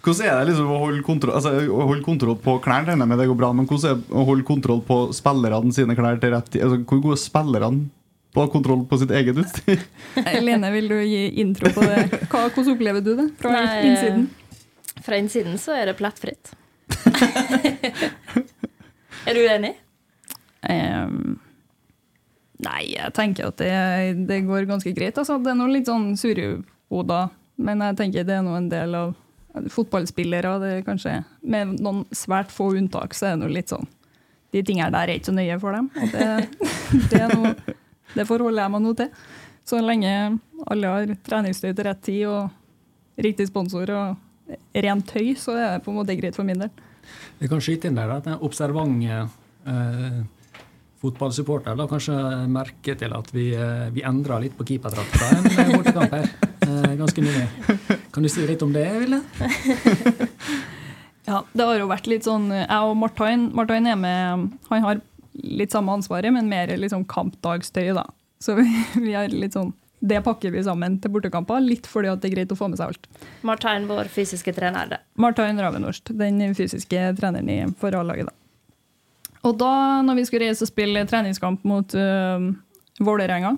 Hvordan 0.00 0.22
er 0.24 0.38
det 0.38 0.46
liksom 0.48 0.70
å 0.72 0.78
holde 0.80 1.02
kontroll, 1.04 1.34
altså, 1.36 1.50
å 1.68 1.88
holde 1.90 2.04
kontroll 2.06 2.38
på 2.40 2.54
klærne? 2.64 2.86
regner 2.88 3.04
jeg 3.04 3.10
med 3.10 3.18
det 3.20 3.26
går 3.28 3.38
bra, 3.42 3.50
Men 3.52 3.66
hvordan 3.68 3.90
er 3.90 3.98
det 3.98 4.16
å 4.16 4.22
holde 4.24 4.46
kontroll 4.48 4.80
på 4.86 4.96
spillerne 5.12 5.74
sine 5.76 5.96
klær 5.98 6.16
til 6.22 6.32
rett 6.32 6.48
tid? 6.48 6.62
Altså, 6.64 6.78
hvor 6.80 7.02
gode 7.04 7.18
er 7.18 7.20
spillerne 7.20 7.90
på 8.32 8.40
å 8.40 8.46
ha 8.46 8.52
kontroll 8.54 8.86
på 8.88 9.00
sitt 9.02 9.12
eget 9.20 9.36
utstyr? 9.42 9.84
Lene, 10.46 10.70
vil 10.72 10.88
du 10.88 10.96
gi 11.02 11.20
intro 11.44 11.74
på 11.76 11.84
det? 11.84 12.06
Hva, 12.30 12.46
hvordan 12.46 12.72
opplever 12.72 13.04
du 13.04 13.12
det 13.18 13.28
fra 13.42 13.52
Nei, 13.58 13.76
innsiden? 13.90 14.24
Fra 15.04 15.20
innsiden 15.20 15.60
så 15.60 15.76
er 15.76 15.90
det 15.90 15.98
plettfritt. 16.00 16.54
er 19.28 19.36
du 19.36 19.44
enig? 19.44 19.74
Ehm, 20.72 21.36
nei, 22.64 22.92
jeg 22.94 23.14
tenker 23.16 23.50
at 23.50 23.60
det, 23.60 23.72
det 24.28 24.42
går 24.48 24.68
ganske 24.68 24.92
greit. 24.96 25.18
Altså. 25.18 25.38
Det 25.42 25.52
er 25.52 25.58
noe 25.58 25.72
litt 25.72 25.88
sånn 25.90 26.12
surhoder, 26.20 27.34
men 27.60 27.84
jeg 27.86 27.98
tenker 28.00 28.26
det 28.28 28.38
er 28.38 28.46
nå 28.46 28.56
en 28.58 28.70
del 28.72 28.96
av 28.98 29.14
fotballspillere. 29.74 30.54
Det 30.62 30.72
er 30.78 30.86
kanskje, 30.86 31.16
med 31.42 31.76
noen 31.82 32.04
svært 32.14 32.52
få 32.54 32.72
unntak, 32.78 33.16
så 33.16 33.30
er 33.30 33.36
det 33.36 33.44
noe 33.44 33.56
litt 33.56 33.72
sånn 33.72 33.88
De 34.50 34.64
tingene 34.66 34.90
der 34.90 35.10
er 35.10 35.20
ikke 35.20 35.30
så 35.30 35.36
nøye 35.36 35.58
for 35.62 35.76
dem. 35.76 35.90
Og 35.94 36.14
det, 36.14 36.28
det, 37.10 37.20
er 37.20 37.34
noe, 37.34 37.76
det 38.16 38.26
forholder 38.26 38.64
jeg 38.64 38.74
meg 38.74 38.84
nå 38.86 38.94
til. 38.98 39.12
Så 39.70 39.82
lenge 39.84 40.14
alle 40.70 40.94
har 40.94 41.12
treningstøy 41.26 41.70
til 41.70 41.86
rett 41.86 42.02
tid 42.02 42.24
og 42.26 43.20
riktig 43.20 43.46
sponsor 43.50 43.92
og 43.94 44.56
rent 44.74 45.06
tøy, 45.06 45.34
så 45.38 45.54
er 45.54 45.76
det 45.76 45.84
på 45.84 45.92
en 45.92 46.00
måte 46.00 46.16
greit 46.18 46.34
for 46.34 46.46
min 46.48 46.58
del. 46.64 46.72
Vi 47.38 47.48
kan 47.50 47.62
skyte 47.62 47.88
inn 47.88 47.98
der 47.98 48.10
at 48.16 48.26
den 48.26 48.42
observante 48.44 49.20
eh, 49.70 50.20
fotballsupporter 51.00 51.76
da 51.78 51.86
kanskje 51.88 52.16
merke 52.52 52.94
til 52.98 53.14
at 53.16 53.30
vi, 53.32 53.50
eh, 53.56 53.88
vi 53.94 54.04
endra 54.06 54.40
litt 54.42 54.56
på 54.58 54.66
keeperdrakta 54.68 55.30
en 55.32 55.72
bortekamp 55.72 56.12
her 56.12 56.26
eh, 56.66 56.96
ganske 57.00 57.24
nylig. 57.24 57.46
Kan 58.12 58.26
du 58.26 58.28
si 58.32 58.44
litt 58.46 58.62
om 58.66 58.74
det, 58.76 58.86
Ville? 59.00 59.22
Ja, 61.30 61.44
det 61.52 61.62
har 61.62 61.76
jo 61.78 61.86
vært 61.90 62.08
litt 62.10 62.24
sånn 62.26 62.48
Jeg 62.50 62.66
og 62.66 62.96
Martin, 62.98 63.50
Martin 63.54 63.86
er 63.86 63.98
med 64.00 64.48
Han 64.70 64.82
har 64.82 65.02
litt 65.36 65.70
samme 65.70 65.92
ansvaret, 65.94 66.32
men 66.34 66.48
mer 66.50 66.72
liksom 66.74 67.04
kampdagstøy, 67.06 67.92
da. 67.94 68.06
Så 68.42 68.56
vi, 68.58 68.64
vi 69.04 69.14
har 69.14 69.30
litt 69.30 69.54
sånn 69.54 69.70
Det 70.00 70.22
pakker 70.26 70.50
vi 70.50 70.64
sammen 70.66 70.98
til 70.98 71.12
bortekamper, 71.14 71.60
litt 71.62 71.86
fordi 71.86 72.10
at 72.10 72.24
det 72.24 72.30
er 72.32 72.34
greit 72.38 72.54
å 72.54 72.58
få 72.58 72.70
med 72.72 72.80
seg 72.80 72.90
alt. 72.90 73.08
Martin, 73.46 73.86
vår 73.90 74.10
fysiske 74.10 74.54
trener. 74.56 74.88
det. 74.90 75.00
Martin 75.20 75.60
Ravenorst, 75.60 76.10
den 76.16 76.40
fysiske 76.56 77.10
treneren 77.20 77.52
i 77.52 77.60
for 77.78 77.94
A-laget, 77.94 78.32
da. 78.32 78.39
Og 79.46 79.56
da, 79.60 79.72
når 80.04 80.18
vi 80.18 80.26
skulle 80.28 80.48
reise 80.50 80.66
og 80.66 80.70
spille 80.70 81.04
treningskamp 81.08 81.62
mot 81.68 81.94
uh, 81.96 82.50
Vålerenga 83.00 83.54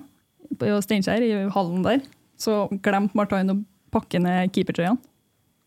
på 0.59 0.75
Steinkjer, 0.85 1.25
i 1.25 1.31
hallen 1.51 1.83
der, 1.85 2.03
så 2.39 2.65
glemte 2.83 3.17
Martin 3.17 3.51
å 3.51 3.57
pakke 3.93 4.21
ned 4.21 4.53
keepertrøyene. 4.55 5.01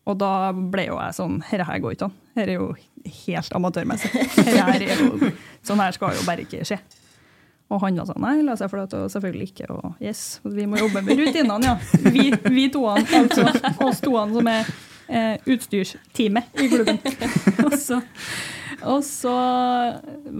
Og 0.07 0.15
da 0.21 0.53
ble 0.55 0.85
jo 0.87 0.95
jeg 1.01 1.15
sånn 1.17 1.41
Dette 1.43 1.65
her 1.67 1.81
går 1.83 1.97
ikke 1.97 2.07
an. 2.07 2.13
Dette 2.37 2.53
er 2.53 2.61
jo 2.61 2.69
helt 3.25 3.57
amatørmessig. 3.57 4.11
Her 4.47 4.85
er 4.85 5.01
jo, 5.01 5.31
sånn 5.67 5.83
her 5.83 5.95
skal 5.95 6.15
jo 6.15 6.23
bare 6.27 6.45
ikke 6.47 6.63
skje. 6.67 6.79
Og 7.67 7.81
han 7.83 7.99
sa 8.07 8.15
nei, 8.23 8.37
la 8.47 8.55
seg 8.55 8.71
flate, 8.71 9.01
og 9.03 9.11
selvfølgelig 9.11 9.49
ikke. 9.51 9.65
Og 9.75 10.03
yes, 10.03 10.39
vi 10.47 10.67
må 10.69 10.79
jobbe 10.79 11.03
med 11.03 11.19
rutinene, 11.19 11.73
ja. 11.73 11.73
Vi, 12.07 12.29
vi 12.55 12.69
toene, 12.71 13.03
altså 13.19 13.49
oss 13.83 13.99
toene 14.03 14.37
som 14.37 14.47
er 14.51 14.69
eh, 15.07 15.35
utstyrsteamet 15.47 16.61
i 16.63 16.69
klubben. 16.71 17.01
og, 17.65 17.75
så, 17.79 18.01
og 18.83 19.01
så 19.05 19.35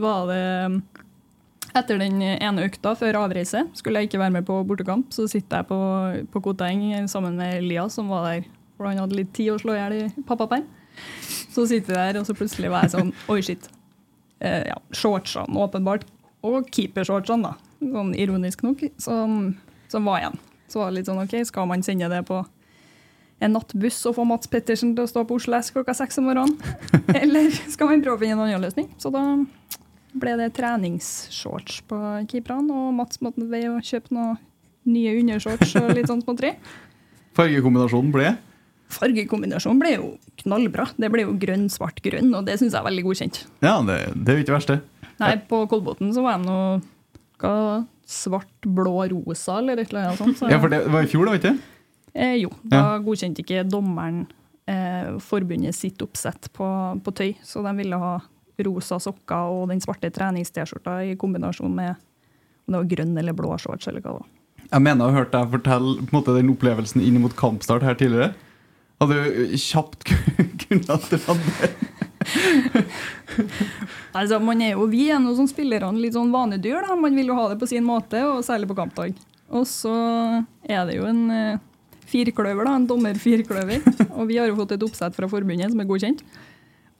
var 0.03 0.31
det 0.31 0.45
etter 1.77 1.99
den 2.01 2.21
ene 2.21 2.65
økta 2.65 2.95
før 2.97 3.19
avreise 3.25 3.67
skulle 3.77 4.01
jeg 4.01 4.09
ikke 4.09 4.21
være 4.23 4.37
med 4.39 4.47
på 4.47 4.59
bortekamp. 4.67 5.11
Så 5.13 5.27
sitter 5.29 5.61
jeg 5.61 5.69
på, 5.69 5.79
på 6.33 6.43
Koteng 6.45 6.87
sammen 7.11 7.37
med 7.37 7.59
Elias, 7.59 7.97
som 7.99 8.09
var 8.09 8.29
der 8.31 8.47
for 8.77 8.85
han 8.85 9.01
hadde 9.01 9.17
litt 9.17 9.33
tid 9.35 9.55
å 9.55 9.61
slå 9.61 9.73
i 9.73 9.79
hjel 9.79 9.95
i 9.97 10.25
pappaperm. 10.27 10.65
Så 11.25 11.65
sitter 11.69 11.93
vi 11.93 11.97
der, 11.97 12.19
og 12.21 12.27
så 12.29 12.35
plutselig 12.37 12.69
var 12.73 12.85
jeg 12.85 12.93
sånn 12.93 13.11
Oi, 13.33 13.39
shit. 13.45 13.65
Eh, 14.37 14.67
ja, 14.69 14.77
shortsene 14.93 15.57
åpenbart. 15.65 16.05
Og 16.45 16.69
keepershortsene, 16.73 17.49
da. 17.49 17.81
Sånn 17.81 18.13
ironisk 18.17 18.61
nok, 18.65 18.83
som, 19.01 19.55
som 19.89 20.05
var 20.05 20.21
igjen. 20.21 20.37
Så 20.69 20.81
var 20.81 20.91
det 20.91 20.99
litt 20.99 21.09
sånn 21.09 21.23
OK, 21.23 21.35
skal 21.49 21.69
man 21.69 21.85
sende 21.85 22.09
det 22.11 22.21
på 22.29 22.43
en 23.43 23.53
nattbuss 23.53 23.99
og 24.09 24.15
få 24.17 24.25
Mats 24.25 24.49
Pettersen 24.49 24.95
til 24.97 25.05
å 25.05 25.09
stå 25.09 25.23
på 25.29 25.37
Oslo 25.37 25.57
S 25.59 25.69
klokka 25.75 25.93
seks 25.97 26.17
om 26.21 26.25
morgenen? 26.29 26.57
Eller 27.21 27.51
skal 27.69 27.91
man 27.91 28.01
prøve 28.05 28.17
å 28.17 28.21
finne 28.23 28.37
en 28.39 28.45
annen 28.47 28.65
løsning? 28.65 28.89
Så 29.01 29.11
da 29.13 29.23
ble 30.17 30.33
det 30.39 30.49
treningsshorts 30.57 31.83
på 31.89 31.99
keeperne, 32.31 32.73
og 32.73 32.95
Mats 32.97 33.21
måtte 33.21 33.45
veie 33.51 33.69
å 33.69 33.81
kjøpe 33.83 34.15
noen 34.17 34.39
nye 34.87 35.13
undershorts 35.19 35.75
og 35.77 35.91
litt 35.97 36.09
sånn 36.09 36.23
småtteri. 36.23 36.55
Fargekombinasjonen 37.37 38.13
ble? 38.15 38.31
Fargekombinasjonen 38.97 39.81
ble 39.83 39.91
jo 39.97 40.11
knallbra. 40.41 40.87
Det 40.97 41.09
ble 41.13 41.25
jo 41.27 41.35
grønn, 41.37 41.67
svart, 41.69 41.99
grønn, 42.01 42.31
og 42.37 42.47
det 42.47 42.55
syns 42.57 42.71
jeg 42.73 42.79
er 42.79 42.87
veldig 42.87 43.03
godkjent. 43.05 43.41
Ja, 43.65 43.75
det, 43.85 43.97
det 44.15 44.33
er 44.33 44.39
jo 44.39 44.45
ikke 44.47 44.55
verst, 44.55 44.71
det. 44.73 45.09
Nei, 45.21 45.33
på 45.49 45.63
Kolbotn 45.69 46.13
så 46.15 46.23
var 46.25 46.39
de 46.39 46.47
noe 46.47 46.79
hva, 47.41 47.83
svart, 48.07 48.53
blå, 48.63 48.95
rosa 49.11 49.59
eller 49.61 49.83
et 49.83 49.91
eller 49.91 50.07
annet 50.07 50.21
sånt. 50.23 50.39
Så, 50.39 50.49
Ja, 50.49 50.61
for 50.63 50.71
det 50.73 50.81
var 50.93 51.05
i 51.05 51.11
fjor, 51.11 51.27
da, 51.29 51.35
ikke? 51.37 51.53
Eh, 52.13 52.37
jo, 52.41 52.51
da 52.63 52.97
godkjente 53.03 53.43
ikke 53.43 53.65
dommeren 53.67 54.25
eh, 54.69 55.17
forbundet 55.23 55.75
sitt 55.75 56.01
oppsett 56.05 56.49
på, 56.55 56.67
på 57.03 57.13
tøy, 57.15 57.31
så 57.43 57.63
de 57.65 57.75
ville 57.79 58.01
ha 58.01 58.15
rosa 58.65 58.97
sokker 59.01 59.53
og 59.53 59.67
den 59.71 59.81
svarte 59.83 60.09
trenings-T-skjorta 60.13 60.99
i 61.05 61.15
kombinasjon 61.19 61.75
med 61.77 61.95
om 62.67 62.73
det 62.73 62.81
var 62.81 62.89
grønn 62.95 63.13
eller 63.21 63.35
blå 63.37 63.53
shorts 63.61 63.87
eller 63.87 64.03
hva 64.03 64.11
det 64.11 64.23
var. 64.23 64.33
Jeg 64.67 64.83
mener 64.83 65.05
jeg 65.05 65.13
har 65.13 65.21
hørt 65.21 65.35
deg 65.35 65.53
fortelle 65.53 66.07
måte, 66.11 66.35
den 66.35 66.51
opplevelsen 66.51 67.03
inn 67.05 67.21
mot 67.23 67.35
kampstart 67.39 67.85
her 67.87 67.95
tidligere. 67.95 68.33
Hadde 68.99 69.19
du 69.21 69.53
kjapt 69.61 70.09
kunnet 70.65 70.87
dra 70.89 70.97
det? 71.07 71.71
Altså, 74.17 74.39
man 74.41 74.61
er 74.65 74.73
jo, 74.73 74.87
vi 74.89 75.05
er 75.13 75.19
noen 75.21 75.37
som 75.37 75.47
spillerne 75.49 76.01
litt 76.01 76.15
sånn 76.15 76.31
vanedyr. 76.33 76.81
da. 76.87 76.95
Man 76.97 77.15
vil 77.15 77.29
jo 77.29 77.37
ha 77.37 77.45
det 77.51 77.59
på 77.61 77.69
sin 77.69 77.85
måte, 77.85 78.23
og 78.25 78.41
særlig 78.45 78.69
på 78.71 78.77
kampdag. 78.79 79.13
Og 79.53 79.67
så 79.69 79.93
er 80.65 80.87
det 80.89 80.97
jo 80.97 81.05
en 81.07 81.21
eh, 81.31 81.59
firkløver, 82.07 82.67
da, 82.67 82.75
en 82.77 82.87
dommerfirkløver. 82.89 83.83
Og 84.17 84.29
vi 84.29 84.39
har 84.39 84.49
jo 84.49 84.57
fått 84.59 84.75
et 84.77 84.85
oppsett 84.87 85.17
fra 85.17 85.29
forbundet 85.31 85.73
som 85.73 85.83
er 85.83 85.89
godkjent. 85.89 86.23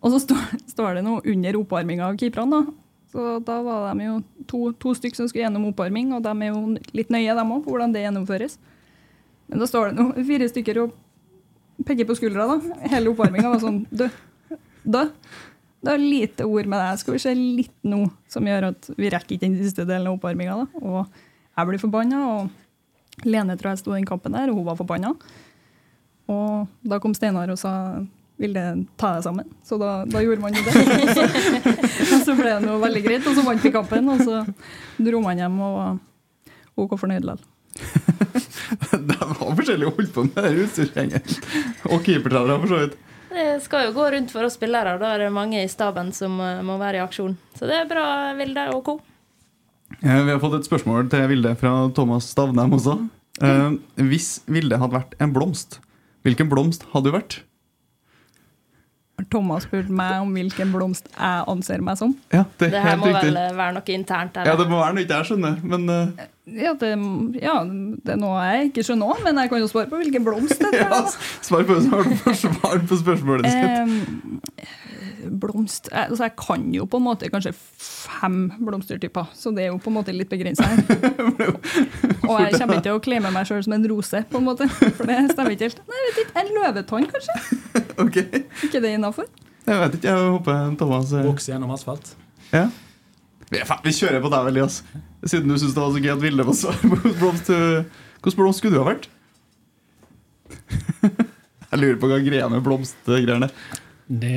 Og 0.04 0.14
så 0.14 0.22
står, 0.22 1.00
det 1.00 1.06
noe 1.06 1.24
under 1.26 1.58
oppvarminga 1.62 2.12
av 2.12 2.20
keeperne. 2.20 2.60
da. 2.60 2.76
Så 3.12 3.40
da 3.48 3.58
var 3.64 3.96
de 3.96 4.06
jo 4.06 4.18
to, 4.50 4.62
to 4.78 4.94
stykker 4.98 5.18
som 5.18 5.30
skulle 5.30 5.46
gjennom 5.46 5.70
oppvarming, 5.72 6.12
og 6.14 6.26
de 6.26 6.34
er 6.44 6.52
jo 6.52 6.76
litt 6.98 7.12
nøye, 7.14 7.34
dem 7.40 7.54
òg, 7.56 7.66
hvordan 7.66 7.96
det 7.96 8.04
gjennomføres. 8.04 8.58
Men 9.48 9.64
da 9.64 9.68
står 9.70 9.92
det 9.92 10.02
noe, 10.02 10.26
fire 10.28 10.50
stykker 10.52 10.82
og 10.84 10.96
peker 11.88 12.08
på 12.10 12.18
skuldra. 12.20 12.50
da. 12.52 12.88
Hele 12.92 13.14
oppvarminga 13.14 13.54
var 13.54 13.64
sånn 13.64 13.86
død. 13.90 14.22
Død. 14.84 15.16
Det 15.88 15.94
er 15.94 16.02
lite 16.02 16.46
ord 16.50 16.68
med 16.68 16.82
det. 16.82 17.00
Skal 17.00 17.16
vi 17.16 17.24
se 17.24 17.34
litt 17.38 17.76
nå 17.88 18.04
som 18.32 18.48
gjør 18.50 18.72
at 18.74 18.90
vi 18.98 19.12
rekker 19.14 19.38
ikke 19.38 19.46
den 19.46 19.60
siste 19.62 19.86
delen 19.88 20.10
av 20.10 20.18
oppvarminga. 20.18 20.60
Og 20.82 21.04
jeg 21.08 21.70
blir 21.70 21.82
forbanna, 21.82 22.22
og 22.28 22.67
Lene 23.26 23.58
tror 23.58 23.74
jeg 23.74 23.82
sto 23.82 23.96
i 23.96 24.00
den 24.00 24.10
kampen 24.10 24.36
der, 24.38 24.52
og 24.52 24.60
hun 24.60 24.68
var 24.68 24.78
forbanna. 24.78 25.16
Og 26.28 26.68
da 26.86 27.00
kom 27.02 27.16
Steinar 27.18 27.50
og 27.50 27.60
sa 27.60 27.74
vil 28.38 28.54
det 28.54 28.66
ta 29.02 29.16
deg 29.16 29.24
sammen? 29.26 29.48
Så 29.66 29.80
da, 29.82 30.04
da 30.06 30.22
gjorde 30.22 30.44
man 30.44 30.54
jo 30.54 30.62
det. 30.62 30.74
Og 30.78 31.14
så, 31.18 31.24
og 31.26 32.26
så 32.28 32.36
ble 32.38 32.52
det 32.52 32.66
noe 32.68 32.78
veldig 32.84 33.02
greit, 33.06 33.26
og 33.26 33.34
så 33.34 33.46
vant 33.46 33.64
vi 33.66 33.74
kampen. 33.74 34.12
Og 34.14 34.22
så 34.22 34.44
dro 35.02 35.22
man 35.24 35.42
hjem 35.42 35.58
og 35.66 35.78
var 35.80 35.98
OK 36.78 36.94
fornøyd 37.02 37.26
likevel. 37.26 37.54
De 39.08 39.18
har 39.18 39.58
forskjellig 39.58 39.90
holdt 39.90 40.14
på 40.14 40.28
med 40.28 40.38
det 40.44 40.66
utstyrsgjengen. 40.68 41.36
Og 41.90 42.02
keepertrenere, 42.06 42.60
for 42.62 42.74
så 42.74 42.82
vidt. 42.84 42.96
Det 43.28 43.48
skal 43.66 43.88
jo 43.88 43.94
gå 43.98 44.06
rundt 44.14 44.34
for 44.34 44.48
oss 44.48 44.56
spillere. 44.58 44.96
Da 45.02 45.14
er 45.16 45.26
det 45.26 45.34
mange 45.34 45.62
i 45.62 45.70
staben 45.70 46.14
som 46.16 46.38
eh, 46.42 46.64
må 46.66 46.78
være 46.82 47.02
i 47.02 47.04
aksjon. 47.04 47.36
Så 47.58 47.70
det 47.70 47.82
er 47.82 47.90
bra, 47.90 48.06
Vilde 48.38 48.70
og 48.74 48.84
co. 48.86 48.98
Eh, 50.04 50.24
Vi 50.24 50.32
har 50.32 50.40
fått 50.40 50.60
et 50.60 50.68
spørsmål 50.70 51.10
til 51.10 51.28
Vilde 51.32 51.56
fra 51.58 51.72
Thomas 51.98 52.28
Stavnem 52.34 52.74
også. 52.78 52.98
Eh, 53.42 53.78
hvis 54.10 54.42
Vilde 54.50 54.78
hadde 54.82 54.94
vært 54.98 55.14
en 55.22 55.34
blomst, 55.34 55.80
hvilken 56.26 56.50
blomst 56.52 56.86
hadde 56.94 57.10
du 57.12 57.18
vært? 57.18 57.40
Thomas 59.32 59.64
spurte 59.66 59.90
meg 59.90 60.20
om 60.22 60.30
hvilken 60.36 60.70
blomst 60.72 61.08
jeg 61.10 61.46
anser 61.50 61.82
meg 61.82 61.98
som. 61.98 62.12
Ja, 62.32 62.44
det 62.60 62.68
er 62.68 62.72
Det 62.76 62.82
her 62.84 62.90
helt 62.92 63.02
må 63.02 63.08
riktig. 63.10 63.32
vel 63.34 63.56
være 63.58 63.74
noe 63.74 63.94
internt? 63.96 64.38
Eller? 64.38 64.52
Ja, 64.52 64.56
det 64.60 64.68
må 64.70 64.78
være 64.80 64.94
noe 64.94 65.04
ikke 65.08 65.18
jeg 65.18 65.26
skjønner, 65.32 65.56
men 65.64 65.90
eh, 65.90 66.28
Ja 66.48 66.72
det, 66.80 66.90
ja, 67.44 67.58
det 67.68 68.14
er 68.14 68.20
noe 68.22 68.40
jeg 68.48 68.70
ikke 68.70 68.84
skjønner 68.88 69.10
òg, 69.12 69.24
men 69.26 69.36
jeg 69.42 69.50
kan 69.52 69.60
jo 69.60 69.68
svare 69.68 69.90
på 69.92 69.98
hvilken 70.00 70.24
blomst 70.24 70.62
det 70.64 70.70
ja, 70.80 70.88
er. 71.02 71.10
svar 71.44 71.66
på, 71.68 71.76
svar 71.84 72.08
på, 72.08 72.34
svar 72.40 72.84
på 72.88 73.00
spørsmålet 73.02 73.50
ditt. 73.50 74.62
Eh, 74.64 74.76
blomst 75.28 75.90
jeg- 75.92 76.08
altså 76.10 76.24
Jeg 76.24 76.36
kan 76.40 76.64
jo 76.74 76.86
på 76.88 76.98
en 77.02 77.04
måte 77.04 77.28
kanskje 77.34 77.52
fem 77.84 78.52
blomstertyper, 78.64 79.28
så 79.36 79.52
det 79.56 79.66
er 79.66 79.68
jo 79.74 79.78
på 79.84 79.92
en 79.92 79.98
måte 79.98 80.16
litt 80.16 80.30
begrensa 80.32 80.64
her. 80.64 80.78
Og 82.30 82.40
jeg 82.40 82.54
kommer 82.56 82.78
ikke 82.80 82.86
til 82.88 82.96
å 82.96 83.04
claime 83.04 83.32
meg 83.36 83.48
sjøl 83.50 83.64
som 83.68 83.74
en 83.76 83.88
rose, 83.92 84.24
på 84.32 84.40
en 84.40 84.48
måte, 84.48 84.70
for 84.72 85.04
det 85.10 85.20
stemmer 85.34 85.52
ikke 85.58 85.68
helt. 85.68 85.82
Nei, 85.84 86.00
jeg 86.00 86.08
vet 86.08 86.24
ikke, 86.24 86.40
En 86.46 86.54
løvetann, 86.56 87.10
kanskje? 87.12 87.38
Ok, 88.08 88.18
Ikke 88.70 88.80
det 88.84 88.94
innafor? 88.96 89.28
Jeg 89.68 89.80
vet 89.84 89.96
ikke, 90.00 90.08
jeg 90.16 90.32
håper 90.32 90.76
Thomas 90.80 91.12
Vokser 91.12 91.56
gjennom 91.58 91.72
asfalt. 91.76 92.14
Ja. 92.54 92.70
Vi, 93.48 93.60
er 93.62 93.84
vi 93.84 93.94
kjører 93.96 94.24
på 94.24 94.32
deg, 94.34 94.50
Elias. 94.52 94.82
Siden 95.24 95.52
du 95.52 95.56
syns 95.56 95.76
det 95.76 95.84
var 95.84 95.94
så 95.94 96.02
gøy 96.04 96.14
at 96.14 96.24
Vilde 96.24 96.46
var 96.48 96.56
svar 96.58 96.76
eh, 96.78 98.04
Hvilken 98.22 98.38
blomst 98.38 98.62
skulle 98.62 98.76
du 98.76 98.82
ha 98.82 98.90
vært? 98.90 99.08
Jeg 101.72 101.80
lurer 101.82 102.00
på 102.00 102.10
hva 102.12 102.20
greia 102.24 102.48
med 102.52 102.64
blomstgreiene 102.64 103.50
Det, 104.08 104.36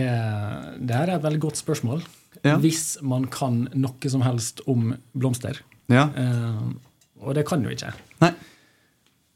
det 0.82 0.96
er 0.96 1.12
et 1.14 1.24
veldig 1.24 1.42
godt 1.42 1.60
spørsmål. 1.60 2.02
Ja. 2.42 2.56
Hvis 2.62 2.96
man 3.06 3.26
kan 3.30 3.64
noe 3.74 4.12
som 4.12 4.22
helst 4.24 4.62
om 4.70 4.94
blomster. 5.12 5.60
Ja. 5.90 6.08
Eh, 6.14 6.62
og 7.20 7.36
det 7.36 7.44
kan 7.48 7.62
jo 7.66 7.72
ikke. 7.74 7.92
Nei. 8.22 8.32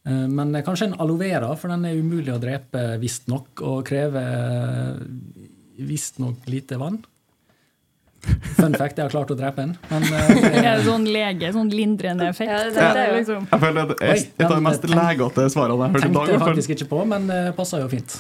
Eh, 0.07 0.27
men 0.31 0.55
kanskje 0.67 0.91
en 0.91 0.99
aloe 1.03 1.21
vera, 1.23 1.51
for 1.59 1.73
den 1.73 1.87
er 1.89 1.99
umulig 1.99 2.33
å 2.35 2.41
drepe 2.43 2.95
visstnok, 3.03 3.63
og 3.65 3.85
krever 3.89 5.03
visstnok 5.83 6.47
lite 6.51 6.79
vann. 6.81 7.03
Fun 8.59 8.77
fact, 8.77 8.99
jeg 8.99 9.05
har 9.05 9.13
klart 9.13 9.33
å 9.33 9.39
drepe 9.39 9.65
en. 9.65 9.73
Men 9.91 10.07
uh, 10.09 10.29
det 10.35 10.53
Er 10.63 10.79
det 10.79 10.85
sånn 10.87 11.09
lege, 11.09 11.51
sånn 11.55 11.73
lindrende 11.73 12.29
effekt? 12.33 12.53
Ja, 12.53 12.63
det 12.69 12.77
det, 12.77 12.93
det 12.99 13.19
liksom. 13.21 13.49
Jeg 13.51 13.65
føler 13.67 13.91
det 13.91 13.99
er 14.03 14.15
et 14.21 14.47
av 14.47 14.55
de 14.55 14.63
mest 14.69 14.87
legete 14.91 15.49
svarene 15.57 15.75
jeg 15.75 15.83
har 15.85 15.97
hørt 15.97 15.99
i 15.99 16.07
dag. 16.07 16.15
Tenkte 16.15 16.39
jeg 16.39 16.45
faktisk 16.45 16.77
ikke 16.79 16.93
på, 16.95 17.03
men 17.15 17.29
det 17.31 17.43
passer 17.59 17.85
jo 17.85 17.91
fint. 17.93 18.17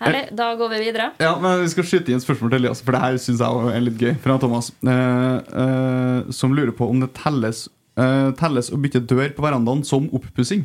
Herlig. 0.00 0.22
Da 0.32 0.54
går 0.56 0.68
vi 0.72 0.78
videre. 0.80 1.10
Ja, 1.20 1.34
men 1.40 1.60
Vi 1.60 1.68
skal 1.74 1.84
skyte 1.84 2.12
inn 2.14 2.22
spørsmål 2.22 2.54
til 2.54 2.62
Elias, 2.62 2.80
for 2.80 2.96
det 2.96 3.02
her 3.02 3.18
synes 3.20 3.42
jeg 3.44 3.72
er 3.76 3.82
litt 3.84 4.00
gøy. 4.00 4.14
Fra 4.24 4.38
Thomas, 4.40 4.70
uh, 4.80 5.36
uh, 5.52 6.30
som 6.32 6.56
lurer 6.56 6.72
på 6.76 6.88
om 6.88 7.02
det 7.02 7.10
telles, 7.18 7.66
eh, 8.00 8.30
telles 8.40 8.70
å 8.72 8.78
bytte 8.80 9.02
dør 9.04 9.34
på 9.36 9.44
verandaen 9.44 9.82
som 9.84 10.08
oppussing. 10.16 10.64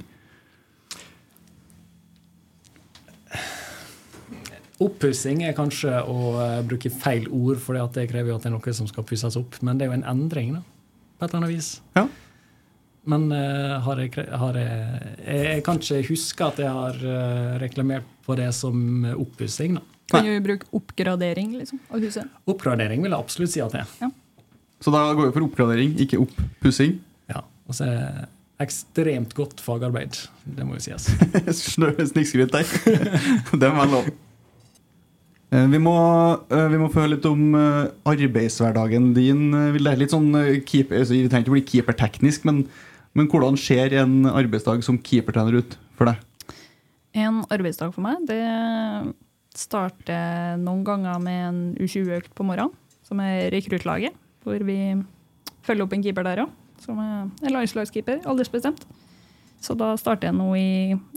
Oppussing 4.83 5.45
er 5.47 5.55
kanskje 5.55 6.01
å 6.03 6.35
eh, 6.43 6.61
bruke 6.67 6.91
feil 6.91 7.29
ord, 7.31 7.61
for 7.63 7.77
det 7.95 8.09
krever 8.11 8.33
jo 8.33 8.35
at 8.35 8.43
det 8.43 8.49
er 8.49 8.55
noe 8.57 8.73
som 8.75 8.89
skal 8.89 9.05
pusses 9.07 9.37
opp. 9.39 9.55
Men 9.63 9.79
det 9.79 9.85
er 9.85 9.93
jo 9.93 9.97
en 10.01 10.07
endring, 10.11 10.57
da, 10.57 10.63
på 11.15 11.23
et 11.23 11.29
eller 11.29 11.45
annet 11.45 11.53
vis. 11.53 11.69
Ja. 11.95 12.07
Men 13.05 13.27
uh, 13.29 13.77
har 13.85 13.99
jeg, 14.01 14.15
har 14.17 14.55
jeg, 14.57 14.77
jeg 15.21 15.41
Jeg 15.45 15.63
kan 15.67 15.77
ikke 15.77 15.99
huske 16.07 16.45
at 16.47 16.61
jeg 16.63 16.71
har 16.73 16.95
uh, 17.05 17.55
reklamert 17.61 18.07
på 18.25 18.35
det 18.35 18.49
som 18.57 19.05
oppussing. 19.13 19.77
Kan 20.09 20.25
jo 20.25 20.39
bruke 20.41 20.67
oppgradering 20.73 21.53
liksom, 21.59 21.79
av 21.93 22.01
huset. 22.01 22.31
Oppgradering 22.49 23.05
vil 23.05 23.13
jeg 23.13 23.27
absolutt 23.27 23.53
si 23.53 23.61
at 23.61 23.77
det 23.77 23.85
er. 23.85 24.13
Så 24.81 24.91
da 24.93 25.05
går 25.13 25.29
vi 25.29 25.35
for 25.37 25.45
oppgradering, 25.47 25.95
ikke 26.01 26.19
oppussing. 26.25 26.97
Ja. 27.31 27.45
Og 27.69 27.77
så 27.77 27.87
er 27.87 27.95
det 27.95 28.27
ekstremt 28.65 29.33
godt 29.37 29.61
fagarbeid. 29.63 30.17
Det 30.43 30.65
må 30.67 30.79
jo 30.79 30.83
sies. 30.83 31.09
Snikskryt 32.11 32.53
der. 32.53 32.69
det 33.53 33.69
må 33.69 33.85
være 33.85 33.91
lov. 33.93 34.13
Eh, 35.55 35.67
Vi 35.71 35.79
må, 35.79 35.95
eh, 36.51 36.67
vi 36.71 36.79
må 36.79 36.89
få 36.91 37.03
høre 37.03 37.13
litt 37.15 37.25
om 37.29 37.55
eh, 37.55 37.87
arbeidshverdagen 38.11 39.13
din. 39.15 39.53
Litt 39.77 40.11
sånn 40.11 40.33
keeper, 40.67 40.99
altså, 40.99 41.15
Vi 41.15 41.29
trenger 41.29 41.45
ikke 41.45 41.55
bli 41.55 41.67
keeperteknisk, 41.69 42.47
men, 42.49 42.65
men 43.15 43.29
hvordan 43.31 43.55
ser 43.59 43.95
en 44.01 44.25
arbeidsdag 44.27 44.83
som 44.83 44.99
keepertrener 44.99 45.61
ut 45.61 45.77
for 45.95 46.11
deg? 46.11 46.19
En 47.15 47.43
arbeidsdag 47.47 47.93
for 47.95 48.03
meg, 48.03 48.25
det 48.27 48.41
starter 49.55 50.59
noen 50.59 50.83
ganger 50.83 51.21
med 51.23 51.41
en 51.47 51.59
U20-økt 51.79 52.33
på 52.35 52.43
morgenen, 52.43 52.75
som 53.07 53.21
er 53.23 53.47
rekruttlaget, 53.53 54.17
hvor 54.43 54.59
vi 54.67 54.79
følger 55.63 55.85
opp 55.85 55.95
en 55.95 56.03
keeper 56.03 56.27
der 56.27 56.43
òg, 56.43 56.51
som 56.83 56.99
er 56.99 57.53
landslagskeeper, 57.53 58.25
aldersbestemt. 58.27 58.83
Så 59.63 59.77
da 59.79 59.93
starter 59.95 60.27
jeg 60.27 60.35
nå 60.35 60.49
i 60.59 60.71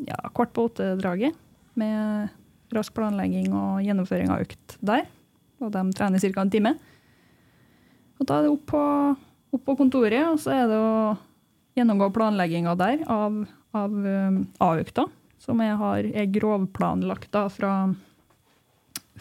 ja, 0.07 0.21
kvart 0.31 0.55
på 0.55 0.69
åtte-draget 0.69 1.35
med 1.75 2.31
rask 2.75 2.95
planlegging 2.97 3.53
og 3.57 3.85
gjennomføring 3.85 4.33
av 4.33 4.45
økt 4.45 4.77
der. 4.85 5.07
Og 5.63 5.73
de 5.75 5.85
trener 5.97 6.23
ca. 6.23 6.43
en 6.43 6.53
time. 6.53 6.75
Og 8.19 8.27
da 8.27 8.39
er 8.39 8.47
det 8.47 8.53
opp 8.53 8.67
på, 8.71 8.83
opp 9.55 9.65
på 9.67 9.77
kontoret, 9.79 10.25
og 10.27 10.39
så 10.43 10.55
er 10.55 10.67
det 10.71 10.79
å 10.79 11.17
gjennomgå 11.79 12.11
planlegginga 12.15 12.75
der 12.79 13.05
av, 13.11 13.41
av 13.77 13.95
um, 13.95 14.41
A-økta, 14.63 15.07
som 15.43 15.63
jeg 15.63 15.79
har 15.79 16.09
er 16.11 16.31
grovplanlagt 16.35 17.31
da 17.35 17.45
fra, 17.53 17.75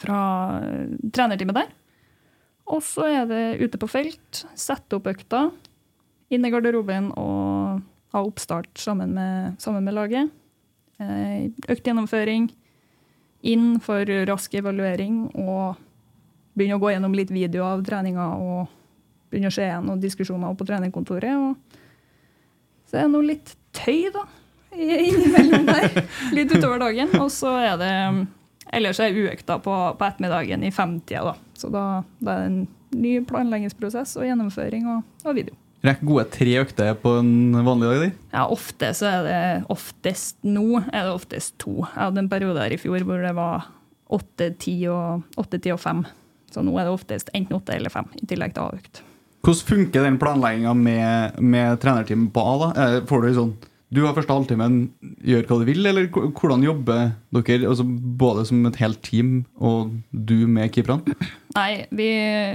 fra 0.02 0.22
uh, 0.64 0.96
trenerteamet 1.14 1.62
der. 1.62 1.76
Og 2.68 2.82
så 2.84 3.06
er 3.08 3.30
det 3.30 3.44
ute 3.62 3.80
på 3.80 3.90
felt, 3.90 4.44
sette 4.60 4.98
opp 4.98 5.08
økta, 5.08 5.48
inn 6.34 6.44
i 6.44 6.52
garderoben 6.52 7.14
og 7.16 7.84
ha 8.12 8.24
oppstart 8.24 8.82
sammen 8.82 9.14
med, 9.16 9.56
sammen 9.64 9.86
med 9.88 9.96
laget. 9.96 10.34
Eh, 11.00 11.48
Økt 11.70 11.88
gjennomføring, 11.88 12.50
inn 13.48 13.78
for 13.84 14.06
rask 14.28 14.54
evaluering 14.60 15.22
og 15.40 15.78
begynne 16.58 16.78
å 16.80 16.82
gå 16.82 16.92
gjennom 16.94 17.14
litt 17.16 17.32
video 17.32 17.64
av 17.68 17.84
treninga 17.86 18.26
og 18.42 18.72
begynne 19.32 19.52
å 19.52 19.56
se 19.56 19.66
igjen 19.68 20.00
diskusjoner 20.02 20.56
på 20.58 20.66
trenerkontoret. 20.68 21.36
Og 21.38 22.90
så 22.90 22.98
er 23.02 23.06
det 23.08 23.14
noe 23.14 23.28
litt 23.28 23.54
tøy, 23.78 24.08
da, 24.16 24.24
i- 24.74 25.12
innimellom 25.12 25.68
der. 25.68 26.02
Litt 26.38 26.52
utover 26.56 26.80
dagen. 26.82 27.12
Og 27.22 27.30
så 27.36 27.52
er 27.62 27.78
det 27.82 27.94
Ellers 28.76 29.00
er 29.00 29.16
uøkta 29.16 29.62
på, 29.64 29.74
på 29.96 30.04
ettermiddagen 30.10 30.64
i 30.68 30.72
femtida, 30.76 31.22
da. 31.30 31.36
Så 31.56 31.70
da, 31.72 31.84
da 32.20 32.34
er 32.34 32.42
det 32.42 32.48
en 32.50 32.58
ny 33.00 33.14
planleggingsprosess 33.30 34.18
og 34.20 34.26
gjennomføring 34.28 34.90
og, 34.92 35.06
og 35.24 35.38
video. 35.38 35.56
Rekker 35.88 36.08
gode 36.10 36.26
tre 36.34 36.54
økter 36.60 36.96
på 37.00 37.14
en 37.22 37.56
vanlig 37.64 37.88
dag? 37.90 38.02
De? 38.04 38.10
Ja, 38.34 38.46
ofte 38.52 38.90
så 38.98 39.08
er 39.08 39.26
det 39.28 39.42
oftest 39.72 40.38
nå 40.44 40.82
er 40.82 41.08
det 41.08 41.14
oftest 41.16 41.56
to. 41.64 41.78
Jeg 41.86 42.02
hadde 42.02 42.24
en 42.26 42.32
periode 42.32 42.60
her 42.60 42.76
i 42.76 42.80
fjor 42.82 43.06
hvor 43.08 43.22
det 43.24 43.32
var 43.38 43.70
åtte, 44.18 44.50
ti 44.60 44.74
og, 44.92 45.24
åtte, 45.40 45.60
ti 45.64 45.72
og 45.72 45.80
fem. 45.84 46.04
Så 46.52 46.64
nå 46.64 46.76
er 46.80 46.88
det 46.88 46.96
oftest 46.96 47.32
enten 47.36 47.58
åtte 47.60 47.76
eller 47.76 47.92
fem, 47.94 48.08
i 48.20 48.28
tillegg 48.28 48.56
til 48.56 48.66
A-økt. 48.66 49.02
Hvordan 49.46 49.68
funker 49.70 50.04
den 50.04 50.20
planlegginga 50.20 50.74
med, 50.76 51.40
med 51.40 51.80
trenerteamet 51.84 52.34
på 52.36 52.44
A? 52.44 52.54
da? 52.66 52.70
Eh, 52.84 53.00
Får 53.08 53.24
du 53.24 53.34
sånn 53.38 53.52
Du 53.94 54.02
har 54.04 54.16
første 54.18 54.36
halvtimen, 54.36 54.80
gjør 55.24 55.46
hva 55.48 55.58
du 55.62 55.66
vil, 55.70 55.86
eller 55.88 56.10
hvordan 56.12 56.66
jobber 56.66 57.14
dere? 57.38 57.70
Altså 57.70 57.86
både 57.88 58.44
som 58.50 58.66
et 58.68 58.80
helt 58.82 59.00
team 59.06 59.46
og 59.64 59.94
du 60.12 60.42
med 60.52 60.74
keeperne? 60.76 61.16
Nei, 61.58 61.88
vi, 61.90 62.08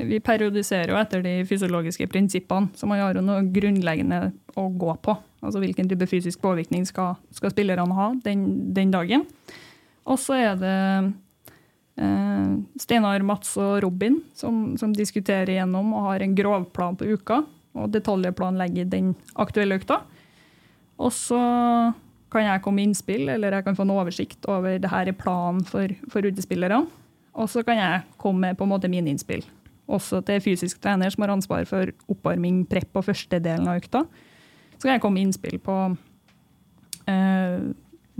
vi 0.06 0.20
periodiserer 0.22 0.92
jo 0.92 0.98
etter 1.00 1.24
de 1.24 1.32
fysiologiske 1.48 2.06
prinsippene, 2.10 2.70
så 2.78 2.86
man 2.86 3.00
har 3.02 3.18
jo 3.18 3.24
noe 3.24 3.42
grunnleggende 3.50 4.28
å 4.54 4.68
gå 4.70 4.94
på. 5.02 5.16
Altså 5.42 5.58
hvilken 5.58 5.88
type 5.90 6.06
fysisk 6.06 6.42
påvirkning 6.44 6.86
skal, 6.86 7.16
skal 7.34 7.50
spillerne 7.50 7.96
ha 7.98 8.12
den, 8.22 8.44
den 8.76 8.92
dagen. 8.94 9.26
Og 10.06 10.20
så 10.22 10.38
er 10.38 10.54
det 10.60 10.76
eh, 11.98 12.54
Steinar, 12.84 13.26
Mats 13.26 13.56
og 13.58 13.80
Robin 13.82 14.20
som, 14.38 14.76
som 14.78 14.94
diskuterer 14.94 15.56
gjennom 15.56 15.90
og 15.98 16.06
har 16.12 16.22
en 16.22 16.38
grovplan 16.38 16.98
på 17.00 17.10
uka, 17.16 17.42
og 17.72 17.90
detaljplanlegger 17.90 18.86
den 18.92 19.16
aktuelle 19.40 19.80
økta. 19.80 20.02
Og 21.02 21.10
så 21.16 21.42
kan 22.32 22.46
jeg 22.46 22.62
komme 22.62 22.78
med 22.78 22.92
innspill, 22.92 23.26
eller 23.34 23.58
jeg 23.58 23.66
kan 23.66 23.76
få 23.76 23.82
en 23.82 23.96
oversikt 23.98 24.46
over 24.46 24.78
det 24.78 24.90
her 24.92 25.10
er 25.10 25.18
planen 25.18 25.64
for, 25.66 25.90
for 26.12 26.22
utespillerne. 26.22 26.84
Og 27.32 27.48
så 27.48 27.62
kan 27.64 27.78
jeg 27.80 28.02
komme 28.20 28.48
med 28.48 28.58
på 28.58 28.66
en 28.66 28.72
måte 28.72 28.90
mine 28.92 29.12
innspill. 29.12 29.44
Også 29.92 30.20
til 30.26 30.40
fysisk 30.44 30.80
trener 30.82 31.10
som 31.12 31.24
har 31.24 31.32
ansvar 31.34 31.64
for 31.68 31.90
oppvarming, 32.12 32.62
prepp 32.70 33.00
og 33.00 33.06
første 33.08 33.40
delen 33.42 33.68
av 33.68 33.80
økta. 33.80 34.04
Så 34.76 34.86
kan 34.86 34.96
jeg 34.96 35.02
komme 35.04 35.20
med 35.20 35.28
innspill 35.30 35.58
på 35.62 35.76
eh, 37.10 37.64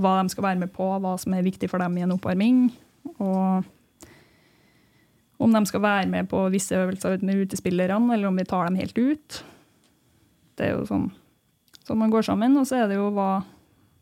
hva 0.03 0.17
de 0.19 0.33
skal 0.33 0.47
være 0.49 0.63
med 0.65 0.73
på, 0.75 0.89
hva 1.03 1.15
som 1.21 1.37
er 1.37 1.47
viktig 1.47 1.71
for 1.71 1.83
dem 1.83 1.97
i 1.99 2.05
en 2.07 2.15
oppvarming. 2.17 2.67
Og 3.19 3.69
om 5.43 5.57
de 5.57 5.63
skal 5.67 5.83
være 5.83 6.11
med 6.11 6.29
på 6.31 6.45
visse 6.55 6.77
øvelser 6.77 7.25
med 7.27 7.47
utespillerne, 7.47 8.15
eller 8.15 8.31
om 8.31 8.39
vi 8.39 8.47
tar 8.49 8.69
dem 8.69 8.79
helt 8.79 8.99
ut. 8.99 9.43
Det 10.59 10.69
er 10.69 10.77
jo 10.77 10.87
sånn, 10.87 11.09
sånn 11.83 12.01
man 12.01 12.13
går 12.13 12.29
sammen. 12.29 12.57
Og 12.61 12.69
så 12.69 12.83
er 12.83 12.89
det 12.91 13.01
jo 13.01 13.11
hva, 13.17 13.43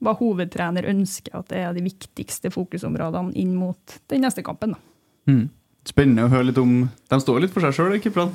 hva 0.04 0.16
hovedtrener 0.20 0.88
ønsker 0.90 1.38
at 1.38 1.48
det 1.52 1.64
er 1.64 1.74
de 1.76 1.86
viktigste 1.86 2.52
fokusområdene 2.52 3.36
inn 3.40 3.56
mot 3.56 4.00
den 4.12 4.26
neste 4.26 4.44
kampen. 4.46 4.76
Da. 4.76 4.89
Mm. 5.30 5.48
Spennende 5.88 6.26
å 6.26 6.30
høre 6.30 6.50
litt 6.50 6.58
om 6.60 6.74
De 7.08 7.18
står 7.22 7.40
litt 7.40 7.54
for 7.54 7.64
seg 7.64 7.72
sjøl, 7.76 7.96
Kipland? 8.02 8.34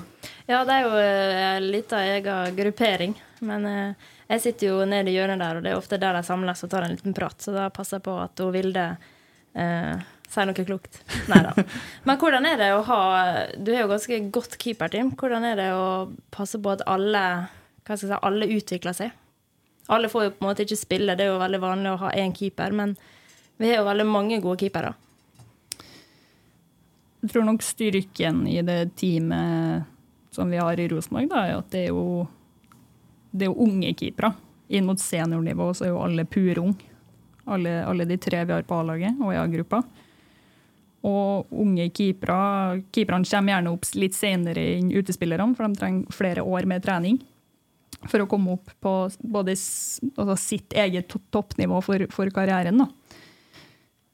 Ja, 0.50 0.64
det 0.66 0.80
er 0.80 0.86
jo 0.86 0.96
eh, 0.98 1.44
en 1.56 1.68
lita 1.74 2.02
egen 2.08 2.58
gruppering. 2.58 3.14
Men 3.46 3.68
eh, 3.70 4.10
jeg 4.32 4.44
sitter 4.44 4.72
jo 4.72 4.80
nede 4.90 5.12
i 5.12 5.16
hjørnet 5.18 5.42
der, 5.42 5.60
og 5.60 5.66
det 5.66 5.74
er 5.74 5.80
ofte 5.80 6.00
der 6.02 6.18
de 6.18 6.24
samles 6.26 6.64
og 6.66 6.72
tar 6.72 6.88
en 6.88 6.96
liten 6.96 7.16
prat. 7.18 7.38
Så 7.42 7.54
da 7.56 7.68
passer 7.74 8.00
jeg 8.00 8.08
på 8.08 8.18
at 8.22 8.42
hun 8.42 8.54
Vilde 8.56 8.86
eh, 9.54 10.06
si 10.32 10.48
noe 10.48 10.66
klokt. 10.68 11.02
Nei 11.32 11.44
da. 11.46 11.54
Men 12.08 12.20
hvordan 12.22 12.50
er 12.50 12.58
det 12.62 12.72
å 12.76 12.82
ha 12.88 13.02
Du 13.58 13.72
har 13.74 13.86
jo 13.86 13.92
ganske 13.94 14.20
godt 14.34 14.58
keeperteam. 14.62 15.14
Hvordan 15.20 15.46
er 15.52 15.62
det 15.62 15.70
å 15.78 15.86
passe 16.34 16.62
på 16.62 16.74
at 16.74 16.86
alle, 16.90 17.24
hva 17.86 17.98
skal 17.98 18.10
jeg 18.10 18.16
si, 18.16 18.22
alle 18.32 18.52
utvikler 18.58 18.98
seg? 18.98 19.14
Alle 19.94 20.10
får 20.10 20.24
jo 20.24 20.34
på 20.34 20.42
en 20.42 20.50
måte 20.50 20.66
ikke 20.66 20.82
spille, 20.82 21.14
det 21.14 21.28
er 21.28 21.36
jo 21.36 21.42
veldig 21.42 21.62
vanlig 21.62 21.92
å 21.92 22.00
ha 22.08 22.14
én 22.18 22.32
keeper, 22.34 22.74
men 22.74 22.96
vi 23.62 23.70
har 23.70 23.84
jo 23.84 23.86
veldig 23.86 24.08
mange 24.10 24.40
gode 24.42 24.58
keepere. 24.64 24.96
Jeg 27.26 27.32
tror 27.32 27.46
nok 27.48 27.64
styrken 27.66 28.44
i 28.46 28.60
det 28.62 28.92
teamet 29.02 29.88
som 30.30 30.52
vi 30.52 30.60
har 30.62 30.78
i 30.78 30.86
Rosenborg, 30.92 31.32
er 31.34 31.56
at 31.56 31.72
det 31.74 31.88
er 31.88 31.96
jo, 31.96 32.28
det 33.34 33.48
er 33.48 33.50
jo 33.50 33.66
unge 33.66 33.90
keepere. 33.98 34.30
Inn 34.70 34.86
mot 34.86 35.02
seniornivå 35.02 35.72
så 35.74 35.88
er 35.88 35.90
jo 35.96 36.04
alle 36.06 36.28
purunge. 36.30 36.92
Alle, 37.50 37.80
alle 37.82 38.06
de 38.06 38.18
tre 38.22 38.44
vi 38.46 38.54
har 38.54 38.66
på 38.70 38.78
A-laget 38.78 39.18
og 39.18 39.34
i 39.34 39.40
A-gruppa. 39.42 39.82
Og 41.06 41.50
unge 41.54 41.90
keepere 41.98 42.84
Keeperne 42.94 43.26
kommer 43.30 43.56
gjerne 43.56 43.74
opp 43.74 43.90
litt 43.98 44.18
senere 44.18 44.70
enn 44.76 44.94
utespillerne, 44.94 45.58
for 45.58 45.66
de 45.66 45.82
trenger 45.82 46.14
flere 46.14 46.46
år 46.46 46.70
med 46.70 46.86
trening 46.86 47.18
for 48.06 48.22
å 48.22 48.30
komme 48.30 48.54
opp 48.60 48.70
på 48.86 48.94
både 49.26 49.56
altså 49.56 50.38
sitt 50.38 50.78
eget 50.78 51.10
toppnivå 51.34 51.82
for, 51.82 52.06
for 52.14 52.30
karrieren. 52.34 52.86
Da. 52.86 53.22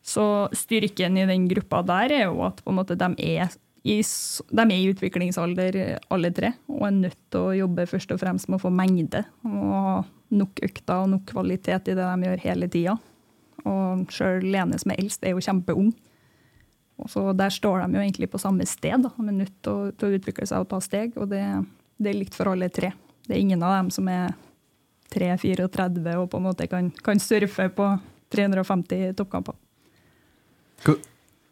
Så 0.01 0.23
styrken 0.57 1.17
i 1.17 1.27
den 1.29 1.45
gruppa 1.49 1.83
der 1.85 2.13
er 2.15 2.23
jo 2.25 2.41
at 2.47 2.61
måte, 2.65 2.97
de, 2.97 3.09
er 3.21 3.51
i, 3.83 3.99
de, 4.01 4.63
er 4.63 4.73
i, 4.73 4.89
utviklingsalder 4.93 5.77
alle 6.13 6.31
tre, 6.33 6.53
og 6.69 6.87
er 6.87 6.97
nødt 6.97 7.19
til 7.33 7.41
å 7.41 7.55
jobbe 7.59 7.87
først 7.89 8.13
og 8.15 8.21
fremst 8.21 8.49
med 8.49 8.57
å 8.57 8.63
få 8.65 8.73
mengde. 8.73 9.23
Og 9.45 10.09
nok 10.33 10.61
økter 10.65 11.03
og 11.03 11.11
nok 11.13 11.25
kvalitet 11.33 11.91
i 11.91 11.97
det 11.97 12.05
de 12.07 12.29
gjør 12.29 12.45
hele 12.45 12.69
tida. 12.71 12.97
Og 13.67 14.07
sjøl 14.13 14.45
Lene 14.47 14.79
som 14.81 14.93
er 14.93 15.03
eldst, 15.03 15.21
er 15.23 15.35
jo 15.35 15.43
kjempeung. 15.43 15.91
Og 17.01 17.09
så 17.09 17.31
Der 17.33 17.49
står 17.49 17.85
de 17.85 17.97
jo 17.97 18.03
egentlig 18.03 18.29
på 18.29 18.41
samme 18.41 18.65
sted. 18.65 19.01
Da. 19.01 19.09
De 19.17 19.27
er 19.27 19.37
nødt 19.37 19.57
til 19.61 19.71
å, 19.71 19.91
til 19.93 20.09
å 20.09 20.17
utvikle 20.17 20.47
seg 20.49 20.63
og 20.63 20.69
ta 20.69 20.81
steg, 20.81 21.17
og 21.17 21.29
det, 21.29 21.45
det 21.97 22.11
er 22.11 22.19
likt 22.19 22.37
for 22.37 22.51
alle 22.51 22.69
tre. 22.69 22.93
Det 23.27 23.35
er 23.35 23.41
ingen 23.41 23.61
av 23.63 23.77
dem 23.77 23.91
som 23.93 24.09
er 24.09 24.33
3-34 25.11 26.15
og 26.17 26.29
på 26.31 26.39
en 26.39 26.45
måte 26.45 26.67
kan, 26.71 26.89
kan 27.03 27.19
surfe 27.19 27.67
på 27.75 27.87
350 28.31 29.13
toppkamper. 29.19 29.57
Cool. 30.85 30.99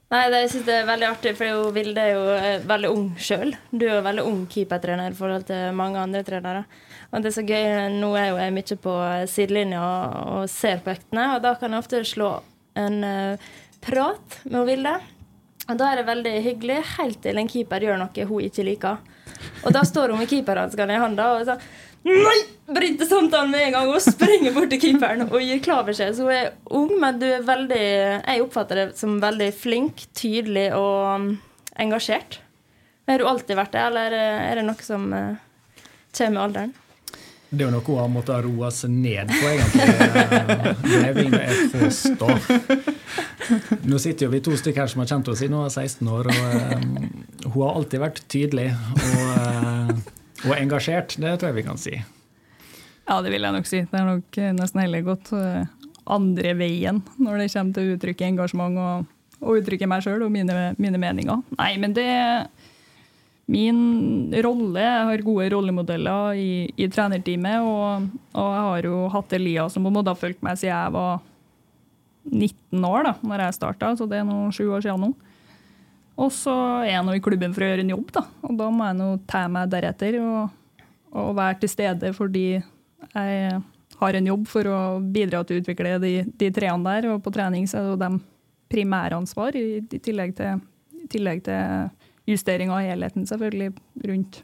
Nei, 0.09 0.23
det, 0.34 0.39
jeg 0.41 0.49
synes 0.55 0.65
det 0.65 0.73
er 0.73 0.88
veldig 0.88 1.05
artig, 1.05 1.32
for 1.38 1.73
Vilde 1.75 2.01
er 2.01 2.15
jo 2.15 2.21
eh, 2.34 2.63
veldig 2.65 2.89
ung 2.89 3.09
sjøl. 3.21 3.51
Du 3.69 3.84
er 3.86 3.99
jo 3.99 4.05
veldig 4.07 4.23
ung 4.25 4.39
keepertrener 4.49 5.13
i 5.13 5.17
forhold 5.17 5.45
til 5.45 5.75
mange 5.77 6.01
andre 6.01 6.23
trenere. 6.25 6.63
Og 7.11 7.21
det 7.21 7.30
er 7.30 7.36
så 7.36 7.43
gøy, 7.45 7.67
Nå 7.93 8.09
er 8.17 8.32
jo 8.32 8.39
jeg 8.41 8.55
mye 8.55 8.77
på 8.82 8.95
sidelinja 9.30 9.84
og, 9.84 10.17
og 10.34 10.49
ser 10.49 10.82
på 10.86 10.95
øktene, 10.95 11.27
og 11.36 11.43
da 11.45 11.53
kan 11.61 11.73
jeg 11.73 11.86
ofte 11.86 12.01
slå 12.09 12.32
en 12.80 12.97
uh, 13.05 13.53
prat 13.86 14.39
med 14.49 14.65
Vilde. 14.71 14.95
Og 15.69 15.77
da 15.77 15.91
er 15.91 16.01
det 16.01 16.07
veldig 16.09 16.34
hyggelig, 16.41 16.80
helt 16.95 17.21
til 17.21 17.38
en 17.38 17.49
keeper 17.49 17.86
gjør 17.86 18.01
noe 18.01 18.27
hun 18.32 18.47
ikke 18.47 18.65
liker. 18.65 19.05
Og 19.61 19.73
da 19.75 19.84
står 19.86 20.09
hun 20.09 20.23
med 20.23 20.32
keeperhanskene 20.32 20.97
i 20.97 21.01
handa 21.03 21.30
og 21.36 21.45
sier 21.45 21.61
Nei! 22.07 22.39
Bryter 22.69 23.05
samtalen 23.05 23.49
med 23.51 23.63
en 23.65 23.71
gang 23.73 23.87
og 23.89 24.01
springer 24.03 24.53
bort 24.53 24.69
til 24.69 24.81
keeperen 24.83 25.23
og 25.25 25.39
gir 25.41 25.61
klar 25.63 25.87
beskjed. 25.87 26.13
Så 26.13 26.27
hun 26.27 26.35
er 26.35 26.51
ung, 26.69 26.91
men 27.01 27.17
du 27.17 27.25
er 27.25 27.45
veldig 27.45 27.79
Jeg 27.81 28.43
oppfatter 28.43 28.83
det 28.83 28.85
som 28.99 29.15
veldig 29.21 29.47
flink, 29.57 30.03
tydelig 30.13 30.67
og 30.77 31.15
um, 31.15 31.31
engasjert. 31.81 32.37
Har 33.09 33.17
du 33.17 33.25
alltid 33.25 33.57
vært 33.57 33.73
det, 33.73 33.87
eller 33.87 34.13
er 34.19 34.59
det 34.59 34.67
noe 34.67 34.85
som 34.85 35.09
uh, 35.09 35.33
kommer 36.13 36.35
med 36.35 36.43
alderen? 36.43 36.77
Det 37.49 37.63
er 37.63 37.65
jo 37.65 37.73
noe 37.73 37.81
hun 37.87 37.97
har 37.97 38.09
måttet 38.13 38.43
roe 38.45 38.69
seg 38.69 38.93
ned 38.93 39.31
på, 39.33 39.41
egentlig. 39.49 39.87
Det 40.85 41.13
vil 41.17 41.33
jeg 41.33 42.19
da 42.19 42.35
Nå 43.89 43.97
sitter 43.97 44.27
jo 44.27 44.33
vi 44.35 44.43
to 44.45 44.53
stykker 44.53 44.83
her 44.83 44.91
som 44.91 45.01
har 45.01 45.09
kjent 45.09 45.31
henne 45.31 45.39
siden 45.39 45.57
hun 45.57 45.65
var 45.65 45.73
16 45.73 46.11
år. 46.13 46.29
og 46.29 46.77
um, 46.77 47.25
Hun 47.47 47.59
har 47.63 47.81
alltid 47.81 48.03
vært 48.05 48.21
tydelig 48.29 48.69
og, 48.69 49.25
uh, 49.33 50.13
og, 50.45 50.55
engasjert, 50.55 51.17
det 51.19 51.35
tror 51.39 51.51
jeg 51.51 51.59
vi 51.59 51.67
kan 51.67 51.81
si. 51.81 51.95
Ja, 53.09 53.19
det 53.25 53.33
vil 53.33 53.43
jeg 53.43 53.55
nok 53.55 53.67
si. 53.67 53.83
Det 53.89 53.99
er 53.99 54.07
nok 54.07 54.41
nesten 54.55 54.83
heller 54.83 55.05
gått 55.07 55.31
uh, 55.33 55.63
andre 56.09 56.53
veien 56.57 57.01
når 57.17 57.43
det 57.43 57.51
kommer 57.53 57.75
til 57.75 57.85
å 57.85 57.95
uttrykke 57.95 58.27
engasjement 58.27 58.81
og, 58.81 59.07
og 59.41 59.61
uttrykke 59.61 59.89
meg 59.89 60.05
sjøl 60.05 60.25
og 60.27 60.33
mine, 60.33 60.73
mine 60.77 61.01
meninger. 61.01 61.41
Nei, 61.57 61.73
men 61.81 61.95
det 61.97 62.09
min 63.49 64.29
rolle 64.45 64.81
Jeg 64.83 65.05
har 65.07 65.23
gode 65.25 65.47
rollemodeller 65.49 66.37
i, 66.37 66.51
i 66.77 66.85
trenerteamet. 66.91 67.65
Og, 67.65 68.11
og, 68.35 68.51
jeg 68.53 68.67
har 68.67 68.87
jo 68.91 68.99
hatt 69.15 69.33
Elias 69.39 69.73
som 69.73 69.85
på 69.85 69.89
en 69.89 69.97
måte 69.97 70.13
har 70.13 70.19
fulgt 70.19 70.43
meg 70.45 70.59
siden 70.59 70.75
jeg 70.75 70.93
var 70.93 71.23
19 72.29 72.85
år, 72.85 73.07
da 73.07 73.15
når 73.25 73.45
jeg 73.47 73.57
starta. 73.57 73.95
Så 73.97 74.05
det 74.09 74.21
er 74.21 74.27
nå 74.27 74.51
sju 74.53 74.67
år 74.69 74.85
siden 74.85 75.07
nå. 75.07 75.11
Og 76.20 76.32
så 76.36 76.53
er 76.84 76.93
jeg 76.93 77.05
nå 77.07 77.15
i 77.15 77.24
klubben 77.24 77.53
for 77.55 77.63
å 77.63 77.70
gjøre 77.70 77.86
en 77.86 77.93
jobb, 77.93 78.09
da. 78.15 78.26
Og 78.47 78.55
da 78.59 78.70
må 78.74 78.88
jeg 78.89 78.97
nå 78.99 79.09
ta 79.30 79.45
meg 79.51 79.70
deretter 79.72 80.20
og, 80.20 80.49
og 81.15 81.30
være 81.38 81.61
til 81.61 81.72
stede 81.72 82.11
fordi 82.17 82.47
jeg 82.59 83.61
har 83.99 84.17
en 84.17 84.28
jobb 84.28 84.43
for 84.47 84.67
å 84.67 84.80
bidra 84.99 85.41
til 85.43 85.57
å 85.57 85.63
utvikle 85.63 85.95
de, 86.03 86.13
de 86.28 86.51
treene 86.55 86.91
der. 86.91 87.09
Og 87.13 87.24
på 87.24 87.34
trening 87.36 87.67
så 87.67 87.80
er 87.80 87.88
det 87.88 87.93
jo 87.93 88.01
dem 88.03 88.20
primæransvar, 88.70 89.55
i, 89.57 89.80
i 89.82 90.01
tillegg 90.03 90.36
til, 90.38 90.59
i 90.99 91.07
tillegg 91.09 91.41
til 91.47 91.89
justering 92.30 92.70
av 92.72 92.84
helheten, 92.86 93.26
selvfølgelig, 93.26 93.72
rundt, 94.05 94.41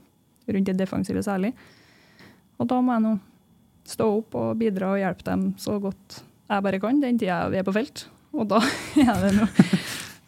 rundt 0.49 0.71
det 0.71 0.77
defensive 0.79 1.21
særlig. 1.23 1.53
Og 2.57 2.69
da 2.71 2.79
må 2.81 2.95
jeg 2.95 3.05
nå 3.05 3.13
stå 3.85 4.07
opp 4.15 4.39
og 4.39 4.55
bidra 4.57 4.95
og 4.95 5.01
hjelpe 5.03 5.27
dem 5.27 5.49
så 5.61 5.77
godt 5.83 6.23
jeg 6.45 6.61
bare 6.65 6.79
kan, 6.81 7.01
den 7.01 7.17
tida 7.21 7.43
vi 7.49 7.59
er 7.59 7.65
på 7.65 7.73
felt. 7.75 8.07
Og 8.35 8.47
da 8.49 8.59
er 9.01 9.21
det 9.23 9.35
noe 9.37 9.69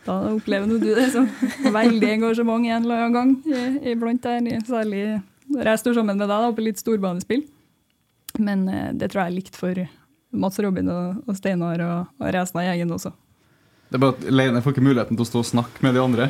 da 0.08 0.18
opplever 0.32 0.72
du 0.72 0.88
det 0.88 1.10
som 1.12 1.28
veldig 1.74 2.10
engasjement 2.16 2.66
en 2.66 2.86
eller 2.86 3.06
annen 3.06 3.18
gang 3.18 3.84
iblant 3.92 4.24
der. 4.24 4.62
Særlig 4.68 5.04
når 5.52 5.72
jeg 5.72 5.84
står 5.84 6.00
sammen 6.00 6.18
med 6.18 6.28
deg 6.28 6.34
da, 6.34 6.52
på 6.56 6.66
litt 6.66 6.82
storbanespill. 6.82 7.46
Men 8.38 8.68
eh, 8.72 8.90
det 8.96 9.12
tror 9.12 9.26
jeg 9.26 9.32
er 9.32 9.38
likt 9.38 9.58
for 9.58 9.86
Mats 10.38 10.60
Robin 10.64 10.90
og, 10.92 11.22
og 11.28 11.38
Steinar 11.38 11.82
og, 11.86 12.12
og 12.20 12.34
resten 12.36 12.62
av 12.62 12.68
gjengen 12.68 12.92
også. 12.98 13.14
Det 13.88 13.96
er 13.96 14.04
bare 14.04 14.18
at 14.18 14.28
Leine 14.34 14.62
får 14.64 14.76
ikke 14.76 14.84
muligheten 14.84 15.18
til 15.18 15.24
å 15.24 15.30
stå 15.30 15.44
og 15.44 15.48
snakke 15.48 15.86
med 15.86 15.96
de 15.96 16.04
andre? 16.04 16.28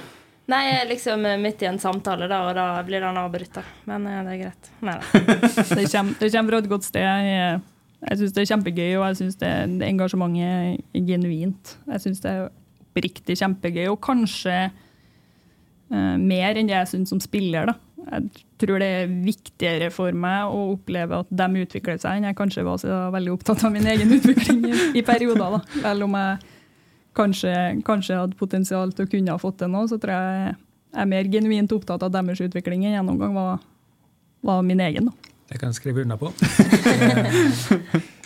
Nei, 0.48 0.60
jeg 0.64 0.76
er 0.80 0.92
liksom 0.92 1.26
midt 1.44 1.64
i 1.66 1.68
en 1.68 1.80
samtale, 1.82 2.30
da, 2.32 2.38
og 2.48 2.54
da 2.56 2.68
blir 2.88 3.04
han 3.04 3.18
avbrutt. 3.20 3.58
Men 3.90 4.06
ja, 4.08 4.22
det 4.24 4.36
er 4.36 4.44
greit. 4.46 4.70
Nei 4.86 4.94
da. 5.02 5.24
det, 5.76 5.88
kommer, 5.92 6.14
det 6.22 6.30
kommer 6.32 6.54
fra 6.54 6.62
et 6.62 6.70
godt 6.72 6.88
sted. 6.88 7.04
Jeg, 7.04 7.58
jeg 8.06 8.20
syns 8.22 8.36
det 8.38 8.44
er 8.44 8.50
kjempegøy, 8.54 8.94
og 8.94 9.04
jeg 9.10 9.18
syns 9.20 9.42
engasjementet 9.90 10.80
er 10.96 11.04
genuint. 11.10 11.74
Jeg 11.90 12.06
syns 12.06 12.24
det 12.24 12.32
er 12.32 12.48
oppriktig 12.98 13.38
kjempegøy, 13.40 13.86
og 13.92 14.02
kanskje 14.04 14.56
uh, 14.72 16.16
mer 16.18 16.58
enn 16.58 16.70
det 16.70 16.76
jeg 16.76 16.92
syns 16.94 17.14
som 17.14 17.22
spiller. 17.22 17.70
da. 17.70 17.78
Jeg 18.08 18.44
tror 18.62 18.80
det 18.82 18.88
er 18.88 19.16
viktigere 19.24 19.90
for 19.94 20.16
meg 20.16 20.48
å 20.50 20.74
oppleve 20.74 21.22
at 21.22 21.32
de 21.32 21.64
utvikler 21.64 21.98
seg, 22.02 22.18
enn 22.18 22.30
jeg 22.30 22.38
kanskje 22.38 22.66
var 22.66 22.80
så 22.82 23.02
veldig 23.14 23.34
opptatt 23.36 23.66
av 23.68 23.74
min 23.74 23.88
egen 23.88 24.14
utvikling 24.18 24.64
i, 24.70 24.76
i 25.00 25.06
perioder. 25.06 25.58
da. 25.58 25.82
Vel 25.90 26.06
om 26.08 26.18
jeg 26.18 26.54
kanskje, 27.18 27.54
kanskje 27.86 28.22
hadde 28.22 28.40
potensial 28.40 28.94
til 28.94 29.08
å 29.08 29.12
kunne 29.12 29.34
ha 29.34 29.42
fått 29.42 29.64
det 29.64 29.72
nå, 29.74 29.88
så 29.90 30.00
tror 30.02 30.14
jeg 30.16 30.56
jeg 30.88 31.04
er 31.04 31.10
mer 31.10 31.28
genuint 31.30 31.74
opptatt 31.76 32.04
av 32.06 32.14
deres 32.14 32.40
utvikling 32.42 32.86
enn 32.88 32.96
gjennomgang 32.96 33.34
var, 33.36 33.60
var 34.42 34.64
min 34.66 34.80
egen. 34.82 35.12
Da. 35.12 35.34
Det 35.52 35.60
kan 35.60 35.70
jeg 35.70 35.78
skrive 35.82 36.06
unna 36.06 36.18
på. 36.18 36.32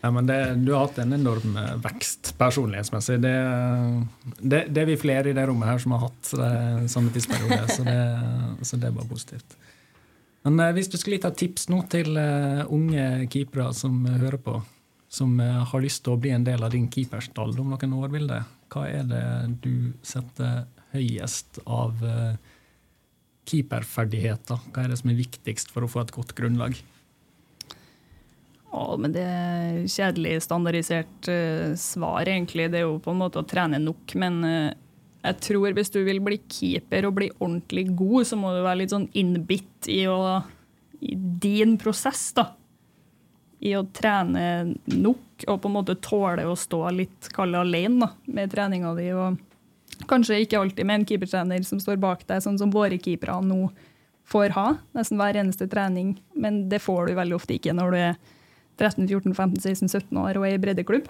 ja, 0.00 0.10
men 0.14 0.28
det, 0.28 0.38
du 0.62 0.72
har 0.74 0.86
hatt 0.86 1.00
en 1.02 1.16
enorm 1.16 1.56
eh, 1.58 1.74
vekst 1.84 2.32
personlighetsmessig. 2.38 3.18
Det, 3.24 3.34
det, 4.38 4.64
det, 4.70 4.82
er 4.82 4.90
vi 4.92 4.98
flere 5.00 5.32
i 5.32 5.36
det 5.36 5.46
rommet 5.50 5.72
her 5.72 5.82
som 5.82 5.96
har 5.96 6.06
hatt 6.06 6.32
det, 6.38 6.54
samme 6.92 7.12
tidsperiode, 7.14 7.64
så 7.72 7.86
det, 7.86 8.00
så 8.62 8.78
det 8.78 8.90
er 8.90 8.96
bare 8.96 9.10
positivt. 9.10 9.58
Men 10.46 10.60
eh, 10.62 10.74
hvis 10.78 10.90
du 10.92 10.98
skulle 11.00 11.20
et 11.20 11.38
tips 11.42 11.70
nå 11.72 11.84
til 11.92 12.14
unge 12.14 13.06
keepere 13.32 13.72
som 13.76 14.04
hører 14.06 14.40
på, 14.42 14.60
som 15.08 15.40
eh, 15.40 15.64
har 15.70 15.82
lyst 15.82 16.04
til 16.04 16.14
å 16.14 16.20
bli 16.20 16.32
en 16.36 16.44
del 16.46 16.62
av 16.64 16.72
din 16.74 16.88
keeperstall 16.92 17.56
om 17.58 17.72
noen 17.72 17.96
år, 17.96 18.12
Vilde. 18.12 18.42
Hva 18.68 18.84
er 18.90 19.08
det 19.08 19.24
du 19.64 19.90
setter 20.04 20.66
høyest 20.92 21.62
av 21.64 22.04
eh, 22.04 22.36
keeperferdigheter? 23.48 24.68
Hva 24.68 24.84
er 24.84 24.92
det 24.92 25.00
som 25.00 25.12
er 25.12 25.20
viktigst 25.22 25.72
for 25.72 25.84
å 25.84 25.90
få 25.90 26.04
et 26.04 26.14
godt 26.14 26.36
grunnlag? 26.36 26.76
Å, 28.68 28.82
men 29.00 29.14
Det 29.14 29.24
er 29.24 29.86
kjedelig 29.88 30.42
standardisert 30.44 31.30
uh, 31.32 31.72
svar, 31.78 32.28
egentlig. 32.28 32.68
Det 32.72 32.82
er 32.82 32.86
jo 32.86 32.98
på 33.02 33.14
en 33.14 33.22
måte 33.22 33.40
å 33.40 33.48
trene 33.48 33.80
nok. 33.80 34.12
Men 34.20 34.38
uh, 34.44 34.76
jeg 35.24 35.40
tror 35.46 35.72
hvis 35.76 35.94
du 35.94 36.02
vil 36.06 36.20
bli 36.24 36.40
keeper 36.44 37.08
og 37.08 37.16
bli 37.20 37.30
ordentlig 37.38 37.88
god, 37.96 38.28
så 38.28 38.38
må 38.40 38.52
du 38.52 38.62
være 38.62 38.82
litt 38.82 38.94
sånn 38.94 39.08
innbitt 39.16 39.88
i, 39.92 40.02
å, 40.10 40.40
i 41.00 41.16
din 41.16 41.78
prosess. 41.80 42.30
da 42.36 42.50
i 43.58 43.74
å 43.74 43.84
trene 43.94 44.74
nok 44.86 45.46
og 45.48 45.60
på 45.62 45.70
en 45.70 45.74
måte 45.74 45.98
tåle 46.02 46.46
å 46.46 46.56
stå 46.58 46.82
litt 46.94 47.28
kalde 47.34 47.62
alene 47.62 48.06
da, 48.06 48.10
med 48.30 48.52
treninga 48.52 48.94
di. 48.98 49.10
og 49.14 50.06
Kanskje 50.10 50.42
ikke 50.44 50.60
alltid 50.60 50.86
med 50.86 51.00
en 51.00 51.06
keepertrener 51.08 51.64
som 51.66 51.80
står 51.82 51.98
bak 52.02 52.24
deg, 52.28 52.42
sånn 52.44 52.58
som 52.60 52.74
våre 52.74 53.00
keepere 53.02 53.40
nå 53.42 53.68
får 54.28 54.54
ha 54.54 54.66
nesten 54.96 55.18
hver 55.18 55.38
eneste 55.40 55.68
trening, 55.70 56.18
men 56.36 56.66
det 56.70 56.82
får 56.84 57.08
du 57.08 57.16
veldig 57.18 57.38
ofte 57.38 57.56
ikke 57.56 57.74
når 57.74 57.94
du 57.94 57.98
er 58.02 58.18
13-14-15-16-17 58.78 60.18
år 60.22 60.38
og 60.38 60.46
er 60.48 60.56
i 60.56 60.62
breddeklubb. 60.62 61.08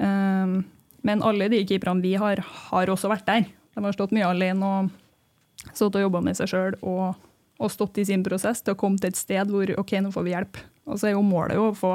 Um, 0.00 0.62
Men 1.02 1.22
alle 1.24 1.48
de 1.48 1.62
keeperne 1.64 2.02
vi 2.04 2.14
har, 2.20 2.42
har 2.70 2.90
også 2.92 3.08
vært 3.08 3.26
der. 3.28 3.46
De 3.74 3.84
har 3.84 3.94
stått 3.96 4.12
mye 4.12 4.28
alene 4.28 4.66
og 4.66 5.70
stått 5.72 5.96
og 5.96 6.04
jobba 6.04 6.20
med 6.24 6.36
seg 6.36 6.50
sjøl 6.50 6.76
og, 6.80 7.14
og 7.60 7.72
stått 7.72 8.00
i 8.02 8.04
sin 8.08 8.24
prosess 8.26 8.60
til 8.64 8.74
å 8.74 8.80
komme 8.80 9.00
til 9.00 9.12
et 9.12 9.16
sted 9.16 9.48
hvor 9.52 9.72
OK, 9.80 9.94
nå 10.02 10.12
får 10.12 10.26
vi 10.26 10.34
hjelp. 10.34 10.60
Og 10.90 11.00
så 11.00 11.08
er 11.08 11.14
jo 11.14 11.24
målet 11.24 11.60
å 11.60 11.70
få 11.76 11.94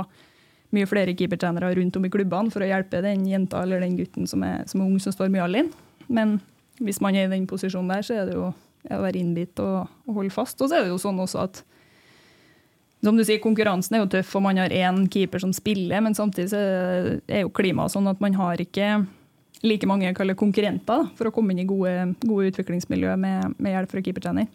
mye 0.75 0.89
flere 0.89 1.13
keepertrenere 1.15 1.75
rundt 1.77 1.97
om 1.99 2.07
i 2.07 2.11
klubbene 2.11 2.51
for 2.53 2.65
å 2.65 2.69
hjelpe 2.69 3.03
den 3.05 3.27
jenta 3.29 3.61
eller 3.63 3.83
den 3.83 3.97
gutten 3.99 4.27
som 4.27 4.43
er, 4.43 4.65
som 4.69 4.81
er 4.81 4.89
ung, 4.89 4.97
som 5.03 5.13
står 5.13 5.29
mye 5.33 5.45
alene. 5.45 5.85
Men 6.07 6.39
hvis 6.81 7.01
man 7.03 7.15
er 7.15 7.27
i 7.27 7.31
den 7.31 7.45
posisjonen 7.49 7.93
der, 7.93 8.05
så 8.05 8.17
er 8.17 8.29
det 8.29 8.35
jo 8.37 8.49
å 8.49 9.01
være 9.05 9.21
innbitt 9.21 9.59
og, 9.63 9.85
og 10.05 10.19
holde 10.19 10.33
fast. 10.33 10.59
Og 10.61 10.69
så 10.69 10.79
er 10.79 10.85
det 10.85 10.93
jo 10.93 11.01
sånn 11.01 11.21
også 11.21 11.45
at 11.45 11.61
som 13.05 13.17
du 13.17 13.23
sier, 13.25 13.41
Konkurransen 13.43 13.97
er 13.97 14.03
jo 14.03 14.09
tøff, 14.15 14.33
og 14.37 14.43
man 14.45 14.59
har 14.61 14.73
én 14.73 15.05
keeper 15.11 15.41
som 15.43 15.53
spiller, 15.55 16.01
men 16.03 16.17
samtidig 16.17 16.57
er 16.57 17.45
jo 17.45 17.53
klimaet 17.55 17.93
sånn 17.93 18.09
at 18.11 18.21
man 18.23 18.35
har 18.37 18.61
ikke 18.61 18.97
like 19.65 19.87
mange 19.89 20.11
konkurrenter 20.37 21.07
for 21.17 21.29
å 21.29 21.33
komme 21.33 21.53
inn 21.53 21.63
i 21.63 21.69
gode, 21.69 21.93
gode 22.25 22.51
utviklingsmiljø 22.51 23.15
med, 23.17 23.55
med 23.57 23.75
hjelp 23.75 23.93
fra 23.93 24.03
keepertrener. 24.05 24.49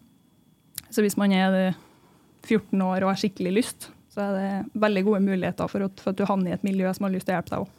Så 0.90 1.02
hvis 1.04 1.18
man 1.18 1.32
er 1.34 1.74
14 2.46 2.74
år 2.82 3.04
og 3.04 3.12
har 3.12 3.20
skikkelig 3.20 3.54
lyst, 3.56 3.90
så 4.10 4.26
er 4.26 4.36
det 4.36 4.80
veldig 4.82 5.04
gode 5.06 5.22
muligheter 5.24 5.70
for 5.70 5.86
at, 5.86 6.02
for 6.02 6.12
at 6.12 6.18
du 6.18 6.26
havner 6.28 6.52
i 6.52 6.56
et 6.56 6.66
miljø 6.66 6.90
som 6.94 7.06
har 7.06 7.14
lyst 7.14 7.28
til 7.28 7.36
å 7.36 7.38
hjelpe 7.38 7.54
deg 7.54 7.64
òg. 7.64 7.76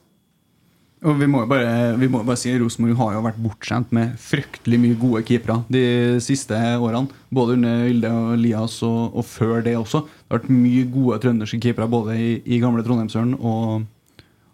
Og 1.01 1.15
vi 1.17 1.25
må 1.25 1.39
jo 1.41 1.49
bare, 1.49 1.95
vi 1.97 2.05
må 2.11 2.19
bare 2.21 2.37
si 2.37 2.51
Rosenborg 2.61 2.99
har 2.99 3.15
jo 3.15 3.23
vært 3.25 3.39
bortskjemt 3.41 3.93
med 3.95 4.11
fryktelig 4.21 4.77
mye 4.83 4.97
gode 5.01 5.23
keepere 5.25 5.55
de 5.73 5.81
siste 6.21 6.53
årene. 6.53 7.09
Både 7.33 7.55
under 7.57 7.87
Ylde 7.89 8.11
og 8.13 8.35
Elias 8.35 8.75
og, 8.85 9.15
og, 9.15 9.25
før 9.25 9.65
det 9.65 9.73
også. 9.79 10.03
Det 10.05 10.29
har 10.29 10.43
vært 10.43 10.53
mye 10.53 10.85
gode 10.93 11.17
trønderske 11.23 11.57
keepere 11.63 11.89
både 11.89 12.19
i, 12.21 12.29
i 12.45 12.61
gamle 12.61 12.85
Trondheimsøren 12.85 13.33
og, 13.39 13.87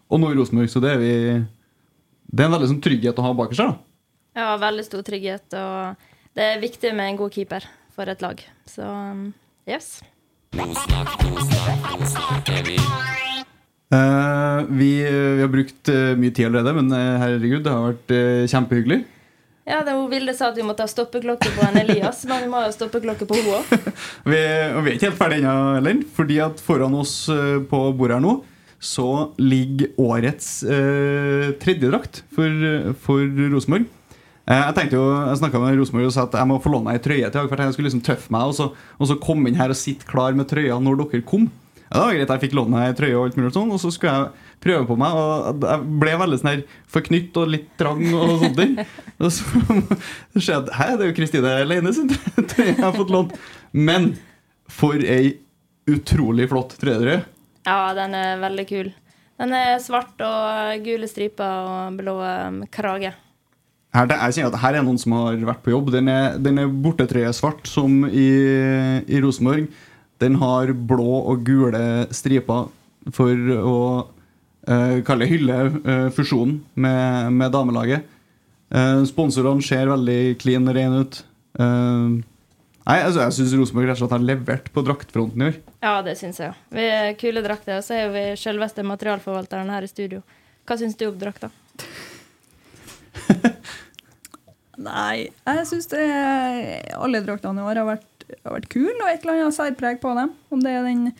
og 0.08 0.22
nå 0.22 0.32
i 0.32 0.38
Rosenborg. 0.40 0.72
Så 0.72 0.80
det 0.84 0.94
er, 0.94 1.04
vi, 1.04 1.12
det 2.32 2.40
er 2.40 2.48
en 2.48 2.56
veldig 2.56 2.72
sånn 2.72 2.82
trygghet 2.88 3.20
å 3.20 3.28
ha 3.28 3.36
bak 3.36 3.52
seg. 3.52 3.68
da. 3.68 4.40
Ja, 4.40 4.50
veldig 4.64 4.88
stor 4.88 5.04
trygghet. 5.04 5.52
Og 5.52 6.38
det 6.38 6.48
er 6.54 6.64
viktig 6.64 6.96
med 6.96 7.12
en 7.12 7.20
god 7.20 7.36
keeper 7.36 7.68
for 7.92 8.08
et 8.08 8.24
lag. 8.24 8.40
Så 8.64 8.88
yes. 9.68 9.98
Uh, 13.88 14.66
vi, 14.68 14.90
vi, 15.00 15.40
har 15.40 15.48
brukt 15.48 15.88
uh, 15.88 16.12
mye 16.20 16.32
tid 16.34 16.50
allerede, 16.50 16.74
men 16.76 16.92
uh, 16.92 17.20
herregud, 17.22 17.62
det 17.64 17.72
har 17.72 17.86
vært 17.86 18.12
kjempehyggelig. 18.52 18.98
Ja, 19.68 19.82
det 19.84 19.94
hun 19.96 20.08
Vilde 20.12 20.32
sa 20.36 20.48
at 20.48 20.56
vi 20.56 20.64
måtte 20.64 20.84
ha 20.84 20.88
stoppeklokke 20.88 21.50
på 21.52 21.64
en 21.64 21.76
Elias, 21.82 22.22
men 22.28 22.44
vi 22.44 22.50
må 22.52 22.60
ha 22.60 22.68
stoppeklokke 22.72 23.28
på 23.28 23.36
henne 23.36 23.58
òg. 23.58 23.72
vi, 24.32 24.38
vi 24.38 24.92
er 24.92 24.94
ikke 24.94 25.10
helt 25.10 25.20
ferdig 25.20 25.42
ennå 25.42 25.74
heller, 25.78 26.00
fordi 26.16 26.38
at 26.44 26.62
foran 26.64 26.96
oss 26.96 27.18
på 27.68 27.82
bordet 27.96 28.16
her 28.16 28.24
nå 28.24 28.38
så 28.78 29.34
ligger 29.42 29.90
årets 29.98 30.60
tredje 31.58 31.88
drakt 31.90 32.20
for, 32.30 32.92
for 33.02 33.40
Rosenborg. 33.50 33.88
Jeg 34.48 34.76
tenkte 34.76 34.96
jo, 34.96 35.08
jeg 35.26 35.40
snakka 35.40 35.60
med 35.60 35.80
Rosenborg 35.80 36.08
og 36.08 36.14
sa 36.14 36.24
at 36.28 36.36
jeg 36.38 36.48
må 36.48 36.60
få 36.62 36.70
låne 36.72 36.94
ei 36.94 37.00
trøye 37.02 37.28
til 37.34 37.48
for 37.50 37.60
jeg 37.64 37.74
skulle 37.74 37.90
liksom 37.90 38.04
tøffe 38.06 38.32
meg 38.32 38.52
og 38.52 38.54
så, 38.56 38.68
og 38.72 39.10
så 39.10 39.18
komme 39.20 39.50
inn 39.50 39.58
her 39.58 39.74
og 39.74 39.76
sitte 39.76 40.06
klar 40.08 40.36
med 40.38 40.48
trøya 40.48 40.78
når 40.80 41.02
dere 41.02 41.26
kom. 41.26 41.48
Ja, 41.88 42.02
det 42.02 42.04
var 42.04 42.16
greit, 42.18 42.30
Jeg 42.34 42.42
fikk 42.44 42.54
låne 42.58 42.84
ei 42.84 42.94
trøye, 42.96 43.16
og 43.16 43.26
alt 43.26 43.36
mulig 43.38 43.50
sånn, 43.54 43.70
og 43.72 43.80
så 43.80 43.90
skulle 43.94 44.12
jeg 44.12 44.48
prøve 44.64 44.84
på 44.90 44.96
meg. 45.00 45.16
Og 45.16 45.64
jeg 45.64 45.98
ble 46.02 46.16
veldig 46.20 46.38
sånn 46.40 46.50
her 46.50 46.62
forknytt 46.92 47.40
og 47.40 47.52
litt 47.54 47.70
trang. 47.80 48.02
Og 48.12 48.44
sånt 48.44 48.60
Og 49.24 49.32
så 49.32 49.44
ser 50.36 50.52
jeg 50.52 50.60
at 50.60 50.72
Hæ, 50.76 50.88
det 50.92 51.06
er 51.06 51.10
jo 51.10 51.16
Kristine 51.16 51.54
Leine 51.66 51.94
sin 51.96 52.12
trøye 52.12 52.74
jeg 52.74 52.82
har 52.82 52.96
fått 52.96 53.14
lånt. 53.14 53.36
Men 53.72 54.12
for 54.68 55.00
ei 55.00 55.38
utrolig 55.88 56.50
flott 56.52 56.76
trøye. 56.80 57.22
Ja, 57.64 57.78
den 57.96 58.16
er 58.16 58.42
veldig 58.42 58.66
kul. 58.68 58.92
Den 59.38 59.54
er 59.54 59.78
svart 59.80 60.20
og 60.24 60.84
gule 60.84 61.08
striper 61.08 61.66
og 61.70 61.98
blå 62.00 62.18
um, 62.20 62.62
krage. 62.74 63.14
Her, 63.94 64.10
jeg 64.10 64.36
kjenner 64.36 64.52
at 64.52 64.60
her 64.60 64.76
er 64.76 64.84
noen 64.84 64.98
som 65.00 65.14
har 65.16 65.38
vært 65.48 65.62
på 65.64 65.72
jobb. 65.72 65.92
Den 65.94 66.10
er, 66.12 66.36
den 66.42 66.60
er 66.60 66.72
bortetrøye 66.84 67.30
svart, 67.36 67.64
som 67.70 68.02
i, 68.08 68.28
i 69.08 69.20
Rosenborg. 69.24 69.70
Den 70.18 70.38
har 70.40 70.72
blå 70.72 71.20
og 71.30 71.44
gule 71.46 72.08
striper 72.14 72.68
for 73.14 73.52
å 73.58 73.78
uh, 74.68 74.98
kalle 75.06 75.28
hylle 75.30 75.58
uh, 75.78 76.08
fusjonen 76.14 76.58
med, 76.74 77.34
med 77.36 77.54
damelaget. 77.54 78.08
Uh, 78.68 79.04
sponsorene 79.08 79.64
ser 79.64 79.88
veldig 79.88 80.36
clean 80.42 80.68
og 80.68 80.76
rene 80.76 81.04
ut. 81.04 81.20
Uh, 81.58 82.18
nei, 82.88 82.98
altså, 82.98 83.22
Jeg 83.22 83.38
syns 83.38 83.54
Rosenborg 83.60 83.88
rett 83.88 83.96
og 83.96 84.02
slett 84.02 84.16
har 84.16 84.26
levert 84.26 84.68
på 84.74 84.84
draktfronten 84.86 85.44
i 85.44 85.48
år. 85.52 85.62
Ja, 85.86 85.94
det 86.04 86.18
syns 86.20 86.42
jeg. 86.42 86.58
Vi 86.74 86.84
er 86.90 87.14
kule 87.20 87.44
drakter, 87.46 87.78
og 87.78 87.86
så 87.86 88.02
er 88.02 88.12
vi 88.14 88.26
selveste 88.40 88.84
materialforvalteren 88.86 89.70
her 89.72 89.86
i 89.86 89.90
studio. 89.90 90.24
Hva 90.68 90.76
syns 90.80 90.98
du 90.98 91.06
om 91.08 91.16
drakta? 91.18 91.52
nei, 94.90 95.28
jeg 95.30 95.66
syns 95.70 95.90
alle 95.94 97.22
draktene 97.24 97.62
i 97.62 97.70
år 97.70 97.84
har 97.84 97.92
vært 97.94 98.17
har 98.44 98.54
vært 98.54 98.68
kul, 98.72 98.90
og 98.90 99.08
et 99.08 99.24
eller 99.24 99.42
annet 99.44 99.56
særpreg 99.56 100.00
på 100.02 100.12
dem. 100.18 100.34
Om 100.52 100.62
det 100.64 100.74
er 100.74 100.86
den 100.86 101.10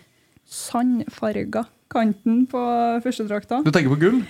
sandfarga 0.49 1.67
kanten 1.93 2.45
på 2.51 2.63
førstedrakta. 3.05 3.63
Du 3.65 3.73
tenker 3.73 3.93
på 3.95 4.01
gull? 4.01 4.23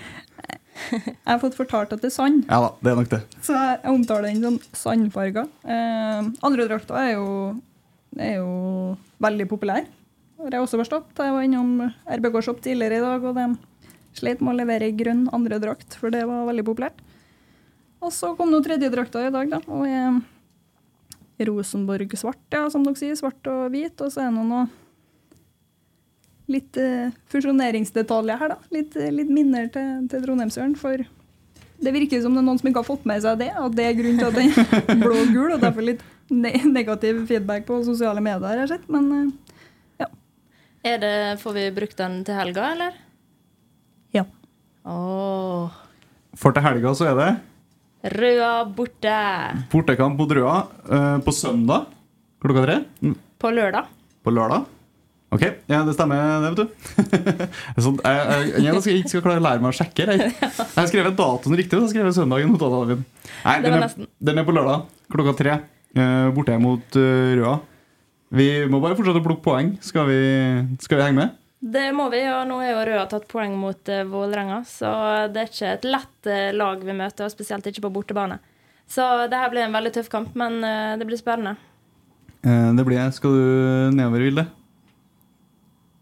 Jeg 0.89 1.14
har 1.26 1.41
fått 1.43 1.57
fortalt 1.59 1.93
at 1.95 2.03
det 2.05 2.07
er 2.12 2.14
sand. 2.14 2.45
Ja 2.47 2.61
da, 2.62 2.68
det 2.79 2.91
er 2.93 2.99
nok 3.01 3.09
det. 3.11 3.18
Så 3.43 3.55
jeg 3.57 3.81
omtaler 3.91 4.29
den 4.31 4.45
som 4.45 4.59
sandfarga. 4.79 5.43
Eh, 5.66 6.29
andre 6.47 6.68
drakter 6.70 7.01
er 7.01 7.11
jo, 7.16 7.26
er 8.14 8.37
jo 8.39 8.53
veldig 9.22 9.49
populær. 9.51 9.89
Har 10.39 10.55
jeg 10.55 10.62
også 10.62 10.79
forstått. 10.79 11.18
Jeg 11.18 11.35
var 11.35 11.43
innom 11.43 11.83
RBK 12.07 12.39
Shop 12.47 12.62
tidligere 12.62 13.01
i 13.01 13.05
dag, 13.05 13.26
og 13.26 13.35
de 13.35 13.49
slet 14.18 14.43
med 14.43 14.55
å 14.55 14.59
levere 14.61 14.95
grønn 14.95 15.26
andre 15.35 15.59
drakt, 15.62 15.99
for 15.99 16.14
det 16.14 16.22
var 16.31 16.47
veldig 16.47 16.64
populært. 16.66 17.03
Og 17.99 18.14
så 18.14 18.33
kom 18.39 18.53
nå 18.53 18.61
tredje 18.62 18.91
drakta 18.93 19.24
i 19.26 19.33
dag, 19.35 19.51
da. 19.51 19.59
og 19.66 19.83
jeg 19.89 20.20
Rosenborg 21.47 22.14
svart, 22.18 22.43
ja, 22.55 22.64
som 22.72 22.84
dere 22.86 22.99
sier. 22.99 23.16
Svart 23.18 23.47
og 23.51 23.68
hvit. 23.74 23.95
Og 24.03 24.12
så 24.12 24.24
er 24.24 24.30
det 24.30 24.36
noen 24.39 24.68
litt 26.49 26.78
uh, 26.80 27.14
fusjoneringsdetaljer 27.32 28.41
her, 28.41 28.55
da. 28.55 28.59
Litt, 28.74 28.97
uh, 28.99 29.09
litt 29.14 29.30
minner 29.32 29.68
til, 29.72 30.07
til 30.11 30.24
Trondheimsøren. 30.24 30.74
For 30.80 31.05
det 31.78 31.95
virker 31.95 32.22
som 32.24 32.34
det 32.34 32.43
er 32.43 32.47
noen 32.49 32.61
som 32.61 32.70
ikke 32.70 32.82
har 32.82 32.89
fått 32.89 33.05
med 33.09 33.22
seg 33.24 33.43
det, 33.43 33.51
at 33.55 33.74
det 33.76 33.84
er 33.86 33.99
grunnen 33.99 34.22
til 34.22 34.30
at 34.30 34.39
den 34.39 34.95
er 34.97 35.03
blå 35.05 35.12
og 35.14 35.34
gul, 35.34 35.51
og 35.55 35.61
derfor 35.62 35.86
litt 35.86 36.07
ne 36.28 36.53
negativ 36.68 37.22
feedback 37.28 37.68
på 37.68 37.82
sosiale 37.86 38.24
medier, 38.24 38.49
har 38.49 38.64
jeg 38.64 38.72
sett. 38.74 38.89
Men 38.93 39.12
uh, 39.12 39.61
ja. 40.03 40.09
Er 40.89 41.05
det, 41.05 41.18
får 41.45 41.59
vi 41.61 41.68
brukt 41.76 42.01
den 42.01 42.22
til 42.26 42.41
helga, 42.41 42.72
eller? 42.74 42.99
Ja. 44.16 44.24
Oh. 44.89 45.68
For 46.39 46.57
til 46.57 46.64
helga 46.64 46.97
så 46.97 47.12
er 47.12 47.20
det 47.20 47.30
Røa 48.14 48.52
borte. 48.74 49.14
Bortekamp 49.72 50.18
mot 50.20 50.32
Røa 50.38 50.56
uh, 50.88 51.18
på 51.24 51.34
søndag 51.34 51.88
klokka 52.42 52.64
tre. 52.64 52.76
Mm. 53.04 53.14
På 53.38 53.52
lørdag. 53.54 53.88
På 54.24 54.34
lørdag? 54.34 54.66
Ok, 55.28 55.42
ja, 55.68 55.82
det 55.84 55.92
stemmer, 55.92 56.40
det, 56.40 56.50
vet 56.54 56.61
du. 56.62 57.24
sånn, 57.84 57.98
jeg, 58.00 58.20
jeg, 58.48 58.62
jeg, 58.64 58.80
skal, 58.80 59.00
ikke 59.02 59.12
skal 59.12 59.24
klare 59.26 59.42
å 59.42 59.44
lære 59.44 59.61
meg 59.64 59.74
å 59.74 59.76
sjekke. 59.76 60.06
Jeg, 60.09 60.30
jeg 60.38 60.78
har 60.78 60.88
skrevet 60.88 61.18
datoen 61.18 61.59
riktig. 61.61 61.80
Så 61.82 61.90
skrev 61.92 62.09
jeg 62.09 62.16
søndagen 62.16 62.54
min. 62.54 63.02
Nei, 63.42 63.56
den 63.66 63.76
er, 63.76 63.90
den 64.30 64.40
er, 64.40 64.46
på 64.48 64.54
lørdag 64.56 64.86
klokka 65.12 65.36
tre. 65.36 65.59
Uh, 65.98 66.30
borte 66.36 66.56
mot 66.62 66.96
uh, 66.96 67.34
Røa. 67.36 67.59
Vi 68.38 68.48
må 68.72 68.80
bare 68.80 68.96
fortsette 68.96 69.20
å 69.20 69.24
plukke 69.24 69.44
poeng. 69.44 69.74
Skal 69.84 70.09
vi, 70.09 70.22
skal 70.84 71.00
vi 71.00 71.06
henge 71.06 71.20
med? 71.20 71.38
Det 71.59 71.88
må 71.96 72.06
vi, 72.12 72.20
og 72.30 72.44
nå 72.46 72.61
er 72.62 72.70
jo 72.70 72.84
Røa 72.86 73.06
tatt 73.11 73.26
poeng 73.30 73.56
mot 73.59 73.90
uh, 73.90 74.04
Vålerenga, 74.06 74.61
så 74.68 74.90
det 75.32 75.42
er 75.42 75.50
ikke 75.50 75.72
et 75.74 75.88
lett 75.88 76.28
uh, 76.30 76.50
lag 76.54 76.84
vi 76.86 76.94
møter, 76.94 77.26
og 77.26 77.34
spesielt 77.34 77.66
ikke 77.66 77.82
på 77.88 77.94
bortebane. 77.96 78.38
Så 78.88 79.04
det 79.28 79.40
her 79.40 79.50
blir 79.52 79.66
en 79.66 79.74
veldig 79.74 79.90
tøff 79.96 80.12
kamp, 80.12 80.36
men 80.38 80.62
uh, 80.62 80.94
det 81.00 81.09
blir 81.09 81.18
spennende. 81.18 81.59
Eh, 82.46 82.70
det 82.74 82.86
blir 82.86 83.00
jeg. 83.00 83.14
Skal 83.18 83.34
du 83.34 83.44
nedover, 83.96 84.22
Vilde? 84.22 84.46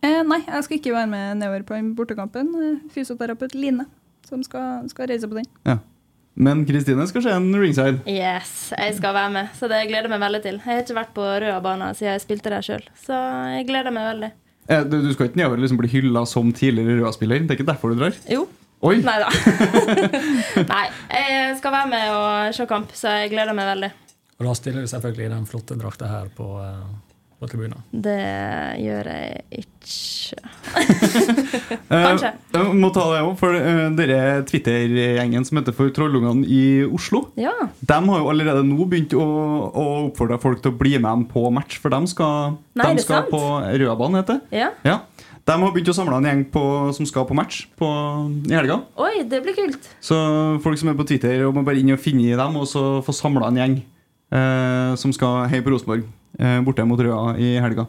Eh, 0.05 0.23
nei, 0.29 0.43
jeg 0.45 0.67
skal 0.67 0.79
ikke 0.79 0.95
være 0.95 1.11
med 1.11 1.41
nedover 1.41 1.65
på 1.67 1.83
bortekampen. 1.99 2.53
Fysioterapeut 2.93 3.57
Line 3.57 3.89
som 4.27 4.43
skal, 4.45 4.89
skal 4.91 5.09
reise 5.11 5.29
på 5.31 5.39
den. 5.39 5.47
Ja. 5.67 5.79
Men 6.37 6.67
Kristine 6.69 7.07
skal 7.09 7.23
se 7.25 7.33
en 7.33 7.49
ringside. 7.57 8.03
Yes, 8.11 8.75
jeg 8.77 8.97
skal 8.99 9.15
være 9.17 9.31
med, 9.33 9.55
så 9.57 9.71
det 9.73 9.87
gleder 9.89 10.05
jeg 10.05 10.13
meg 10.13 10.25
veldig 10.27 10.41
til. 10.45 10.59
Jeg 10.61 10.67
har 10.67 10.83
ikke 10.83 10.99
vært 10.99 11.15
på 11.17 11.25
Røa 11.25 11.61
bane 11.65 11.95
siden 11.97 12.13
jeg 12.13 12.25
spilte 12.27 12.53
der 12.53 12.67
sjøl, 12.67 12.85
så 13.07 13.21
jeg 13.55 13.65
gleder 13.71 13.95
meg 13.95 14.11
veldig. 14.11 14.31
Eh, 14.67 14.83
du, 14.87 14.99
du, 15.05 15.11
skal 15.15 15.29
ikke 15.29 15.41
nedover 15.41 15.63
liksom 15.63 15.79
bli 15.81 15.91
hylla 15.93 16.25
som 16.29 16.51
tidligere 16.55 16.99
Røa-spiller? 17.01 17.45
Det 17.45 17.55
er 17.55 17.61
ikke 17.61 17.69
derfor 17.71 17.93
du 17.93 18.01
drar? 18.01 18.17
Jo. 18.31 18.47
Oi. 18.87 18.99
Nei 19.09 19.17
da. 19.23 19.31
Nei, 20.75 20.85
jeg 21.13 21.57
skal 21.61 21.77
være 21.79 21.91
med 21.93 22.13
og 22.13 22.57
se 22.57 22.67
kamp, 22.71 22.93
så 22.97 23.15
jeg 23.21 23.33
gleder 23.33 23.57
meg 23.57 23.71
veldig. 23.73 23.93
Og 24.37 24.49
da 24.49 24.55
stiller 24.59 24.85
du 24.85 24.91
selvfølgelig 24.91 25.29
i 25.29 25.33
den 25.33 25.47
flotte 25.49 25.79
drakta 25.81 26.11
her 26.11 26.27
på, 26.37 26.49
uh, 26.61 27.06
på 27.41 27.49
tribunen? 27.51 27.83
Det 27.93 28.17
gjør 28.81 29.11
jeg 29.13 29.43
ikke. 29.63 30.41
Kanskje. 32.07 32.31
Uh, 32.51 32.57
jeg 32.57 32.79
må 32.81 32.91
ta 32.95 33.05
det 33.13 33.21
òg, 33.23 33.33
for 33.41 33.57
uh, 33.57 33.83
dere 33.99 34.21
Twitter-gjengen 34.49 35.47
som 35.47 35.61
heter 35.61 35.77
For 35.77 35.93
trollungene 35.95 36.47
i 36.49 36.63
Oslo, 36.87 37.27
ja. 37.41 37.53
de 37.81 37.99
har 38.09 38.23
jo 38.23 38.31
allerede 38.33 38.65
nå 38.67 38.89
begynt 38.89 39.15
å, 39.17 39.27
å 39.69 39.87
oppfordre 40.07 40.41
folk 40.43 40.65
til 40.65 40.75
å 40.75 40.79
bli 40.81 40.97
med 40.97 41.09
dem 41.11 41.27
på 41.31 41.47
match, 41.55 41.79
for 41.83 41.93
de 41.95 42.13
skal, 42.13 42.57
Nei, 42.79 42.95
de 42.97 43.05
skal 43.05 43.29
på 43.31 43.43
Rødbanen, 43.63 44.21
heter 44.23 44.41
det. 44.41 44.63
Ja. 44.65 44.73
ja. 44.87 45.01
De 45.47 45.55
har 45.55 45.71
begynt 45.71 45.93
å 45.93 45.95
samle 45.95 46.17
en 46.19 46.27
gjeng 46.27 46.41
på, 46.51 46.63
som 46.97 47.07
skal 47.07 47.27
på 47.29 47.35
match 47.39 47.69
på, 47.79 47.89
i 48.51 48.55
helga. 48.57 48.81
Oi, 48.99 49.21
det 49.31 49.45
blir 49.45 49.55
kult. 49.55 49.85
Så 50.03 50.17
folk 50.65 50.81
som 50.81 50.91
er 50.91 50.97
på 50.99 51.07
Twitter, 51.07 51.45
må 51.55 51.63
bare 51.67 51.79
inn 51.79 51.95
og 51.95 52.03
finne 52.03 52.35
dem, 52.35 52.59
og 52.59 52.67
så 52.67 52.99
få 53.07 53.15
samla 53.15 53.53
en 53.53 53.61
gjeng 53.61 53.77
eh, 54.35 54.97
som 54.99 55.15
skal 55.15 55.47
heie 55.53 55.63
på 55.63 55.71
Rosenborg 55.71 56.03
eh, 56.03 56.11
borte 56.67 56.85
mot 56.89 57.01
Røa 57.01 57.37
i 57.41 57.55
helga. 57.63 57.87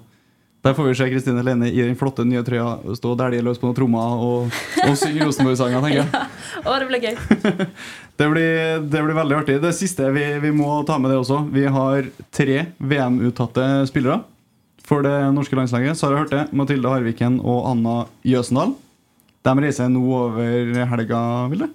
Der 0.66 0.74
får 0.74 0.88
vi 0.90 0.94
se 1.00 1.06
Kristine 1.12 1.44
Lene 1.46 1.70
i 1.70 1.80
den 1.80 1.96
flotte 1.96 2.26
nye 2.28 2.42
trøya 2.44 2.96
stå 2.98 3.12
og 3.14 3.20
dælje 3.20 3.44
løs 3.46 3.60
på 3.62 3.70
noen 3.70 3.76
trommer 3.78 4.24
og, 4.26 4.56
og 4.84 4.96
synge 5.00 5.28
Rosenborg-sanger, 5.28 5.84
tenker 5.86 6.02
jeg. 6.02 6.24
Å, 6.66 6.74
det 6.82 6.88
blir 6.90 7.06
gøy. 7.06 7.68
Det 8.18 8.26
blir, 8.34 8.80
det 8.82 9.02
blir 9.06 9.14
veldig 9.14 9.36
artig. 9.38 9.56
Det 9.62 9.70
siste 9.78 10.08
vi, 10.10 10.24
vi 10.42 10.50
må 10.50 10.80
ta 10.88 10.96
med 10.98 11.12
det 11.14 11.20
også. 11.20 11.44
Vi 11.54 11.68
har 11.70 12.08
tre 12.34 12.56
VM-uttatte 12.82 13.68
spillere 13.86 14.24
for 14.88 15.06
det 15.06 15.14
norske 15.36 15.54
landslaget. 15.60 16.00
Sara 16.00 16.18
Hørte, 16.24 16.48
Mathilde 16.50 16.90
Harviken 16.90 17.38
og 17.46 17.68
Anna 17.70 17.98
Jøsendal. 18.26 18.74
De 19.46 19.54
reiser 19.62 19.94
nå 19.94 20.02
over 20.02 20.82
helga, 20.96 21.22
vil 21.54 21.68
det? 21.68 21.70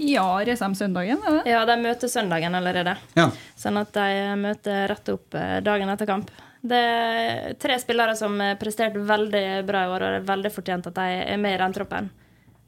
Ja, 0.00 0.26
reiser 0.42 0.72
de 0.72 0.78
søndagen? 0.78 1.22
Er 1.22 1.38
det? 1.38 1.52
Ja, 1.52 1.62
de 1.68 1.76
møter 1.82 2.10
søndagen 2.10 2.56
allerede. 2.58 2.96
Ja. 3.14 3.28
Sånn 3.58 3.78
at 3.78 3.94
de 3.94 4.34
møter 4.40 4.88
rett 4.90 5.10
opp 5.12 5.36
eh, 5.38 5.60
dagen 5.64 5.92
etter 5.92 6.08
kamp. 6.10 6.32
Det 6.64 6.80
er 6.80 7.56
tre 7.60 7.76
spillere 7.78 8.16
som 8.18 8.38
har 8.40 8.56
prestert 8.58 8.96
veldig 8.96 9.44
bra 9.68 9.84
i 9.84 9.90
år, 9.92 10.02
og 10.02 10.14
det 10.14 10.20
er 10.22 10.30
veldig 10.30 10.52
fortjent 10.54 10.88
at 10.90 10.96
de 10.96 11.18
er 11.34 11.40
med 11.40 11.58
i 11.58 11.60
den 11.60 11.76
troppen. 11.76 12.08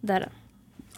Det 0.05 0.19
er 0.19 0.27
det. 0.27 0.35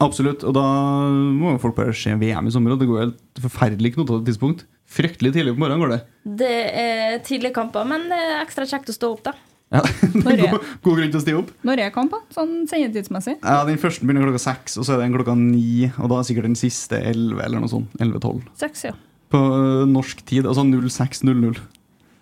Absolutt. 0.03 0.45
Og 0.47 0.55
da 0.55 0.65
må 1.11 1.55
jo 1.55 1.63
folk 1.63 1.79
bare 1.79 1.95
se 1.97 2.13
VM 2.19 2.49
i 2.49 2.55
sommer. 2.55 2.75
Og 2.75 2.83
det 2.83 2.89
går 2.91 3.01
helt 3.03 3.43
forferdelig 3.43 3.95
knotete 3.97 4.29
tidspunkt. 4.29 4.67
Fryktelig 4.89 5.35
tidlig 5.35 5.55
på 5.57 5.63
morgenen 5.63 5.83
går 5.83 5.95
det. 5.95 6.01
Det 6.43 6.55
er 6.83 7.19
tidlige 7.27 7.57
kamper, 7.57 7.87
men 7.89 8.07
det 8.11 8.19
er 8.19 8.43
ekstra 8.43 8.67
kjekt 8.69 8.93
å 8.93 8.97
stå 8.97 9.11
opp, 9.17 9.25
da. 9.27 9.35
Ja, 9.69 9.83
det 9.85 10.23
Når 10.25 10.33
er 10.33 10.53
god, 10.55 10.69
god 10.85 10.95
grunn 10.97 11.11
til 11.13 11.21
å 11.21 11.23
stige 11.25 11.41
opp. 11.43 11.51
Når 11.69 11.83
er 11.85 11.91
kampen? 11.93 12.23
Sånn 12.33 12.55
sendetidsmessig? 12.71 13.37
Ja, 13.43 13.59
Den 13.69 13.81
første 13.81 14.07
begynner 14.07 14.29
klokka 14.29 14.41
seks, 14.47 14.79
og 14.81 14.87
så 14.89 14.97
er 14.97 15.03
den 15.05 15.17
klokka 15.17 15.35
ni. 15.39 15.91
Og 15.99 16.09
da 16.13 16.21
er 16.21 16.29
sikkert 16.29 16.49
den 16.49 16.59
siste 16.59 17.01
elleve, 17.11 17.45
eller 17.45 17.61
noe 17.65 17.73
sånt. 17.73 17.93
11-12. 18.01 18.47
Seks, 18.63 18.87
ja. 18.89 18.95
På 19.29 19.43
norsk 19.91 20.25
tid. 20.29 20.49
Altså 20.49 20.65
06.00. 20.65 21.61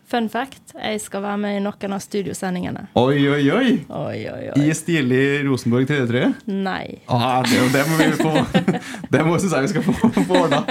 Fun 0.07 0.28
fact, 0.30 0.70
jeg 0.78 1.01
skal 1.03 1.22
være 1.24 1.38
med 1.42 1.57
i 1.59 1.62
noen 1.64 1.94
av 1.97 2.03
studiosendingene. 2.03 2.84
Oi, 2.99 3.24
oi, 3.26 3.40
oi! 3.51 3.70
Oi, 3.90 4.18
oi, 4.30 4.42
oi. 4.53 4.61
I 4.62 4.74
stilig 4.78 5.22
Rosenborg 5.49 5.88
tredjetrøye. 5.90 6.28
Nei. 6.47 7.01
Ah, 7.11 7.40
det, 7.42 7.59
det 7.74 7.82
må 7.90 7.99
vi 7.99 8.12
få 8.20 8.30
Det 9.14 9.24
må 9.26 9.34
synes 9.42 9.57
jeg 9.57 9.66
vi 9.66 9.72
skal 9.74 9.86
få, 9.88 10.12
få 10.20 10.38
ordna. 10.44 10.62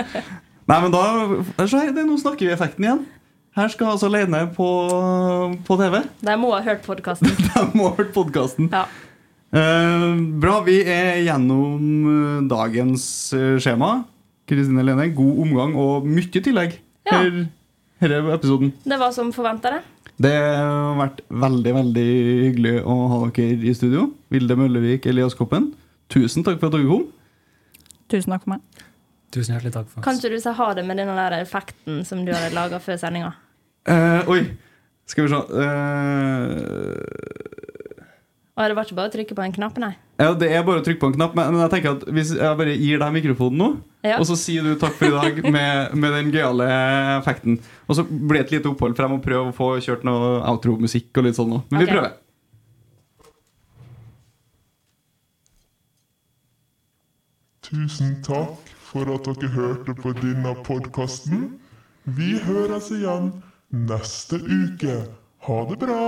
Nei, 0.71 0.77
men 0.85 0.95
da 0.95 1.03
se 1.67 1.81
her, 1.83 1.91
Nå 2.07 2.15
snakker 2.21 2.47
vi 2.47 2.55
effekten 2.55 2.87
igjen. 2.87 3.03
Her 3.55 3.69
skal 3.71 3.93
altså 3.93 4.09
Leine 4.11 4.41
på, 4.51 4.65
på 5.63 5.77
TV. 5.79 6.01
De 6.27 6.33
må 6.39 6.49
ha 6.51 6.59
hørt 6.65 6.81
podkasten. 6.83 7.29
De 7.53 7.61
må 7.77 7.87
ha 7.87 7.95
hørt 8.01 8.11
podkasten. 8.15 8.67
Ja. 8.73 8.83
Eh, 9.55 10.07
bra. 10.43 10.57
Vi 10.65 10.81
er 10.83 11.21
gjennom 11.23 11.85
eh, 12.11 12.41
dagens 12.51 13.05
eh, 13.37 13.53
skjema. 13.63 14.01
Kristine 14.45 14.83
Lene, 14.85 15.07
god 15.15 15.39
omgang 15.45 15.71
og 15.79 16.05
mye 16.05 16.41
tillegg 16.43 16.75
Ja. 17.07 17.21
her, 17.21 17.45
her 18.03 18.13
er 18.17 18.27
episoden. 18.35 18.73
Det 18.83 18.97
var 19.01 19.13
som 19.15 19.31
forventa, 19.33 19.71
det. 19.77 20.11
Det 20.21 20.33
har 20.35 20.99
vært 20.99 21.23
veldig 21.29 21.73
veldig 21.79 22.05
hyggelig 22.43 22.75
å 22.87 22.97
ha 23.11 23.21
dere 23.35 23.71
i 23.71 23.73
studio. 23.77 24.09
Vilde 24.35 24.57
Møllevik, 24.59 25.07
Elias 25.09 25.33
Koppen. 25.37 25.71
Tusen 26.11 26.43
takk 26.45 26.59
for 26.59 26.69
at 26.69 26.75
dere 26.75 26.89
kom. 26.91 27.07
Tusen 28.11 28.35
takk 28.35 28.43
for 28.45 28.53
meg. 28.57 28.83
Tusen 29.33 29.55
hjertelig 29.55 29.73
takk 29.75 29.89
for 29.91 30.05
Kan 30.05 30.19
ikke 30.19 30.35
du 30.35 30.37
si 30.43 30.53
ha 30.59 30.67
det 30.77 30.85
med 30.87 30.99
den 31.01 31.09
effekten 31.39 32.03
som 32.07 32.21
du 32.27 32.31
hadde 32.35 32.53
laga 32.55 32.79
før 32.83 32.99
sendinga? 33.01 33.33
Eh, 33.85 34.29
oi, 34.31 34.39
skal 35.05 35.27
vi 35.27 35.29
se 35.29 35.35
uh... 35.35 35.41
Og 38.55 38.63
det 38.71 38.75
var 38.77 38.87
ikke 38.87 38.95
bare 38.95 39.09
å 39.09 39.13
trykke 39.13 39.35
på 39.35 39.43
en 39.43 39.51
knapp, 39.57 39.75
nei? 39.83 39.91
Ja, 40.21 40.29
Det 40.39 40.47
er 40.47 40.63
bare 40.63 40.79
å 40.79 40.83
trykke 40.85 41.01
på 41.01 41.09
en 41.11 41.15
knapp, 41.17 41.33
men 41.35 41.57
jeg 41.59 41.71
tenker 41.73 41.97
at 41.97 42.05
hvis 42.15 42.29
jeg 42.37 42.57
bare 42.61 42.75
gir 42.79 43.01
deg 43.01 43.15
mikrofonen 43.17 43.59
nå, 43.59 43.67
Ja. 44.07 44.15
og 44.21 44.25
så 44.29 44.37
sier 44.39 44.63
du 44.63 44.77
takk 44.79 44.95
for 44.95 45.09
i 45.09 45.11
dag 45.11 45.41
med, 45.51 45.95
med 45.99 46.13
den 46.15 46.29
gøyale 46.31 46.67
effekten, 47.17 47.57
og 47.89 47.97
så 47.99 48.05
blir 48.07 48.39
det 48.39 48.45
et 48.45 48.53
lite 48.55 48.71
opphold 48.71 48.95
for 48.95 49.03
jeg 49.05 49.11
må 49.11 49.19
prøve 49.25 49.49
å 49.51 49.55
få 49.57 49.67
kjørt 49.83 50.05
noe 50.07 50.37
outro-musikk 50.53 51.11
og 51.19 51.27
litt 51.27 51.35
sånn 51.35 51.51
nå. 51.51 51.59
Men 51.69 51.83
vi 51.83 51.89
Ok. 51.89 51.93
prøver. 51.97 52.13
Tusen 57.65 58.19
takk 58.25 58.69
for 58.85 59.09
at 59.15 59.25
dere 59.25 59.49
hørte 59.55 59.95
på 59.97 60.11
denne 60.19 60.53
podkasten. 60.67 61.45
Vi 62.05 62.35
høres 62.45 62.91
igjen 62.93 63.31
neste 63.69 64.35
uke. 64.35 65.05
Ha 65.45 65.65
det 65.69 65.77
bra! 65.77 66.03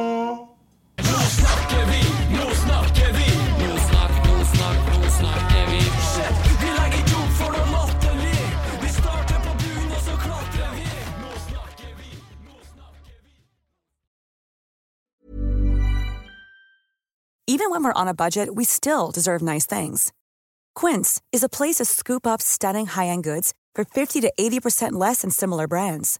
Nå 0.98 1.20
snakker 1.38 1.84
vi, 1.92 2.02
nå 2.34 2.46
snakker 2.64 3.12
vi. 3.18 3.28
Nå 3.62 3.78
snakk, 3.90 4.14
nå 4.28 4.38
snakk, 4.54 4.80
nå 4.94 5.10
snakker 5.20 5.66
vi. 5.72 5.82
Vi 6.62 6.70
legger 6.74 7.00
ikke 7.04 7.18
opp 7.22 7.34
for 7.38 7.54
noe 7.54 7.68
latterlig. 7.74 8.40
Vi 8.82 8.90
starter 8.96 9.42
på 9.46 9.54
bunnen, 9.62 9.92
og 9.92 10.02
så 10.08 10.16
klatrer 10.24 10.72
vi. 10.78 10.88
Nå 11.22 11.32
snakker 11.48 11.92
vi, 12.00 12.10
nå 12.48 12.56
snakker 12.72 13.18
vi. 13.22 13.34
Even 17.48 17.70
when 17.70 17.84
we're 17.84 18.02
on 18.02 18.08
a 18.08 18.14
budget, 18.14 18.56
we 18.56 18.64
still 18.64 19.12
deserve 19.12 19.42
nice 19.42 19.68
things. 19.68 20.12
Quince 20.76 21.22
is 21.32 21.44
a 21.44 21.50
place 21.50 21.76
to 21.76 21.86
scoop 21.86 22.26
up 22.28 22.42
stunning 22.42 22.88
high-end 22.88 23.24
goods 23.24 23.54
for 23.76 23.86
50 23.86 24.22
to 24.22 24.34
80% 24.40 24.94
less 24.94 25.22
than 25.22 25.32
similar 25.32 25.68
brands. 25.68 26.20